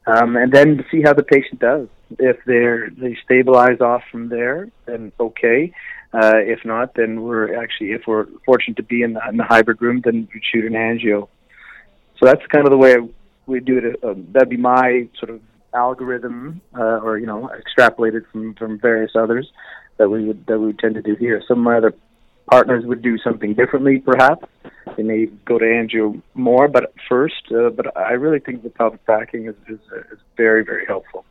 um, 0.06 0.36
and 0.36 0.52
then 0.52 0.84
see 0.92 1.02
how 1.02 1.12
the 1.12 1.24
patient 1.24 1.58
does. 1.58 1.88
If 2.18 2.38
they're 2.44 2.90
they 2.90 3.16
stabilize 3.24 3.80
off 3.80 4.02
from 4.10 4.28
there, 4.28 4.68
then 4.86 5.12
okay. 5.18 5.72
Uh, 6.12 6.38
if 6.38 6.64
not, 6.64 6.94
then 6.94 7.22
we're 7.22 7.54
actually 7.62 7.92
if 7.92 8.02
we're 8.06 8.26
fortunate 8.44 8.76
to 8.76 8.82
be 8.82 9.02
in 9.02 9.14
the, 9.14 9.20
in 9.28 9.36
the 9.36 9.44
hybrid 9.44 9.80
room, 9.80 10.02
then 10.04 10.28
we 10.32 10.40
shoot 10.52 10.64
an 10.64 10.72
angio. 10.72 11.28
So 12.20 12.26
that's 12.26 12.44
kind 12.46 12.66
of 12.66 12.70
the 12.70 12.76
way 12.76 12.96
we 13.46 13.60
do 13.60 13.78
it. 13.78 14.04
Uh, 14.04 14.14
that'd 14.32 14.50
be 14.50 14.58
my 14.58 15.08
sort 15.18 15.30
of 15.30 15.40
algorithm, 15.74 16.60
uh, 16.78 17.00
or 17.00 17.18
you 17.18 17.26
know, 17.26 17.50
extrapolated 17.58 18.26
from 18.30 18.54
from 18.54 18.78
various 18.78 19.12
others 19.14 19.50
that 19.96 20.08
we 20.10 20.24
would 20.26 20.46
that 20.46 20.58
we 20.58 20.66
would 20.66 20.78
tend 20.78 20.94
to 20.96 21.02
do 21.02 21.14
here. 21.16 21.42
Some 21.48 21.58
of 21.58 21.64
my 21.64 21.78
other 21.78 21.94
partners 22.50 22.84
would 22.84 23.00
do 23.00 23.16
something 23.18 23.54
differently, 23.54 23.98
perhaps. 23.98 24.46
They 24.96 25.02
may 25.02 25.26
go 25.44 25.58
to 25.58 25.64
angio 25.64 26.20
more, 26.34 26.68
but 26.68 26.92
first. 27.08 27.50
Uh, 27.50 27.70
but 27.70 27.96
I 27.96 28.12
really 28.12 28.40
think 28.40 28.62
the 28.62 28.70
pelvic 28.70 29.04
packing 29.06 29.46
is, 29.46 29.54
is, 29.68 29.78
is 30.12 30.18
very, 30.36 30.64
very 30.64 30.84
helpful. 30.84 31.24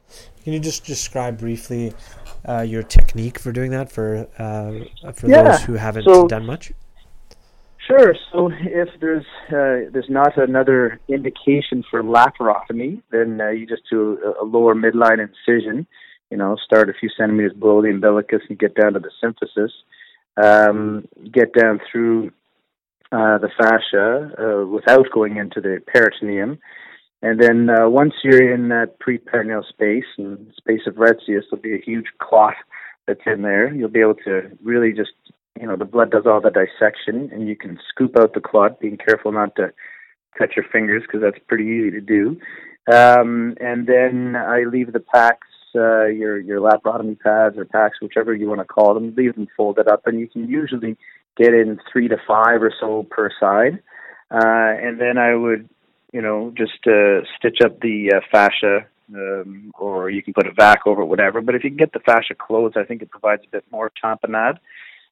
Can 0.43 0.53
you 0.53 0.59
just 0.59 0.85
describe 0.85 1.37
briefly 1.39 1.93
uh, 2.47 2.61
your 2.61 2.83
technique 2.83 3.37
for 3.37 3.51
doing 3.51 3.71
that 3.71 3.91
for 3.91 4.27
uh, 4.39 5.11
for 5.11 5.27
yeah. 5.27 5.43
those 5.43 5.63
who 5.63 5.73
haven't 5.73 6.05
so, 6.05 6.27
done 6.27 6.45
much? 6.45 6.71
Sure. 7.89 8.13
So 8.31 8.51
if 8.53 8.89
there's 9.01 9.25
uh, 9.47 9.89
there's 9.91 10.09
not 10.09 10.37
another 10.37 10.99
indication 11.07 11.83
for 11.89 12.03
laparotomy, 12.03 13.01
then 13.11 13.41
uh, 13.41 13.49
you 13.49 13.65
just 13.65 13.83
do 13.89 14.35
a, 14.39 14.43
lower 14.45 14.75
midline 14.75 15.17
incision. 15.19 15.87
You 16.29 16.37
know, 16.37 16.55
start 16.63 16.89
a 16.89 16.93
few 16.93 17.09
centimeters 17.17 17.53
below 17.53 17.81
the 17.81 17.89
umbilicus 17.89 18.41
and 18.47 18.59
get 18.59 18.75
down 18.75 18.93
to 18.93 18.99
the 18.99 19.09
symphysis 19.23 19.71
um, 20.41 21.07
get 21.31 21.53
down 21.53 21.79
through 21.91 22.27
uh, 23.11 23.37
the 23.39 23.49
fascia 23.57 24.31
uh, 24.37 24.65
without 24.65 25.07
going 25.13 25.37
into 25.37 25.61
the 25.61 25.79
peritoneum. 25.87 26.59
And 27.21 27.41
then 27.41 27.69
uh, 27.69 27.89
once 27.89 28.13
you're 28.23 28.53
in 28.53 28.69
that 28.69 28.99
preperitoneal 28.99 29.67
space 29.67 30.05
and 30.17 30.51
space 30.57 30.81
of 30.87 30.95
Retzius, 30.95 31.43
there'll 31.49 31.61
be 31.61 31.75
a 31.75 31.83
huge 31.83 32.05
clot 32.19 32.55
that's 33.07 33.19
in 33.25 33.41
there. 33.41 33.73
You'll 33.73 33.89
be 33.89 33.99
able 33.99 34.15
to 34.25 34.57
really 34.63 34.93
just, 34.93 35.11
you 35.59 35.67
know, 35.67 35.75
the 35.75 35.85
blood 35.85 36.11
does 36.11 36.25
all 36.25 36.41
the 36.41 36.49
dissection, 36.49 37.29
and 37.33 37.47
you 37.47 37.55
can 37.55 37.79
scoop 37.89 38.17
out 38.17 38.33
the 38.33 38.41
clot, 38.41 38.79
being 38.79 38.97
careful 38.97 39.31
not 39.31 39.55
to 39.57 39.73
cut 40.37 40.55
your 40.55 40.65
fingers 40.71 41.03
because 41.05 41.21
that's 41.21 41.43
pretty 41.47 41.65
easy 41.65 41.91
to 41.91 42.01
do. 42.01 42.39
Um, 42.91 43.55
and 43.59 43.85
then 43.85 44.35
I 44.35 44.63
leave 44.63 44.93
the 44.93 44.99
packs 44.99 45.47
uh, 45.75 46.05
your 46.05 46.39
your 46.39 46.59
laparotomy 46.59 47.19
pads 47.19 47.57
or 47.57 47.65
packs, 47.65 48.01
whichever 48.01 48.33
you 48.33 48.47
want 48.47 48.59
to 48.59 48.65
call 48.65 48.93
them, 48.93 49.13
leave 49.15 49.35
them 49.35 49.47
folded 49.55 49.87
up, 49.87 50.07
and 50.07 50.19
you 50.19 50.27
can 50.27 50.47
usually 50.47 50.97
get 51.37 51.53
in 51.53 51.79
three 51.91 52.07
to 52.07 52.17
five 52.27 52.61
or 52.61 52.73
so 52.79 53.05
per 53.09 53.29
side. 53.39 53.79
Uh, 54.31 54.73
and 54.85 54.99
then 54.99 55.17
I 55.17 55.35
would, 55.35 55.69
you 56.11 56.21
know, 56.21 56.53
just 56.55 56.85
uh, 56.87 57.21
stitch 57.37 57.59
up 57.63 57.79
the 57.81 58.13
uh, 58.15 58.19
fascia, 58.31 58.85
um, 59.13 59.71
or 59.77 60.09
you 60.09 60.21
can 60.21 60.33
put 60.33 60.47
a 60.47 60.53
vac 60.53 60.81
over 60.85 61.01
it, 61.01 61.05
whatever. 61.05 61.41
But 61.41 61.55
if 61.55 61.63
you 61.63 61.69
can 61.69 61.77
get 61.77 61.93
the 61.93 61.99
fascia 61.99 62.35
closed, 62.35 62.77
I 62.77 62.83
think 62.83 63.01
it 63.01 63.09
provides 63.11 63.43
a 63.45 63.51
bit 63.51 63.65
more 63.71 63.91
tamponade. 64.03 64.57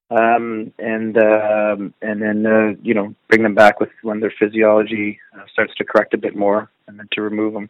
Um, 0.10 0.72
and 0.80 1.18
um, 1.18 1.94
and 2.02 2.22
then 2.22 2.46
uh, 2.46 2.80
you 2.82 2.94
know 2.94 3.14
bring 3.28 3.44
them 3.44 3.56
back 3.56 3.80
with 3.80 3.90
when 4.04 4.22
their 4.22 4.34
physiology 4.40 5.20
uh, 5.36 5.44
starts 5.52 5.74
to 5.76 5.84
correct 5.84 6.14
a 6.14 6.18
bit 6.18 6.36
more, 6.36 6.70
and 6.88 6.98
then 6.98 7.08
to 7.12 7.22
remove 7.22 7.54
them. 7.54 7.70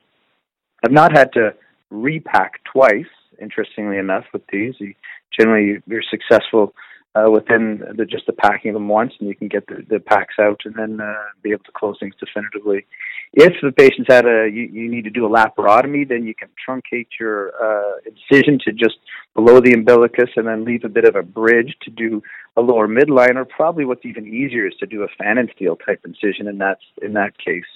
I've 0.85 0.91
not 0.91 1.17
had 1.17 1.33
to 1.33 1.55
repack 1.89 2.63
twice. 2.71 3.05
Interestingly 3.41 3.97
enough, 3.97 4.25
with 4.33 4.43
these, 4.51 4.75
you, 4.79 4.93
generally 5.37 5.81
you're 5.87 6.03
successful 6.09 6.73
uh, 7.17 7.29
within 7.29 7.83
the, 7.95 8.05
just 8.05 8.25
the 8.25 8.33
packing 8.33 8.69
of 8.69 8.75
them 8.75 8.87
once, 8.87 9.13
and 9.19 9.27
you 9.27 9.35
can 9.35 9.47
get 9.47 9.65
the, 9.67 9.85
the 9.89 9.99
packs 9.99 10.35
out 10.39 10.61
and 10.65 10.75
then 10.75 10.99
uh, 10.99 11.13
be 11.41 11.51
able 11.51 11.63
to 11.63 11.71
close 11.71 11.97
things 11.99 12.13
definitively. 12.19 12.85
If 13.33 13.53
the 13.61 13.71
patient's 13.71 14.11
had 14.11 14.25
a 14.25 14.49
you, 14.51 14.63
you 14.63 14.89
need 14.89 15.03
to 15.03 15.09
do 15.09 15.25
a 15.25 15.29
laparotomy, 15.29 16.07
then 16.07 16.25
you 16.25 16.35
can 16.35 16.49
truncate 16.67 17.07
your 17.19 17.51
uh, 17.61 17.99
incision 18.05 18.59
to 18.65 18.71
just 18.71 18.97
below 19.35 19.59
the 19.59 19.73
umbilicus, 19.73 20.29
and 20.35 20.47
then 20.47 20.65
leave 20.65 20.83
a 20.83 20.89
bit 20.89 21.05
of 21.05 21.15
a 21.15 21.23
bridge 21.23 21.75
to 21.81 21.89
do 21.89 22.21
a 22.55 22.61
lower 22.61 22.87
midline. 22.87 23.35
Or 23.35 23.45
probably 23.45 23.85
what's 23.85 24.05
even 24.05 24.27
easier 24.27 24.67
is 24.67 24.75
to 24.79 24.85
do 24.85 25.03
a 25.03 25.07
Pfannenstiel 25.21 25.77
type 25.85 26.01
incision 26.05 26.47
in 26.47 26.57
that 26.59 26.79
in 27.01 27.13
that 27.13 27.37
case, 27.37 27.71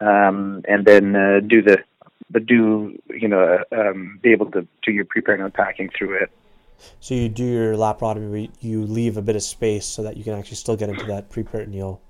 um, 0.00 0.62
and 0.68 0.84
then 0.84 1.16
uh, 1.16 1.40
do 1.46 1.62
the 1.62 1.78
but 2.30 2.46
do 2.46 2.98
you 3.10 3.28
know 3.28 3.58
um, 3.72 4.18
be 4.22 4.32
able 4.32 4.50
to 4.52 4.66
do 4.84 4.92
your 4.92 5.04
pre-peritoneal 5.04 5.50
packing 5.50 5.90
through 5.96 6.22
it. 6.22 6.30
So 7.00 7.14
you 7.14 7.28
do 7.28 7.44
your 7.44 7.74
laparotomy, 7.74 8.50
you 8.60 8.84
leave 8.84 9.16
a 9.16 9.22
bit 9.22 9.36
of 9.36 9.42
space 9.42 9.86
so 9.86 10.02
that 10.02 10.16
you 10.16 10.24
can 10.24 10.34
actually 10.34 10.56
still 10.56 10.76
get 10.76 10.88
into 10.88 11.04
that 11.06 11.30
pre-peritoneal 11.30 12.00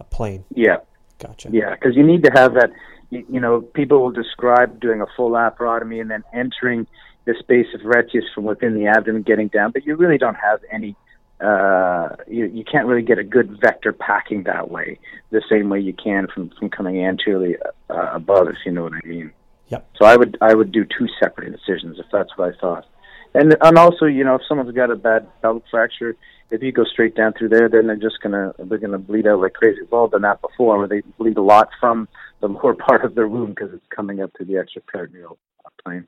uh, 0.00 0.04
plane. 0.04 0.44
Yeah. 0.54 0.78
Gotcha. 1.18 1.50
Yeah, 1.52 1.74
because 1.74 1.96
you 1.96 2.04
need 2.04 2.24
to 2.24 2.30
have 2.32 2.54
that. 2.54 2.70
You, 3.10 3.24
you, 3.28 3.40
know, 3.40 3.60
people 3.60 4.00
will 4.00 4.12
describe 4.12 4.80
doing 4.80 5.00
a 5.00 5.06
full 5.16 5.30
laparotomy 5.30 6.00
and 6.00 6.10
then 6.10 6.22
entering 6.32 6.86
the 7.24 7.34
space 7.38 7.66
of 7.74 7.80
Retzius 7.80 8.22
from 8.34 8.44
within 8.44 8.74
the 8.74 8.86
abdomen, 8.86 9.22
getting 9.22 9.48
down, 9.48 9.72
but 9.72 9.84
you 9.84 9.96
really 9.96 10.18
don't 10.18 10.36
have 10.36 10.60
any. 10.72 10.96
Uh, 11.40 12.16
you 12.26 12.46
you 12.46 12.64
can't 12.64 12.86
really 12.86 13.02
get 13.02 13.18
a 13.18 13.22
good 13.22 13.60
vector 13.60 13.92
packing 13.92 14.42
that 14.42 14.70
way, 14.70 14.98
the 15.30 15.42
same 15.48 15.68
way 15.68 15.78
you 15.78 15.92
can 15.92 16.26
from 16.26 16.50
from 16.58 16.68
coming 16.68 17.04
anteriorly 17.04 17.56
uh, 17.90 18.10
above, 18.12 18.48
if 18.48 18.56
you 18.66 18.72
know 18.72 18.82
what 18.82 18.92
I 18.92 19.06
mean. 19.06 19.32
Yep. 19.68 19.88
So 19.96 20.04
I 20.04 20.16
would 20.16 20.36
I 20.40 20.54
would 20.54 20.72
do 20.72 20.84
two 20.84 21.06
separate 21.20 21.52
incisions 21.52 21.98
if 21.98 22.06
that's 22.10 22.36
what 22.36 22.54
I 22.54 22.58
thought. 22.58 22.86
And 23.34 23.56
and 23.60 23.78
also, 23.78 24.06
you 24.06 24.24
know, 24.24 24.36
if 24.36 24.42
someone's 24.48 24.74
got 24.74 24.90
a 24.90 24.96
bad 24.96 25.26
pelvic 25.42 25.64
fracture, 25.70 26.16
if 26.50 26.62
you 26.62 26.72
go 26.72 26.84
straight 26.84 27.14
down 27.14 27.34
through 27.34 27.50
there, 27.50 27.68
then 27.68 27.86
they're 27.86 27.96
just 27.96 28.20
gonna 28.22 28.52
they're 28.58 28.78
gonna 28.78 28.98
bleed 28.98 29.26
out 29.26 29.40
like 29.40 29.54
crazy. 29.54 29.80
We've 29.82 29.92
all 29.92 30.08
done 30.08 30.22
that 30.22 30.40
before, 30.40 30.78
where 30.78 30.88
they 30.88 31.02
bleed 31.18 31.36
a 31.36 31.42
lot 31.42 31.68
from 31.78 32.08
the 32.40 32.48
lower 32.48 32.74
part 32.88 33.04
of 33.04 33.14
their 33.14 33.28
wound 33.28 33.54
because 33.54 33.72
it's 33.74 33.86
coming 33.94 34.20
up 34.20 34.32
to 34.34 34.44
the 34.44 34.54
extraperitoneal 34.54 35.36
plane. 35.84 36.06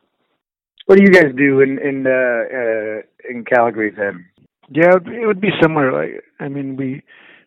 What 0.86 0.98
do 0.98 1.04
you 1.04 1.10
guys 1.10 1.32
do 1.36 1.60
in 1.60 1.78
in 1.78 2.06
uh, 2.06 2.10
uh, 2.10 3.02
in 3.28 3.44
Calgary 3.44 3.90
then? 3.90 4.26
Yeah, 4.72 4.94
it 4.94 5.26
would 5.26 5.40
be 5.40 5.50
similar. 5.60 5.92
Like, 5.92 6.24
I 6.38 6.48
mean, 6.48 6.76
we 6.76 7.02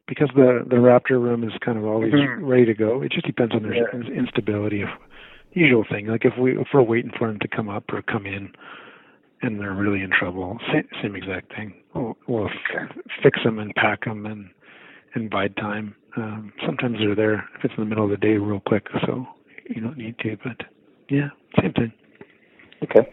because 0.08 0.30
the 0.36 0.64
the 0.70 0.76
Raptor 0.76 1.22
room 1.22 1.44
is 1.44 1.52
kind 1.64 1.78
of 1.78 1.86
always 1.86 2.14
mm-hmm. 2.14 2.46
ready 2.46 2.66
to 2.66 2.74
go. 2.74 3.02
It 3.02 3.12
just 3.12 3.26
depends 3.26 3.54
on 3.54 3.64
their 3.64 3.76
yeah. 3.76 4.18
instability 4.18 4.82
of 4.82 4.90
usual 5.54 5.86
thing. 5.90 6.08
Like 6.08 6.26
if 6.26 6.34
we 6.40 6.58
if 6.60 6.68
we're 6.74 6.84
waiting 6.84 7.12
for 7.18 7.28
them 7.28 7.40
to 7.40 7.48
come 7.48 7.70
up 7.70 7.86
or 7.92 8.02
come 8.02 8.26
in, 8.26 8.52
and 9.44 9.60
they're 9.60 9.74
really 9.74 10.02
in 10.02 10.10
trouble, 10.10 10.58
same, 10.72 10.88
same 11.02 11.16
exact 11.16 11.54
thing. 11.56 11.74
We'll, 11.94 12.18
we'll 12.28 12.48
f- 12.48 12.98
fix 13.22 13.40
them 13.44 13.60
and 13.60 13.74
pack 13.76 14.06
them 14.06 14.26
and 14.26 14.50
and 15.16 15.30
bide 15.30 15.56
time. 15.58 15.96
Um, 16.18 16.52
sometimes 16.66 16.98
they're 17.00 17.16
there 17.16 17.48
if 17.58 17.66
it's 17.66 17.74
in 17.78 17.84
the 17.84 17.90
middle 17.90 18.04
of 18.06 18.10
the 18.10 18.18
day, 18.18 18.38
real 18.38 18.62
quick, 18.62 18.88
so 19.06 19.28
you 19.70 19.82
don't 19.82 19.98
need 19.98 20.18
to. 20.20 20.38
But 20.44 20.66
yeah, 21.10 21.30
same 21.62 21.74
thing. 21.74 21.94
Okay. 22.84 23.08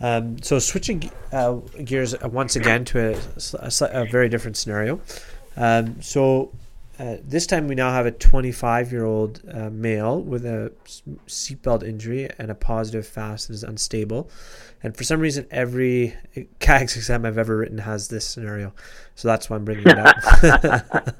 Um, 0.00 0.40
so 0.42 0.58
switching 0.58 1.10
uh, 1.32 1.54
gears 1.84 2.18
once 2.22 2.56
again 2.56 2.84
to 2.86 3.14
a, 3.14 3.18
a, 3.58 4.02
a, 4.02 4.04
very 4.06 4.28
different 4.28 4.56
scenario. 4.56 5.00
Um, 5.56 6.02
so 6.02 6.52
uh, 6.98 7.16
this 7.22 7.46
time 7.46 7.68
we 7.68 7.74
now 7.74 7.90
have 7.90 8.06
a 8.06 8.10
25 8.10 8.90
year 8.90 9.04
old 9.04 9.42
uh, 9.52 9.68
male 9.70 10.20
with 10.20 10.46
a 10.46 10.72
seatbelt 11.26 11.82
injury 11.82 12.30
and 12.38 12.50
a 12.50 12.54
positive 12.54 13.06
FAST 13.06 13.48
that 13.48 13.54
is 13.54 13.62
unstable. 13.62 14.30
And 14.82 14.96
for 14.96 15.04
some 15.04 15.20
reason, 15.20 15.46
every 15.50 16.14
CAGS 16.58 16.96
exam 16.96 17.26
I've 17.26 17.38
ever 17.38 17.56
written 17.56 17.78
has 17.78 18.08
this 18.08 18.26
scenario. 18.26 18.72
So 19.14 19.28
that's 19.28 19.50
why 19.50 19.56
I'm 19.56 19.64
bringing 19.64 19.86
it 19.86 19.98
up. 19.98 20.16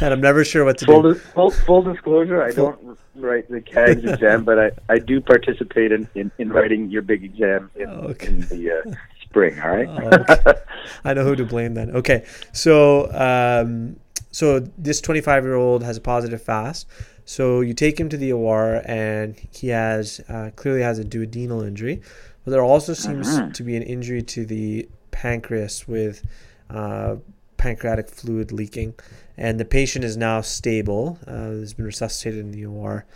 and 0.00 0.12
I'm 0.12 0.20
never 0.20 0.44
sure 0.44 0.64
what 0.64 0.78
to 0.78 0.86
full 0.86 1.02
do. 1.02 1.14
Full, 1.14 1.50
full 1.50 1.82
disclosure, 1.82 2.42
I 2.42 2.50
don't 2.50 2.98
write 3.14 3.48
the 3.50 3.60
CAGS 3.60 4.04
exam, 4.04 4.44
but 4.44 4.58
I, 4.58 4.70
I 4.88 4.98
do 4.98 5.20
participate 5.20 5.92
in, 5.92 6.08
in, 6.14 6.30
in 6.38 6.50
writing 6.50 6.90
your 6.90 7.02
big 7.02 7.24
exam 7.24 7.70
in, 7.74 7.88
oh, 7.88 8.08
okay. 8.08 8.28
in 8.28 8.40
the 8.48 8.70
uh, 8.70 8.94
spring, 9.22 9.58
all 9.60 9.70
right? 9.70 9.88
Oh, 9.88 10.32
okay. 10.32 10.60
I 11.04 11.14
know 11.14 11.24
who 11.24 11.36
to 11.36 11.44
blame 11.44 11.74
then. 11.74 11.90
Okay. 11.90 12.24
So, 12.52 13.10
um, 13.12 13.96
so 14.36 14.60
this 14.76 15.00
25 15.00 15.44
year 15.44 15.54
old 15.54 15.82
has 15.82 15.96
a 15.96 16.00
positive 16.02 16.42
FAST. 16.42 16.86
So 17.24 17.62
you 17.62 17.72
take 17.72 17.98
him 17.98 18.10
to 18.10 18.18
the 18.18 18.34
OR, 18.34 18.82
and 18.84 19.34
he 19.50 19.68
has 19.68 20.20
uh, 20.28 20.50
clearly 20.56 20.82
has 20.82 20.98
a 20.98 21.04
duodenal 21.04 21.66
injury. 21.66 22.02
But 22.44 22.50
there 22.50 22.62
also 22.62 22.92
seems 22.92 23.28
uh-huh. 23.28 23.52
to 23.54 23.62
be 23.62 23.76
an 23.76 23.82
injury 23.82 24.20
to 24.20 24.44
the 24.44 24.90
pancreas 25.10 25.88
with 25.88 26.22
uh, 26.68 27.16
pancreatic 27.56 28.10
fluid 28.10 28.52
leaking, 28.52 28.92
and 29.38 29.58
the 29.58 29.64
patient 29.64 30.04
is 30.04 30.18
now 30.18 30.42
stable. 30.42 31.18
Uh, 31.26 31.56
has 31.62 31.72
been 31.72 31.86
resuscitated 31.86 32.40
in 32.40 32.50
the 32.50 32.66
OR. 32.66 33.06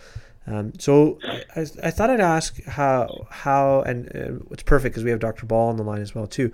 Um, 0.47 0.73
so 0.79 1.19
I, 1.55 1.67
I, 1.83 1.91
thought 1.91 2.09
I'd 2.09 2.19
ask 2.19 2.63
how 2.63 3.27
how 3.29 3.81
and 3.81 4.07
uh, 4.07 4.43
it's 4.49 4.63
perfect 4.63 4.95
because 4.95 5.03
we 5.03 5.11
have 5.11 5.19
Dr. 5.19 5.45
Ball 5.45 5.69
on 5.69 5.77
the 5.77 5.83
line 5.83 6.01
as 6.01 6.15
well 6.15 6.25
too. 6.25 6.51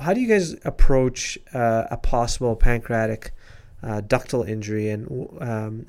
How 0.00 0.14
do 0.14 0.22
you 0.22 0.28
guys 0.28 0.56
approach 0.64 1.36
uh, 1.52 1.84
a 1.90 1.98
possible 1.98 2.56
pancreatic 2.56 3.32
uh, 3.82 4.00
ductal 4.02 4.46
injury, 4.48 4.90
and 4.90 5.06
um, 5.40 5.86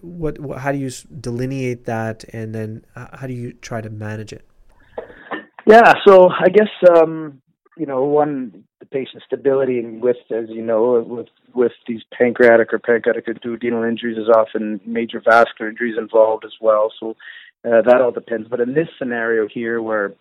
what, 0.00 0.38
what, 0.38 0.58
how 0.58 0.72
do 0.72 0.78
you 0.78 0.90
delineate 1.20 1.84
that, 1.86 2.24
and 2.32 2.54
then 2.54 2.84
how 2.94 3.26
do 3.26 3.32
you 3.32 3.52
try 3.52 3.80
to 3.80 3.90
manage 3.90 4.32
it? 4.32 4.46
Yeah, 5.66 5.94
so 6.06 6.28
I 6.28 6.48
guess 6.48 6.70
um, 6.96 7.40
you 7.76 7.86
know 7.86 8.04
one 8.04 8.64
the 8.80 8.86
patient 8.86 9.22
stability 9.24 9.78
and 9.78 10.02
with 10.02 10.16
as 10.30 10.48
you 10.48 10.62
know 10.62 11.00
with 11.06 11.28
with 11.54 11.72
these 11.86 12.02
pancreatic 12.16 12.72
or 12.72 12.78
pancreatic 12.78 13.26
duodenal 13.26 13.88
injuries 13.88 14.18
is 14.18 14.28
often 14.28 14.80
major 14.84 15.20
vascular 15.24 15.70
injuries 15.70 15.96
involved 15.98 16.44
as 16.44 16.52
well. 16.60 16.92
So 16.98 17.16
uh, 17.64 17.82
that 17.82 18.00
all 18.00 18.10
depends. 18.10 18.48
But 18.48 18.60
in 18.60 18.74
this 18.74 18.88
scenario 18.98 19.46
here, 19.46 19.80
where 19.80 20.12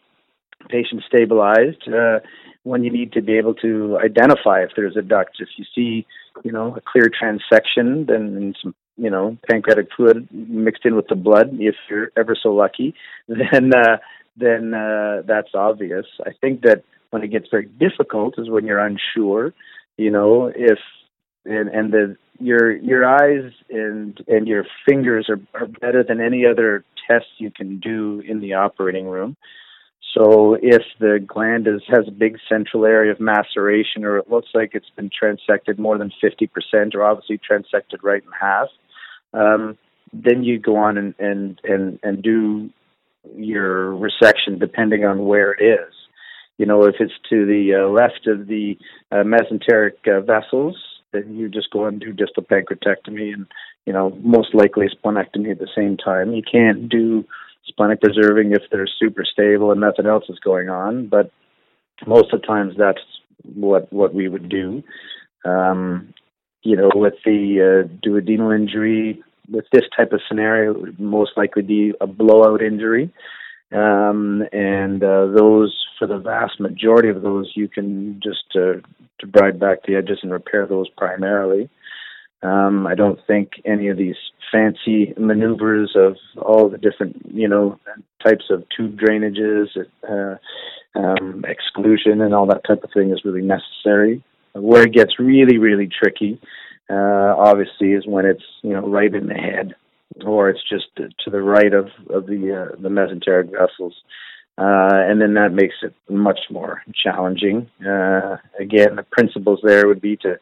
patient 0.70 1.04
stabilized, 1.08 1.88
uh, 1.88 2.20
when 2.64 2.84
you 2.84 2.92
need 2.92 3.14
to 3.14 3.22
be 3.22 3.38
able 3.38 3.56
to 3.56 3.98
identify 4.04 4.62
if 4.62 4.72
there's 4.76 4.96
a 4.96 5.02
duct. 5.02 5.38
If 5.40 5.50
you 5.58 5.66
see, 5.74 6.06
you 6.44 6.52
know, 6.52 6.76
a 6.76 6.82
clear 6.82 7.10
transection, 7.10 8.08
then 8.08 8.54
some, 8.62 8.76
you 8.98 9.10
know, 9.10 9.38
pancreatic 9.50 9.88
fluid 9.96 10.28
mixed 10.32 10.86
in 10.86 10.96
with 10.96 11.08
the 11.08 11.16
blood, 11.16 11.50
if 11.54 11.76
you're 11.90 12.12
ever 12.18 12.36
so 12.42 12.54
lucky, 12.54 12.94
then 13.28 13.72
uh, 13.74 13.98
then 14.38 14.74
uh, 14.74 15.24
that's 15.26 15.54
obvious. 15.54 16.06
I 16.26 16.32
think 16.40 16.62
that 16.62 16.84
when 17.10 17.24
it 17.24 17.30
gets 17.30 17.48
very 17.52 17.66
difficult 17.66 18.36
is 18.38 18.50
when 18.50 18.66
you're 18.66 18.80
unsure. 18.80 19.54
You 19.98 20.12
know, 20.12 20.52
if 20.56 20.80
and 21.46 21.70
and 21.70 21.92
the 21.92 22.18
your 22.40 22.72
your 22.72 23.06
eyes 23.06 23.52
and 23.70 24.20
and 24.28 24.48
your 24.48 24.66
fingers 24.88 25.30
are, 25.30 25.40
are 25.60 25.68
better 25.68 26.04
than 26.04 26.22
any 26.22 26.46
other 26.46 26.84
tests 27.08 27.30
you 27.38 27.52
can 27.52 27.80
do 27.80 28.22
in 28.28 28.40
the 28.40 28.54
operating 28.54 29.08
room. 29.08 29.36
So 30.14 30.58
if 30.62 30.84
the 31.00 31.24
gland 31.26 31.68
is, 31.68 31.82
has 31.88 32.08
a 32.08 32.12
big 32.12 32.38
central 32.50 32.86
area 32.86 33.12
of 33.12 33.20
maceration, 33.20 34.04
or 34.04 34.18
it 34.18 34.30
looks 34.30 34.50
like 34.54 34.72
it's 34.74 34.90
been 34.96 35.10
transected 35.10 35.80
more 35.80 35.98
than 35.98 36.12
50%, 36.22 36.96
or 36.96 37.04
obviously 37.04 37.40
transected 37.40 38.04
right 38.04 38.22
in 38.22 38.32
half, 38.40 38.68
um, 39.34 39.78
then 40.12 40.44
you 40.44 40.60
go 40.60 40.76
on 40.76 40.98
and, 40.98 41.16
and, 41.18 41.62
and, 41.64 42.00
and 42.04 42.22
do 42.22 42.70
your 43.36 43.92
resection 43.94 44.60
depending 44.60 45.06
on 45.06 45.26
where 45.26 45.54
it 45.54 45.64
is. 45.64 45.94
You 46.58 46.66
know, 46.66 46.84
if 46.84 46.96
it's 47.00 47.14
to 47.30 47.46
the 47.46 47.86
uh, 47.86 47.90
left 47.90 48.28
of 48.28 48.48
the 48.48 48.78
uh, 49.12 49.24
mesenteric 49.24 50.08
uh, 50.08 50.22
vessels, 50.22 50.76
then 51.14 51.36
you 51.36 51.50
just 51.50 51.72
go 51.72 51.86
and 51.86 52.00
do 52.00 52.12
distal 52.12 52.44
pancreatectomy 52.44 53.34
and, 53.34 53.48
you 53.86 53.94
know, 53.94 54.18
most 54.22 54.54
likely 54.54 54.88
splenectomy 54.88 55.52
at 55.52 55.60
the 55.60 55.70
same 55.76 55.98
time. 55.98 56.34
You 56.34 56.44
can't 56.44 56.90
do 56.90 57.26
splenic 57.68 58.02
preserving 58.02 58.52
if 58.52 58.64
they're 58.72 58.88
super 59.00 59.24
stable 59.26 59.72
and 59.72 59.82
nothing 59.82 60.06
else 60.06 60.26
is 60.30 60.40
going 60.40 60.70
on. 60.70 61.08
But 61.08 61.32
most 62.06 62.34
of 62.34 62.42
the 62.42 62.48
times 62.48 62.76
that's 62.78 63.02
what 63.44 63.92
what 63.92 64.14
we 64.14 64.28
would 64.28 64.50
do. 64.50 64.84
Um, 65.46 66.14
you 66.64 66.76
know, 66.76 66.92
with 66.94 67.16
the 67.26 67.86
uh, 67.86 67.88
duodenal 68.06 68.56
injury, 68.56 69.24
with 69.50 69.66
this 69.72 69.84
type 69.96 70.14
of 70.14 70.22
scenario, 70.28 70.72
it 70.72 70.82
would 70.82 71.00
most 71.00 71.32
likely 71.36 71.64
be 71.64 71.94
a 72.00 72.08
blowout 72.08 72.62
injury. 72.62 73.12
Um, 73.72 74.44
and 74.52 75.04
uh, 75.04 75.28
those, 75.36 75.76
for 75.98 76.08
the 76.08 76.18
vast 76.18 76.60
majority 76.60 77.10
of 77.10 77.22
those, 77.22 77.52
you 77.56 77.68
can 77.68 78.20
just 78.22 78.56
uh, 78.56 78.80
debride 79.24 79.60
back 79.60 79.80
the 79.86 79.96
edges 79.96 80.20
and 80.22 80.32
repair 80.32 80.68
those 80.68 80.90
primarily. 80.90 81.70
Um, 82.44 82.88
I 82.88 82.96
don't 82.96 83.20
think 83.28 83.52
any 83.66 83.90
of 83.90 83.98
these 83.98 84.16
fancy 84.52 85.14
maneuvers 85.18 85.94
of 85.96 86.16
all 86.38 86.70
the 86.70 86.78
different, 86.78 87.22
you 87.32 87.48
know, 87.48 87.80
types 88.24 88.46
of 88.50 88.64
tube 88.76 89.00
drainages, 89.00 89.68
uh, 90.10 90.38
um, 91.00 91.46
exclusion, 91.48 92.22
and 92.22 92.34
all 92.34 92.48
that 92.48 92.64
type 92.68 92.84
of 92.84 92.90
thing 92.94 93.12
is 93.12 93.24
really 93.24 93.42
necessary. 93.42 94.24
Where 94.54 94.84
it 94.84 94.94
gets 94.94 95.20
really, 95.20 95.58
really 95.58 95.88
tricky, 95.88 96.42
uh, 96.90 97.36
obviously, 97.38 97.94
is 97.94 98.06
when 98.06 98.26
it's 98.26 98.44
you 98.64 98.74
know 98.74 98.88
right 98.88 99.14
in 99.14 99.28
the 99.28 99.34
head, 99.36 99.76
or 100.26 100.50
it's 100.50 100.64
just 100.68 100.88
to 100.98 101.30
the 101.30 101.42
right 101.42 101.74
of 101.74 101.86
of 102.10 102.26
the 102.26 102.72
uh, 102.74 102.76
the 102.82 102.90
mesenteric 102.90 103.52
vessels. 103.52 103.96
Uh, 104.58 104.92
and 104.92 105.22
then 105.22 105.36
that 105.36 105.54
makes 105.54 105.76
it 105.82 105.94
much 106.10 106.40
more 106.50 106.84
challenging. 106.94 107.70
Uh, 107.80 108.38
again, 108.60 108.96
the 108.96 109.06
principles 109.10 109.60
there 109.64 109.88
would 109.88 110.02
be 110.02 110.18
to 110.18 110.38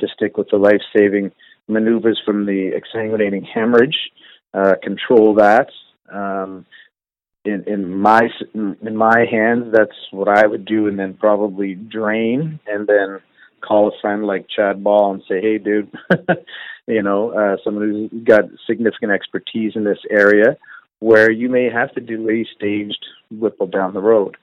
to 0.00 0.08
stick 0.14 0.36
with 0.36 0.48
the 0.50 0.56
life 0.56 0.82
saving 0.96 1.32
maneuvers 1.68 2.20
from 2.24 2.46
the 2.46 2.72
exsanguinating 2.72 3.44
hemorrhage, 3.46 3.96
uh, 4.52 4.74
control 4.82 5.34
that. 5.34 5.68
Um, 6.12 6.66
in, 7.44 7.64
in 7.66 7.94
my 7.94 8.28
in 8.54 8.96
my 8.96 9.26
hands, 9.30 9.66
that's 9.72 9.96
what 10.10 10.28
I 10.28 10.46
would 10.46 10.64
do, 10.64 10.86
and 10.88 10.98
then 10.98 11.14
probably 11.14 11.74
drain, 11.74 12.58
and 12.66 12.86
then 12.86 13.20
call 13.60 13.88
a 13.88 14.00
friend 14.00 14.24
like 14.26 14.46
Chad 14.54 14.82
Ball 14.82 15.14
and 15.14 15.22
say, 15.28 15.40
"Hey, 15.40 15.58
dude, 15.58 15.92
you 16.86 17.02
know, 17.02 17.30
uh, 17.32 17.56
someone 17.62 18.10
who's 18.10 18.24
got 18.24 18.44
significant 18.66 19.12
expertise 19.12 19.72
in 19.74 19.84
this 19.84 19.98
area, 20.10 20.56
where 21.00 21.30
you 21.30 21.50
may 21.50 21.68
have 21.70 21.92
to 21.94 22.00
do 22.00 22.28
a 22.30 22.46
staged 22.56 23.04
Whipple 23.30 23.66
down 23.66 23.92
the 23.92 24.00
road." 24.00 24.36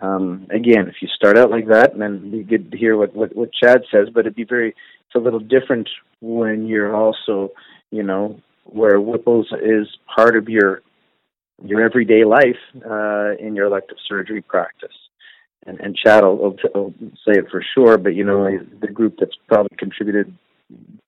Um, 0.00 0.46
again, 0.50 0.88
if 0.88 0.96
you 1.02 1.08
start 1.08 1.36
out 1.36 1.50
like 1.50 1.68
that, 1.68 1.92
and 1.92 2.00
then 2.00 2.30
be 2.30 2.42
good 2.42 2.70
to 2.70 2.78
hear 2.78 2.96
what, 2.96 3.14
what, 3.14 3.36
what 3.36 3.50
Chad 3.52 3.82
says, 3.90 4.08
but 4.12 4.20
it'd 4.20 4.34
be 4.34 4.44
very, 4.44 4.70
it's 4.70 5.14
a 5.14 5.18
little 5.18 5.40
different 5.40 5.88
when 6.20 6.66
you're 6.66 6.94
also, 6.94 7.50
you 7.90 8.02
know, 8.02 8.40
where 8.64 8.98
Whipples 8.98 9.46
is 9.62 9.86
part 10.14 10.36
of 10.36 10.48
your 10.48 10.82
your 11.62 11.82
everyday 11.82 12.24
life 12.24 12.56
uh, 12.88 13.36
in 13.38 13.54
your 13.54 13.66
elective 13.66 13.98
surgery 14.08 14.40
practice. 14.40 14.94
And, 15.66 15.78
and 15.78 15.94
Chad 15.94 16.24
will, 16.24 16.38
will, 16.38 16.56
will 16.74 16.94
say 17.16 17.38
it 17.38 17.50
for 17.50 17.62
sure, 17.74 17.98
but 17.98 18.14
you 18.14 18.24
know, 18.24 18.48
the 18.80 18.86
group 18.88 19.16
that's 19.20 19.36
probably 19.46 19.76
contributed 19.76 20.34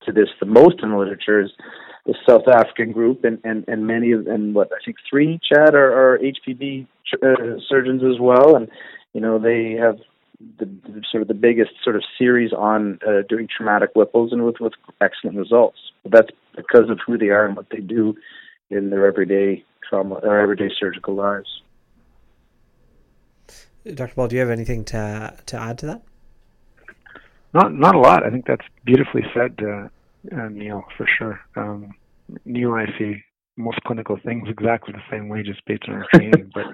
to 0.05 0.13
this 0.13 0.29
the 0.41 0.47
most 0.47 0.83
in 0.83 0.91
the 0.91 0.97
literature 0.97 1.41
is 1.41 1.51
the 2.07 2.15
South 2.29 2.49
African 2.49 2.93
group, 2.93 3.25
and 3.25 3.39
and 3.45 3.65
and 3.69 3.87
many 3.87 4.13
of 4.13 4.27
and 4.27 4.55
what 4.55 4.71
I 4.73 4.85
think 4.85 4.97
three 5.09 5.41
Chad 5.43 5.75
are, 5.75 6.15
are 6.15 6.19
HPB 6.19 6.87
uh, 7.23 7.61
surgeons 7.69 8.03
as 8.03 8.21
well, 8.21 8.57
and 8.57 8.69
you 9.13 9.21
know 9.21 9.39
they 9.39 9.73
have 9.73 9.99
the, 10.59 10.65
the, 10.65 11.03
sort 11.11 11.23
of 11.23 11.29
the 11.29 11.35
biggest 11.35 11.71
sort 11.85 11.97
of 11.97 12.03
series 12.19 12.53
on 12.53 12.99
uh, 13.07 13.23
doing 13.29 13.49
traumatic 13.55 13.91
Whipples 13.95 14.33
and 14.33 14.45
with 14.45 14.61
with 14.61 14.73
excellent 15.01 15.37
results. 15.37 15.79
But 16.03 16.13
that's 16.13 16.31
because 16.57 16.91
of 16.91 16.99
who 17.07 17.17
they 17.19 17.29
are 17.29 17.47
and 17.47 17.57
what 17.57 17.71
they 17.71 17.81
do 17.81 18.17
in 18.71 18.91
their 18.91 19.07
everyday 19.07 19.65
trauma 19.89 20.17
or 20.17 20.41
everyday 20.41 20.71
surgical 20.79 21.15
lives. 21.15 21.63
Dr. 23.95 24.15
Ball, 24.15 24.29
do 24.29 24.37
you 24.37 24.41
have 24.41 24.51
anything 24.51 24.85
to 24.87 25.37
to 25.47 25.57
add 25.57 25.79
to 25.79 25.87
that? 25.87 26.03
Not 27.55 27.75
not 27.75 27.95
a 27.95 27.99
lot. 27.99 28.25
I 28.25 28.31
think 28.31 28.47
that's 28.47 28.67
beautifully 28.85 29.23
said, 29.35 29.59
uh, 29.63 29.89
uh, 30.31 30.49
Neil, 30.49 30.85
for 30.97 31.07
sure. 31.19 31.41
Um, 31.57 31.93
Neil 32.45 32.75
and 32.75 32.89
I 32.89 32.99
see 32.99 33.23
most 33.57 33.79
clinical 33.87 34.19
things 34.25 34.49
exactly 34.49 34.93
the 34.93 35.03
same 35.11 35.29
way, 35.29 35.43
just 35.43 35.65
based 35.67 35.85
on 35.89 35.95
our 35.95 36.07
training. 36.15 36.51
but 36.55 36.67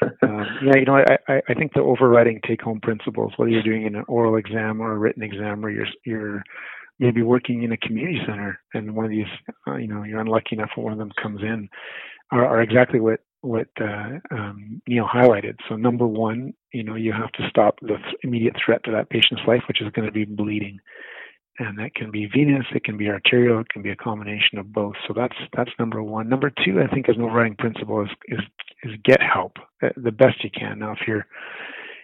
um, 0.22 0.46
yeah, 0.64 0.76
you 0.76 0.84
know, 0.84 0.96
I, 0.96 1.18
I, 1.28 1.40
I 1.48 1.54
think 1.54 1.72
the 1.72 1.80
overriding 1.80 2.40
take-home 2.46 2.80
principles, 2.80 3.32
whether 3.36 3.50
you're 3.50 3.62
doing 3.62 3.86
an 3.86 4.02
oral 4.08 4.36
exam 4.36 4.80
or 4.80 4.92
a 4.92 4.98
written 4.98 5.22
exam, 5.22 5.64
or 5.64 5.70
you're 5.70 5.86
you're 6.04 6.42
maybe 6.98 7.22
working 7.22 7.62
in 7.62 7.72
a 7.72 7.76
community 7.76 8.20
center, 8.26 8.58
and 8.72 8.94
one 8.94 9.04
of 9.04 9.10
these, 9.10 9.26
uh, 9.66 9.76
you 9.76 9.88
know, 9.88 10.04
you're 10.04 10.20
unlucky 10.20 10.50
enough 10.52 10.70
when 10.74 10.84
one 10.84 10.92
of 10.92 10.98
them 10.98 11.12
comes 11.20 11.42
in, 11.42 11.68
are, 12.30 12.46
are 12.46 12.62
exactly 12.62 13.00
what 13.00 13.20
what 13.40 13.68
uh, 13.80 14.18
um, 14.30 14.80
Neil 14.88 15.06
highlighted. 15.06 15.56
So 15.68 15.76
number 15.76 16.06
one, 16.06 16.54
you 16.72 16.82
know, 16.82 16.94
you 16.94 17.12
have 17.12 17.30
to 17.32 17.48
stop 17.48 17.78
the 17.80 17.88
th- 17.88 18.16
immediate 18.22 18.54
threat 18.64 18.82
to 18.84 18.90
that 18.92 19.10
patient's 19.10 19.42
life, 19.46 19.62
which 19.68 19.82
is 19.82 19.92
going 19.92 20.06
to 20.06 20.12
be 20.12 20.24
bleeding. 20.24 20.78
And 21.58 21.78
that 21.78 21.94
can 21.94 22.10
be 22.10 22.26
venous, 22.26 22.66
it 22.74 22.84
can 22.84 22.96
be 22.96 23.08
arterial, 23.08 23.60
it 23.60 23.68
can 23.68 23.82
be 23.82 23.90
a 23.90 23.96
combination 23.96 24.58
of 24.58 24.72
both. 24.72 24.94
So 25.06 25.14
that's 25.14 25.36
that's 25.56 25.70
number 25.78 26.02
one. 26.02 26.28
Number 26.28 26.50
two, 26.50 26.80
I 26.80 26.92
think, 26.92 27.08
as 27.08 27.16
an 27.16 27.22
overriding 27.22 27.56
principle 27.56 28.02
is 28.02 28.10
is 28.28 28.40
is 28.82 28.92
get 29.04 29.20
help 29.22 29.52
uh, 29.82 29.90
the 29.96 30.12
best 30.12 30.42
you 30.42 30.50
can. 30.50 30.80
Now, 30.80 30.92
if 30.92 31.06
you're 31.06 31.26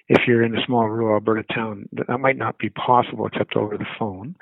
if 0.09 0.22
you're 0.26 0.42
in 0.42 0.57
a 0.57 0.64
small 0.66 0.88
rural 0.88 1.14
Alberta 1.14 1.44
town, 1.55 1.88
that 1.92 2.18
might 2.18 2.36
not 2.36 2.59
be 2.59 2.70
possible 2.70 3.26
except 3.26 3.57
over 3.57 3.76
the 3.76 3.86
phone. 3.98 4.34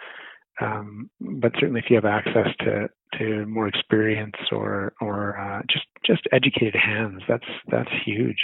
Um, 0.60 1.08
but 1.20 1.52
certainly, 1.54 1.80
if 1.80 1.90
you 1.90 1.96
have 1.96 2.04
access 2.04 2.48
to 2.60 2.88
to 3.18 3.46
more 3.46 3.68
experience 3.68 4.36
or 4.52 4.92
or 5.00 5.38
uh, 5.38 5.62
just 5.70 5.86
just 6.04 6.22
educated 6.32 6.74
hands, 6.74 7.22
that's 7.28 7.46
that's 7.70 7.90
huge. 8.04 8.38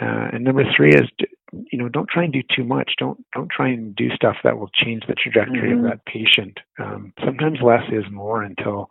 Uh, 0.00 0.28
and 0.32 0.44
number 0.44 0.62
three 0.76 0.90
is, 0.90 1.08
you 1.52 1.78
know, 1.78 1.88
don't 1.88 2.08
try 2.08 2.24
and 2.24 2.32
do 2.32 2.42
too 2.54 2.64
much. 2.64 2.92
Don't 2.98 3.24
don't 3.34 3.50
try 3.50 3.68
and 3.68 3.94
do 3.94 4.10
stuff 4.10 4.36
that 4.44 4.58
will 4.58 4.70
change 4.74 5.04
the 5.06 5.14
trajectory 5.14 5.70
mm-hmm. 5.70 5.84
of 5.84 5.90
that 5.90 6.04
patient. 6.04 6.58
Um, 6.78 7.12
sometimes 7.24 7.58
less 7.62 7.84
is 7.90 8.04
more 8.10 8.42
until, 8.42 8.88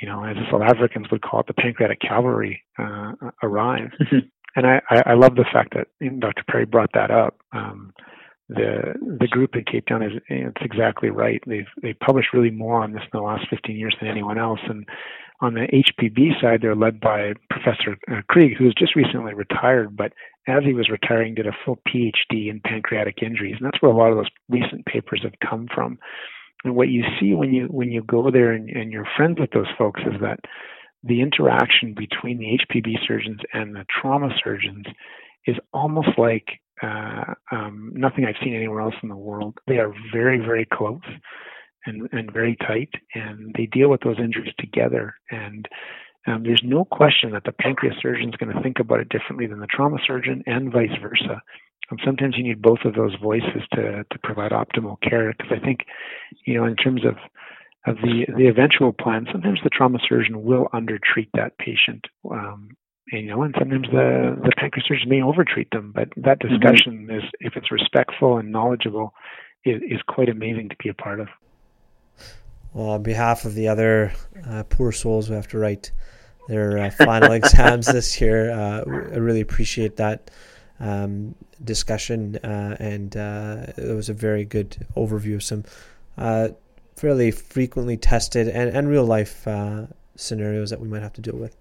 you 0.00 0.08
know, 0.08 0.24
as 0.24 0.36
the 0.36 0.44
South 0.50 0.62
Africans 0.62 1.06
would 1.10 1.22
call 1.22 1.40
it, 1.40 1.46
the 1.46 1.54
pancreatic 1.54 2.00
cavalry 2.00 2.62
uh, 2.78 3.12
arrive. 3.42 3.90
and 4.56 4.66
I, 4.66 4.80
I 4.90 5.14
love 5.14 5.36
the 5.36 5.46
fact 5.52 5.74
that 5.74 5.88
Dr. 6.20 6.42
Parry 6.50 6.66
brought 6.66 6.90
that 6.94 7.10
up. 7.10 7.38
Um, 7.52 7.92
the 8.48 8.94
the 9.18 9.28
group 9.28 9.54
in 9.54 9.64
Cape 9.64 9.86
Town 9.86 10.02
is 10.02 10.12
it's 10.28 10.62
exactly 10.62 11.10
right. 11.10 11.42
They've 11.46 11.66
they've 11.82 11.98
published 12.00 12.32
really 12.32 12.50
more 12.50 12.82
on 12.82 12.92
this 12.92 13.02
in 13.02 13.10
the 13.12 13.20
last 13.20 13.46
15 13.50 13.76
years 13.76 13.94
than 14.00 14.10
anyone 14.10 14.38
else. 14.38 14.60
And 14.68 14.86
on 15.40 15.54
the 15.54 15.68
HPB 15.68 16.40
side, 16.40 16.60
they're 16.62 16.74
led 16.74 17.00
by 17.00 17.32
Professor 17.50 17.96
uh, 18.10 18.22
Krige, 18.30 18.56
who's 18.56 18.74
just 18.76 18.96
recently 18.96 19.34
retired, 19.34 19.96
but 19.96 20.12
as 20.48 20.64
he 20.64 20.74
was 20.74 20.88
retiring, 20.88 21.34
did 21.34 21.46
a 21.46 21.56
full 21.64 21.78
PhD 21.86 22.50
in 22.50 22.60
pancreatic 22.64 23.22
injuries, 23.22 23.56
and 23.58 23.66
that's 23.66 23.80
where 23.80 23.92
a 23.92 23.96
lot 23.96 24.10
of 24.10 24.16
those 24.16 24.30
recent 24.48 24.84
papers 24.86 25.20
have 25.22 25.34
come 25.48 25.68
from. 25.72 25.98
And 26.64 26.74
what 26.74 26.88
you 26.88 27.04
see 27.20 27.34
when 27.34 27.52
you 27.52 27.66
when 27.66 27.92
you 27.92 28.02
go 28.02 28.30
there 28.30 28.52
and, 28.52 28.68
and 28.68 28.90
you're 28.90 29.06
friends 29.16 29.38
with 29.38 29.50
those 29.52 29.68
folks 29.76 30.00
is 30.00 30.20
that 30.20 30.40
the 31.04 31.20
interaction 31.20 31.94
between 31.94 32.38
the 32.38 32.58
HPB 32.58 33.06
surgeons 33.06 33.40
and 33.52 33.76
the 33.76 33.84
trauma 33.88 34.30
surgeons 34.42 34.86
is 35.46 35.56
almost 35.72 36.08
like 36.18 36.60
uh, 36.82 37.34
um, 37.52 37.92
nothing 37.94 38.24
I've 38.24 38.42
seen 38.42 38.54
anywhere 38.54 38.80
else 38.80 38.94
in 39.02 39.08
the 39.08 39.16
world. 39.16 39.58
They 39.68 39.78
are 39.78 39.92
very, 40.12 40.38
very 40.38 40.66
close 40.72 41.00
and, 41.88 42.08
and 42.12 42.32
very 42.32 42.56
tight, 42.56 42.92
and 43.14 43.54
they 43.56 43.66
deal 43.66 43.88
with 43.90 44.02
those 44.02 44.18
injuries 44.26 44.54
together. 44.58 45.14
And 45.30 45.62
um, 46.26 46.42
there's 46.44 46.62
no 46.62 46.84
question 46.84 47.32
that 47.32 47.44
the 47.44 47.52
pancreas 47.52 47.96
surgeon 48.02 48.28
is 48.28 48.36
going 48.36 48.54
to 48.54 48.62
think 48.62 48.78
about 48.80 49.00
it 49.00 49.08
differently 49.08 49.46
than 49.46 49.60
the 49.60 49.74
trauma 49.74 49.98
surgeon, 50.06 50.42
and 50.46 50.72
vice 50.72 50.96
versa. 51.00 51.36
And 51.90 52.00
sometimes 52.04 52.34
you 52.36 52.44
need 52.44 52.60
both 52.60 52.82
of 52.84 52.94
those 52.94 53.14
voices 53.30 53.62
to 53.74 54.04
to 54.10 54.18
provide 54.22 54.52
optimal 54.52 54.96
care. 55.00 55.32
Because 55.32 55.52
I 55.58 55.64
think, 55.64 55.80
you 56.44 56.54
know, 56.54 56.66
in 56.66 56.76
terms 56.76 57.02
of 57.10 57.16
of 57.90 57.96
the 58.02 58.26
the 58.36 58.48
eventual 58.48 58.92
plan, 58.92 59.26
sometimes 59.32 59.60
the 59.62 59.70
trauma 59.70 59.98
surgeon 60.06 60.42
will 60.42 60.66
undertreat 60.74 61.30
that 61.32 61.56
patient, 61.58 62.04
um, 62.30 62.60
and, 63.10 63.22
you 63.24 63.30
know, 63.30 63.42
and 63.42 63.54
sometimes 63.58 63.86
the 63.90 64.36
the 64.44 64.52
pancreas 64.58 64.86
surgeon 64.86 65.08
may 65.08 65.22
overtreat 65.22 65.70
them. 65.70 65.92
But 65.94 66.08
that 66.16 66.40
mm-hmm. 66.40 66.52
discussion 66.52 67.06
mm-hmm. 67.06 67.18
is, 67.18 67.24
if 67.40 67.56
it's 67.56 67.70
respectful 67.70 68.36
and 68.36 68.52
knowledgeable, 68.52 69.14
is, 69.64 69.80
is 69.94 70.00
quite 70.06 70.28
amazing 70.28 70.68
to 70.68 70.76
be 70.82 70.90
a 70.90 70.94
part 70.94 71.20
of. 71.20 71.28
Well, 72.72 72.90
on 72.90 73.02
behalf 73.02 73.44
of 73.44 73.54
the 73.54 73.68
other 73.68 74.12
uh, 74.46 74.64
poor 74.64 74.92
souls 74.92 75.28
who 75.28 75.34
have 75.34 75.48
to 75.48 75.58
write 75.58 75.90
their 76.48 76.78
uh, 76.78 76.90
final 76.90 77.32
exams 77.40 77.86
this 77.86 78.20
year, 78.20 78.50
uh, 78.50 78.84
I 78.86 79.16
really 79.16 79.40
appreciate 79.40 79.96
that 79.96 80.30
um, 80.80 81.34
discussion, 81.62 82.36
uh, 82.36 82.76
and 82.78 83.16
uh, 83.16 83.66
it 83.76 83.94
was 83.94 84.08
a 84.08 84.14
very 84.14 84.44
good 84.44 84.86
overview 84.96 85.36
of 85.36 85.42
some 85.42 85.64
uh, 86.16 86.48
fairly 86.96 87.30
frequently 87.30 87.96
tested 87.96 88.48
and, 88.48 88.70
and 88.70 88.88
real 88.88 89.04
life 89.04 89.46
scenarios 90.16 90.70
that 90.70 90.80
we 90.80 90.88
might 90.88 91.02
have 91.02 91.12
to 91.14 91.20
deal 91.20 91.36
with. 91.36 91.56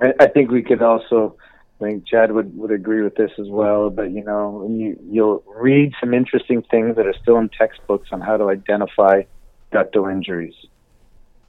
I, 0.00 0.14
I 0.20 0.26
think 0.28 0.50
we 0.50 0.62
could 0.62 0.82
also 0.82 1.36
I 1.82 1.84
think 1.84 2.06
Chad 2.06 2.30
would, 2.30 2.56
would 2.56 2.70
agree 2.70 3.02
with 3.02 3.16
this 3.16 3.32
as 3.38 3.48
well. 3.48 3.90
But 3.90 4.12
you 4.12 4.22
know, 4.22 4.66
you 4.70 4.98
you'll 5.10 5.42
read 5.46 5.92
some 6.00 6.14
interesting 6.14 6.62
things 6.70 6.96
that 6.96 7.06
are 7.06 7.14
still 7.20 7.38
in 7.38 7.48
textbooks 7.48 8.10
on 8.12 8.20
how 8.20 8.36
to 8.36 8.48
identify 8.48 9.22
ductal 9.72 10.10
injuries. 10.10 10.54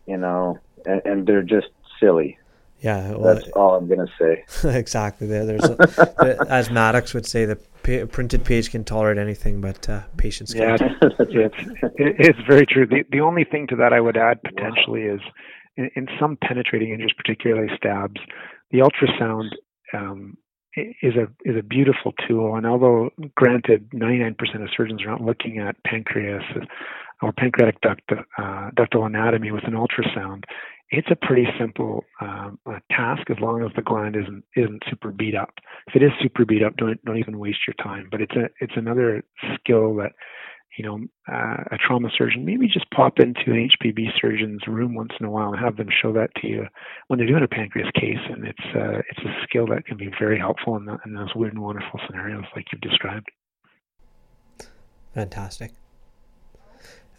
You 0.06 0.18
know, 0.18 0.60
and, 0.86 1.02
and 1.06 1.28
they're 1.28 1.44
just 1.44 1.68
silly. 2.00 2.38
Yeah, 2.82 3.12
well, 3.12 3.36
that's 3.36 3.48
all 3.52 3.76
I'm 3.76 3.88
gonna 3.88 4.12
say. 4.20 4.44
exactly. 4.78 5.26
There, 5.26 5.46
there's 5.46 5.64
a, 5.64 6.46
as 6.50 6.70
Mattox 6.70 7.14
would 7.14 7.26
say, 7.26 7.46
the 7.46 7.56
pa- 7.56 8.06
printed 8.12 8.44
page 8.44 8.72
can 8.72 8.84
tolerate 8.84 9.18
anything, 9.18 9.62
but 9.62 9.88
uh, 9.88 10.02
patience 10.18 10.54
can't. 10.54 10.82
Yeah, 10.82 10.90
it's, 11.20 11.56
it's 11.98 12.40
very 12.46 12.66
true. 12.66 12.86
The 12.86 13.06
the 13.10 13.22
only 13.22 13.46
thing 13.46 13.68
to 13.68 13.78
that 13.78 13.94
I 13.94 14.02
would 14.02 14.18
add 14.18 14.44
potentially 14.44 15.08
wow. 15.08 15.16
is 15.16 15.22
in, 15.78 15.90
in 15.96 16.08
some 16.20 16.38
penetrating 16.38 16.90
injuries, 16.90 17.14
particularly 17.16 17.72
stabs, 17.78 18.20
the 18.72 18.80
ultrasound 18.80 19.52
um, 19.94 20.38
is 20.76 21.16
a 21.16 21.28
is 21.46 21.56
a 21.58 21.64
beautiful 21.64 22.14
tool. 22.28 22.56
And 22.56 22.66
although, 22.66 23.12
granted, 23.36 23.90
99% 23.92 24.36
of 24.62 24.70
surgeons 24.76 25.04
are 25.04 25.08
not 25.10 25.22
looking 25.22 25.60
at 25.60 25.82
pancreas 25.84 26.44
or 27.22 27.32
pancreatic 27.32 27.80
duct, 27.82 28.02
uh, 28.12 28.70
ductal 28.78 29.06
anatomy 29.06 29.52
with 29.52 29.64
an 29.66 29.74
ultrasound, 29.74 30.44
it's 30.90 31.08
a 31.10 31.16
pretty 31.16 31.48
simple 31.60 32.04
um, 32.22 32.60
task 32.92 33.30
as 33.30 33.40
long 33.40 33.64
as 33.64 33.72
the 33.76 33.82
gland 33.82 34.16
isn't 34.16 34.44
isn't 34.56 34.84
super 34.90 35.12
beat 35.12 35.36
up. 35.36 35.54
If 35.88 35.96
it 35.96 36.04
is 36.04 36.12
super 36.22 36.46
beat 36.46 36.64
up, 36.64 36.78
don't 36.78 37.04
don't 37.06 37.18
even 37.18 37.40
waste 37.40 37.60
your 37.68 37.74
time. 37.84 38.10
But 38.12 38.22
it's 38.22 38.36
a 38.36 38.50
it's 38.60 38.74
another 38.76 39.24
skill 39.60 39.96
that 39.96 40.12
you 40.78 40.86
know, 40.86 41.00
uh, 41.32 41.64
a 41.72 41.78
trauma 41.78 42.10
surgeon, 42.18 42.46
maybe 42.46 42.68
just 42.68 42.90
pop 42.92 43.20
into 43.20 43.44
an 43.48 43.70
HPB 43.70 44.08
surgeon's 44.20 44.66
room 44.68 44.96
once 44.96 45.12
in 45.20 45.26
a 45.26 45.30
while 45.30 45.54
and 45.54 45.60
have 45.64 45.78
them 45.78 45.90
show 46.02 46.12
that 46.14 46.30
to 46.42 46.48
you 46.48 46.66
when 47.08 47.20
they're 47.20 47.28
doing 47.28 47.44
a 47.44 47.48
pancreas 47.48 47.90
case. 47.94 48.18
And 48.30 48.46
it's 48.48 48.76
uh, 48.76 49.00
it's 49.10 49.20
a 49.20 49.44
skill 49.44 49.68
that 49.68 49.86
can 49.86 49.98
be 49.98 50.10
very 50.20 50.40
helpful 50.40 50.76
in, 50.78 50.86
the, 50.86 50.98
in 51.06 51.14
those 51.14 51.34
weird 51.36 51.54
and 51.54 51.62
wonderful 51.62 52.00
scenarios 52.08 52.46
like 52.56 52.66
you've 52.72 52.82
described. 52.82 53.30
Fantastic. 55.14 55.72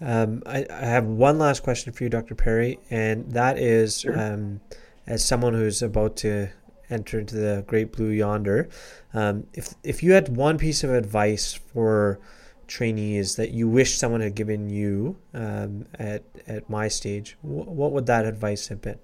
Um, 0.01 0.43
I, 0.45 0.67
I, 0.69 0.85
have 0.87 1.07
one 1.07 1.39
last 1.39 1.63
question 1.63 1.93
for 1.93 2.05
you, 2.05 2.11
Dr. 2.11 2.35
Parry, 2.35 2.79
and 2.91 3.31
that 3.33 3.59
is, 3.59 4.01
sure. 4.01 4.19
um, 4.19 4.61
as 5.07 5.25
someone 5.25 5.55
who's 5.55 5.83
about 5.83 6.17
to 6.17 6.49
enter 6.91 7.21
into 7.21 7.37
the 7.37 7.65
great 7.67 7.93
blue 7.93 8.11
yonder, 8.11 8.69
um, 9.13 9.47
if 9.55 9.75
if 9.83 10.03
you 10.03 10.13
had 10.13 10.37
one 10.37 10.59
piece 10.59 10.83
of 10.83 10.91
advice 10.91 11.55
for 11.55 12.19
trainees 12.67 13.37
that 13.37 13.51
you 13.51 13.69
wish 13.69 13.97
someone 13.97 14.21
had 14.21 14.35
given 14.35 14.69
you 14.69 15.17
um, 15.33 15.87
at 15.95 16.25
at 16.47 16.69
my 16.69 16.89
stage, 16.89 17.37
what 17.43 17.93
would 17.93 18.07
that 18.07 18.27
advice 18.27 18.69
have 18.69 18.83
been? 18.83 18.99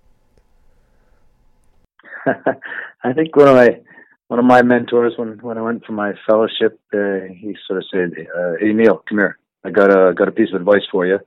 I 2.27 3.13
think 3.13 3.35
one 3.37 3.49
of 3.49 3.55
my 3.55 3.81
one 4.29 4.39
of 4.39 4.45
my 4.45 4.63
mentors 4.63 5.15
when 5.17 5.39
when 5.39 5.59
I 5.59 5.63
went 5.63 5.85
for 5.85 5.93
my 5.93 6.13
fellowship, 6.29 6.79
uh, 6.93 7.33
he 7.35 7.57
sort 7.67 7.79
of 7.79 7.85
said, 7.93 8.13
uh, 8.37 8.53
"Hey 8.61 8.73
Neil, 8.73 9.03
come 9.09 9.19
here. 9.19 9.40
I 9.65 9.71
got 9.71 9.91
a 9.91 10.15
got 10.15 10.29
a 10.29 10.33
piece 10.33 10.51
of 10.55 10.61
advice 10.61 10.87
for 10.91 11.07
you. 11.07 11.19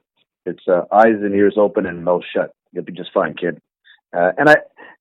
It's 0.46 0.68
uh, 0.68 0.82
eyes 0.92 1.22
and 1.22 1.34
ears 1.36 1.56
open 1.58 1.86
and 1.86 2.04
mouth 2.04 2.24
shut. 2.34 2.54
You'll 2.72 2.84
be 2.84 2.94
just 2.94 3.14
fine, 3.14 3.36
kid." 3.36 3.62
Uh, 4.16 4.32
and 4.38 4.50
I, 4.50 4.56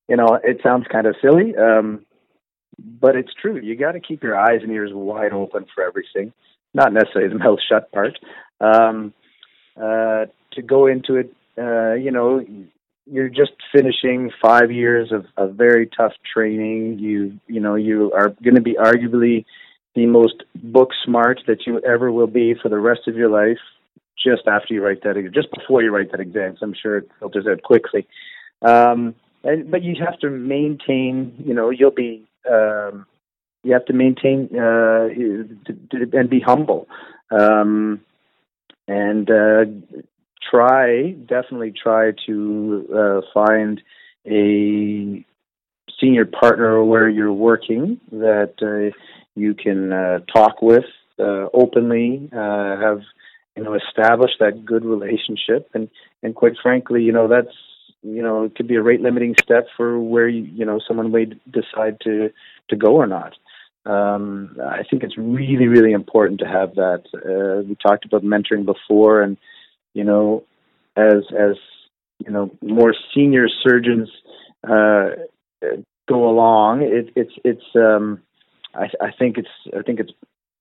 you 0.07 0.15
know, 0.15 0.39
it 0.43 0.59
sounds 0.63 0.85
kind 0.91 1.07
of 1.07 1.15
silly, 1.21 1.55
um, 1.55 2.05
but 2.77 3.15
it's 3.15 3.33
true. 3.39 3.59
You 3.59 3.75
got 3.75 3.93
to 3.93 3.99
keep 3.99 4.23
your 4.23 4.37
eyes 4.37 4.61
and 4.63 4.71
ears 4.71 4.91
wide 4.93 5.33
open 5.33 5.65
for 5.73 5.83
everything 5.83 6.33
not 6.73 6.93
necessarily 6.93 7.31
the 7.31 7.39
mouth 7.43 7.59
shut 7.67 7.91
part. 7.91 8.17
Um, 8.59 9.13
uh, 9.77 10.25
to 10.53 10.61
go 10.61 10.87
into 10.87 11.15
it, 11.15 11.33
uh, 11.57 11.93
you 11.93 12.11
know, 12.11 12.43
you're 13.05 13.29
just 13.29 13.51
finishing 13.75 14.31
five 14.41 14.71
years 14.71 15.11
of, 15.11 15.25
of 15.35 15.55
very 15.55 15.87
tough 15.87 16.13
training. 16.33 16.99
You, 16.99 17.39
you 17.47 17.59
know, 17.59 17.75
you 17.75 18.11
are 18.13 18.29
going 18.29 18.55
to 18.55 18.61
be 18.61 18.75
arguably 18.75 19.45
the 19.95 20.05
most 20.05 20.43
book 20.55 20.89
smart 21.05 21.41
that 21.47 21.65
you 21.65 21.79
ever 21.81 22.11
will 22.11 22.27
be 22.27 22.55
for 22.61 22.69
the 22.69 22.79
rest 22.79 23.01
of 23.07 23.15
your 23.15 23.29
life. 23.29 23.59
Just 24.17 24.47
after 24.47 24.73
you 24.73 24.83
write 24.83 25.03
that, 25.03 25.15
just 25.33 25.51
before 25.51 25.81
you 25.81 25.91
write 25.91 26.11
that 26.11 26.19
exam, 26.19 26.55
so 26.57 26.65
I'm 26.65 26.73
sure 26.73 26.97
it 26.97 27.09
filters 27.19 27.45
out 27.47 27.61
quickly. 27.63 28.07
Um, 28.61 29.15
and, 29.43 29.69
but 29.69 29.83
you 29.83 29.95
have 30.05 30.17
to 30.19 30.29
maintain, 30.29 31.33
you 31.45 31.53
know, 31.53 31.69
you'll 31.69 31.91
be 31.91 32.25
um, 32.49 33.05
you 33.63 33.73
have 33.73 33.85
to 33.85 33.93
maintain 33.93 34.49
uh, 34.57 35.07
and 36.13 36.29
be 36.29 36.39
humble 36.39 36.87
um, 37.31 38.01
and 38.87 39.29
uh, 39.29 39.65
try 40.49 41.11
definitely 41.11 41.71
try 41.71 42.11
to 42.25 42.87
uh, 42.93 43.21
find 43.33 43.81
a 44.25 45.25
senior 45.99 46.25
partner 46.25 46.83
where 46.83 47.07
you're 47.09 47.33
working 47.33 47.99
that 48.11 48.53
uh, 48.61 48.95
you 49.35 49.53
can 49.53 49.91
uh, 49.91 50.19
talk 50.33 50.61
with 50.61 50.85
uh, 51.19 51.47
openly 51.53 52.29
have 52.31 53.01
you 53.55 53.63
know 53.63 53.75
establish 53.75 54.31
that 54.39 54.65
good 54.65 54.83
relationship 54.85 55.69
and 55.73 55.89
and 56.23 56.35
quite 56.35 56.53
frankly 56.61 57.03
you 57.03 57.11
know 57.11 57.27
that's 57.27 57.55
you 58.01 58.21
know 58.21 58.43
it 58.43 58.55
could 58.55 58.67
be 58.67 58.75
a 58.75 58.81
rate 58.81 59.01
limiting 59.01 59.35
step 59.41 59.67
for 59.77 59.99
where 59.99 60.27
you, 60.27 60.43
you 60.43 60.65
know 60.65 60.79
someone 60.87 61.11
may 61.11 61.25
decide 61.51 61.99
to 62.01 62.29
to 62.69 62.75
go 62.75 62.95
or 62.95 63.07
not 63.07 63.33
Um, 63.85 64.55
I 64.63 64.83
think 64.89 65.03
it's 65.03 65.17
really, 65.17 65.67
really 65.67 65.91
important 65.91 66.39
to 66.39 66.47
have 66.47 66.75
that. 66.75 67.03
Uh, 67.13 67.63
we 67.67 67.75
talked 67.75 68.05
about 68.05 68.23
mentoring 68.23 68.65
before, 68.65 69.21
and 69.21 69.37
you 69.93 70.05
know, 70.05 70.43
as 70.95 71.23
as 71.47 71.57
you 72.25 72.31
know, 72.31 72.49
more 72.61 72.93
senior 73.13 73.47
surgeons 73.61 74.09
uh, 74.63 75.09
go 76.07 76.29
along, 76.29 76.81
it, 76.83 77.11
it's 77.15 77.33
it's. 77.43 77.75
Um, 77.75 78.21
I, 78.75 78.89
I 79.01 79.11
think 79.11 79.37
it's 79.37 79.75
I 79.77 79.81
think 79.81 79.99
it's 79.99 80.11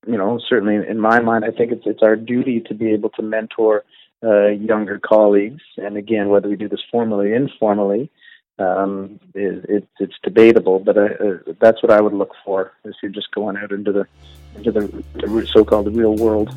you 0.07 0.17
know 0.17 0.41
certainly 0.49 0.77
in 0.77 1.01
my 1.01 1.21
mind 1.21 1.45
I 1.45 1.51
think 1.51 1.73
it's 1.73 1.87
it's 1.87 2.03
our 2.03 2.17
duty 2.17 2.61
to 2.67 2.75
be 2.75 2.93
able 2.93 3.11
to 3.11 3.23
mentor 3.23 3.85
uh, 4.25 4.49
younger 4.49 4.99
colleagues, 4.99 5.63
and 5.77 5.97
again 5.97 6.29
whether 6.29 6.49
we 6.49 6.57
do 6.57 6.69
this 6.69 6.83
formally 6.91 7.33
or 7.33 7.35
informally, 7.35 8.11
um, 8.59 9.19
it, 9.35 9.65
it, 9.69 9.89
it's 9.99 10.15
debatable, 10.23 10.79
but 10.79 10.97
uh, 10.97 11.01
uh, 11.01 11.53
that's 11.61 11.83
what 11.83 11.91
I 11.91 12.01
would 12.01 12.13
look 12.13 12.33
for 12.45 12.73
if 12.85 12.95
you're 13.03 13.11
just 13.11 13.31
going 13.33 13.57
out 13.57 13.73
into 13.73 13.93
the 13.93 14.07
into 14.57 14.71
the, 14.71 15.05
the 15.15 15.49
so-called 15.51 15.95
real 15.95 16.15
world. 16.15 16.55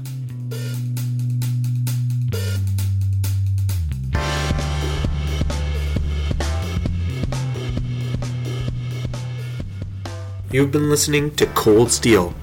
You've 10.55 10.71
been 10.71 10.89
listening 10.89 11.35
to 11.35 11.47
Cold 11.47 11.91
Steel, 11.91 12.33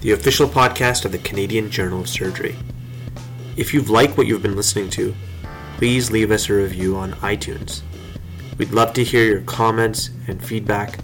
the 0.00 0.10
official 0.10 0.48
podcast 0.48 1.04
of 1.04 1.12
the 1.12 1.18
Canadian 1.18 1.70
Journal 1.70 2.00
of 2.00 2.08
Surgery. 2.08 2.56
If 3.56 3.72
you've 3.72 3.88
liked 3.88 4.18
what 4.18 4.26
you've 4.26 4.42
been 4.42 4.56
listening 4.56 4.90
to, 4.90 5.14
please 5.76 6.10
leave 6.10 6.32
us 6.32 6.50
a 6.50 6.54
review 6.54 6.96
on 6.96 7.12
iTunes. 7.12 7.82
We'd 8.58 8.72
love 8.72 8.92
to 8.94 9.04
hear 9.04 9.24
your 9.24 9.42
comments 9.42 10.10
and 10.26 10.44
feedback, 10.44 10.98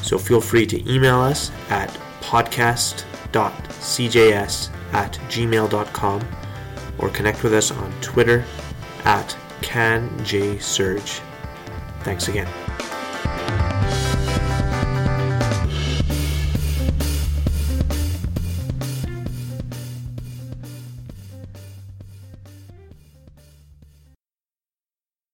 so 0.00 0.16
feel 0.16 0.40
free 0.40 0.64
to 0.64 0.90
email 0.90 1.20
us 1.20 1.50
at 1.68 1.90
podcast.cjs 2.22 3.04
at 4.94 5.12
gmail.com 5.12 6.28
or 6.98 7.10
connect 7.10 7.42
with 7.42 7.52
us 7.52 7.70
on 7.72 7.92
Twitter 8.00 8.42
at 9.04 9.36
CanJSurge. 9.60 11.20
Thanks 12.04 12.28
again. 12.28 12.48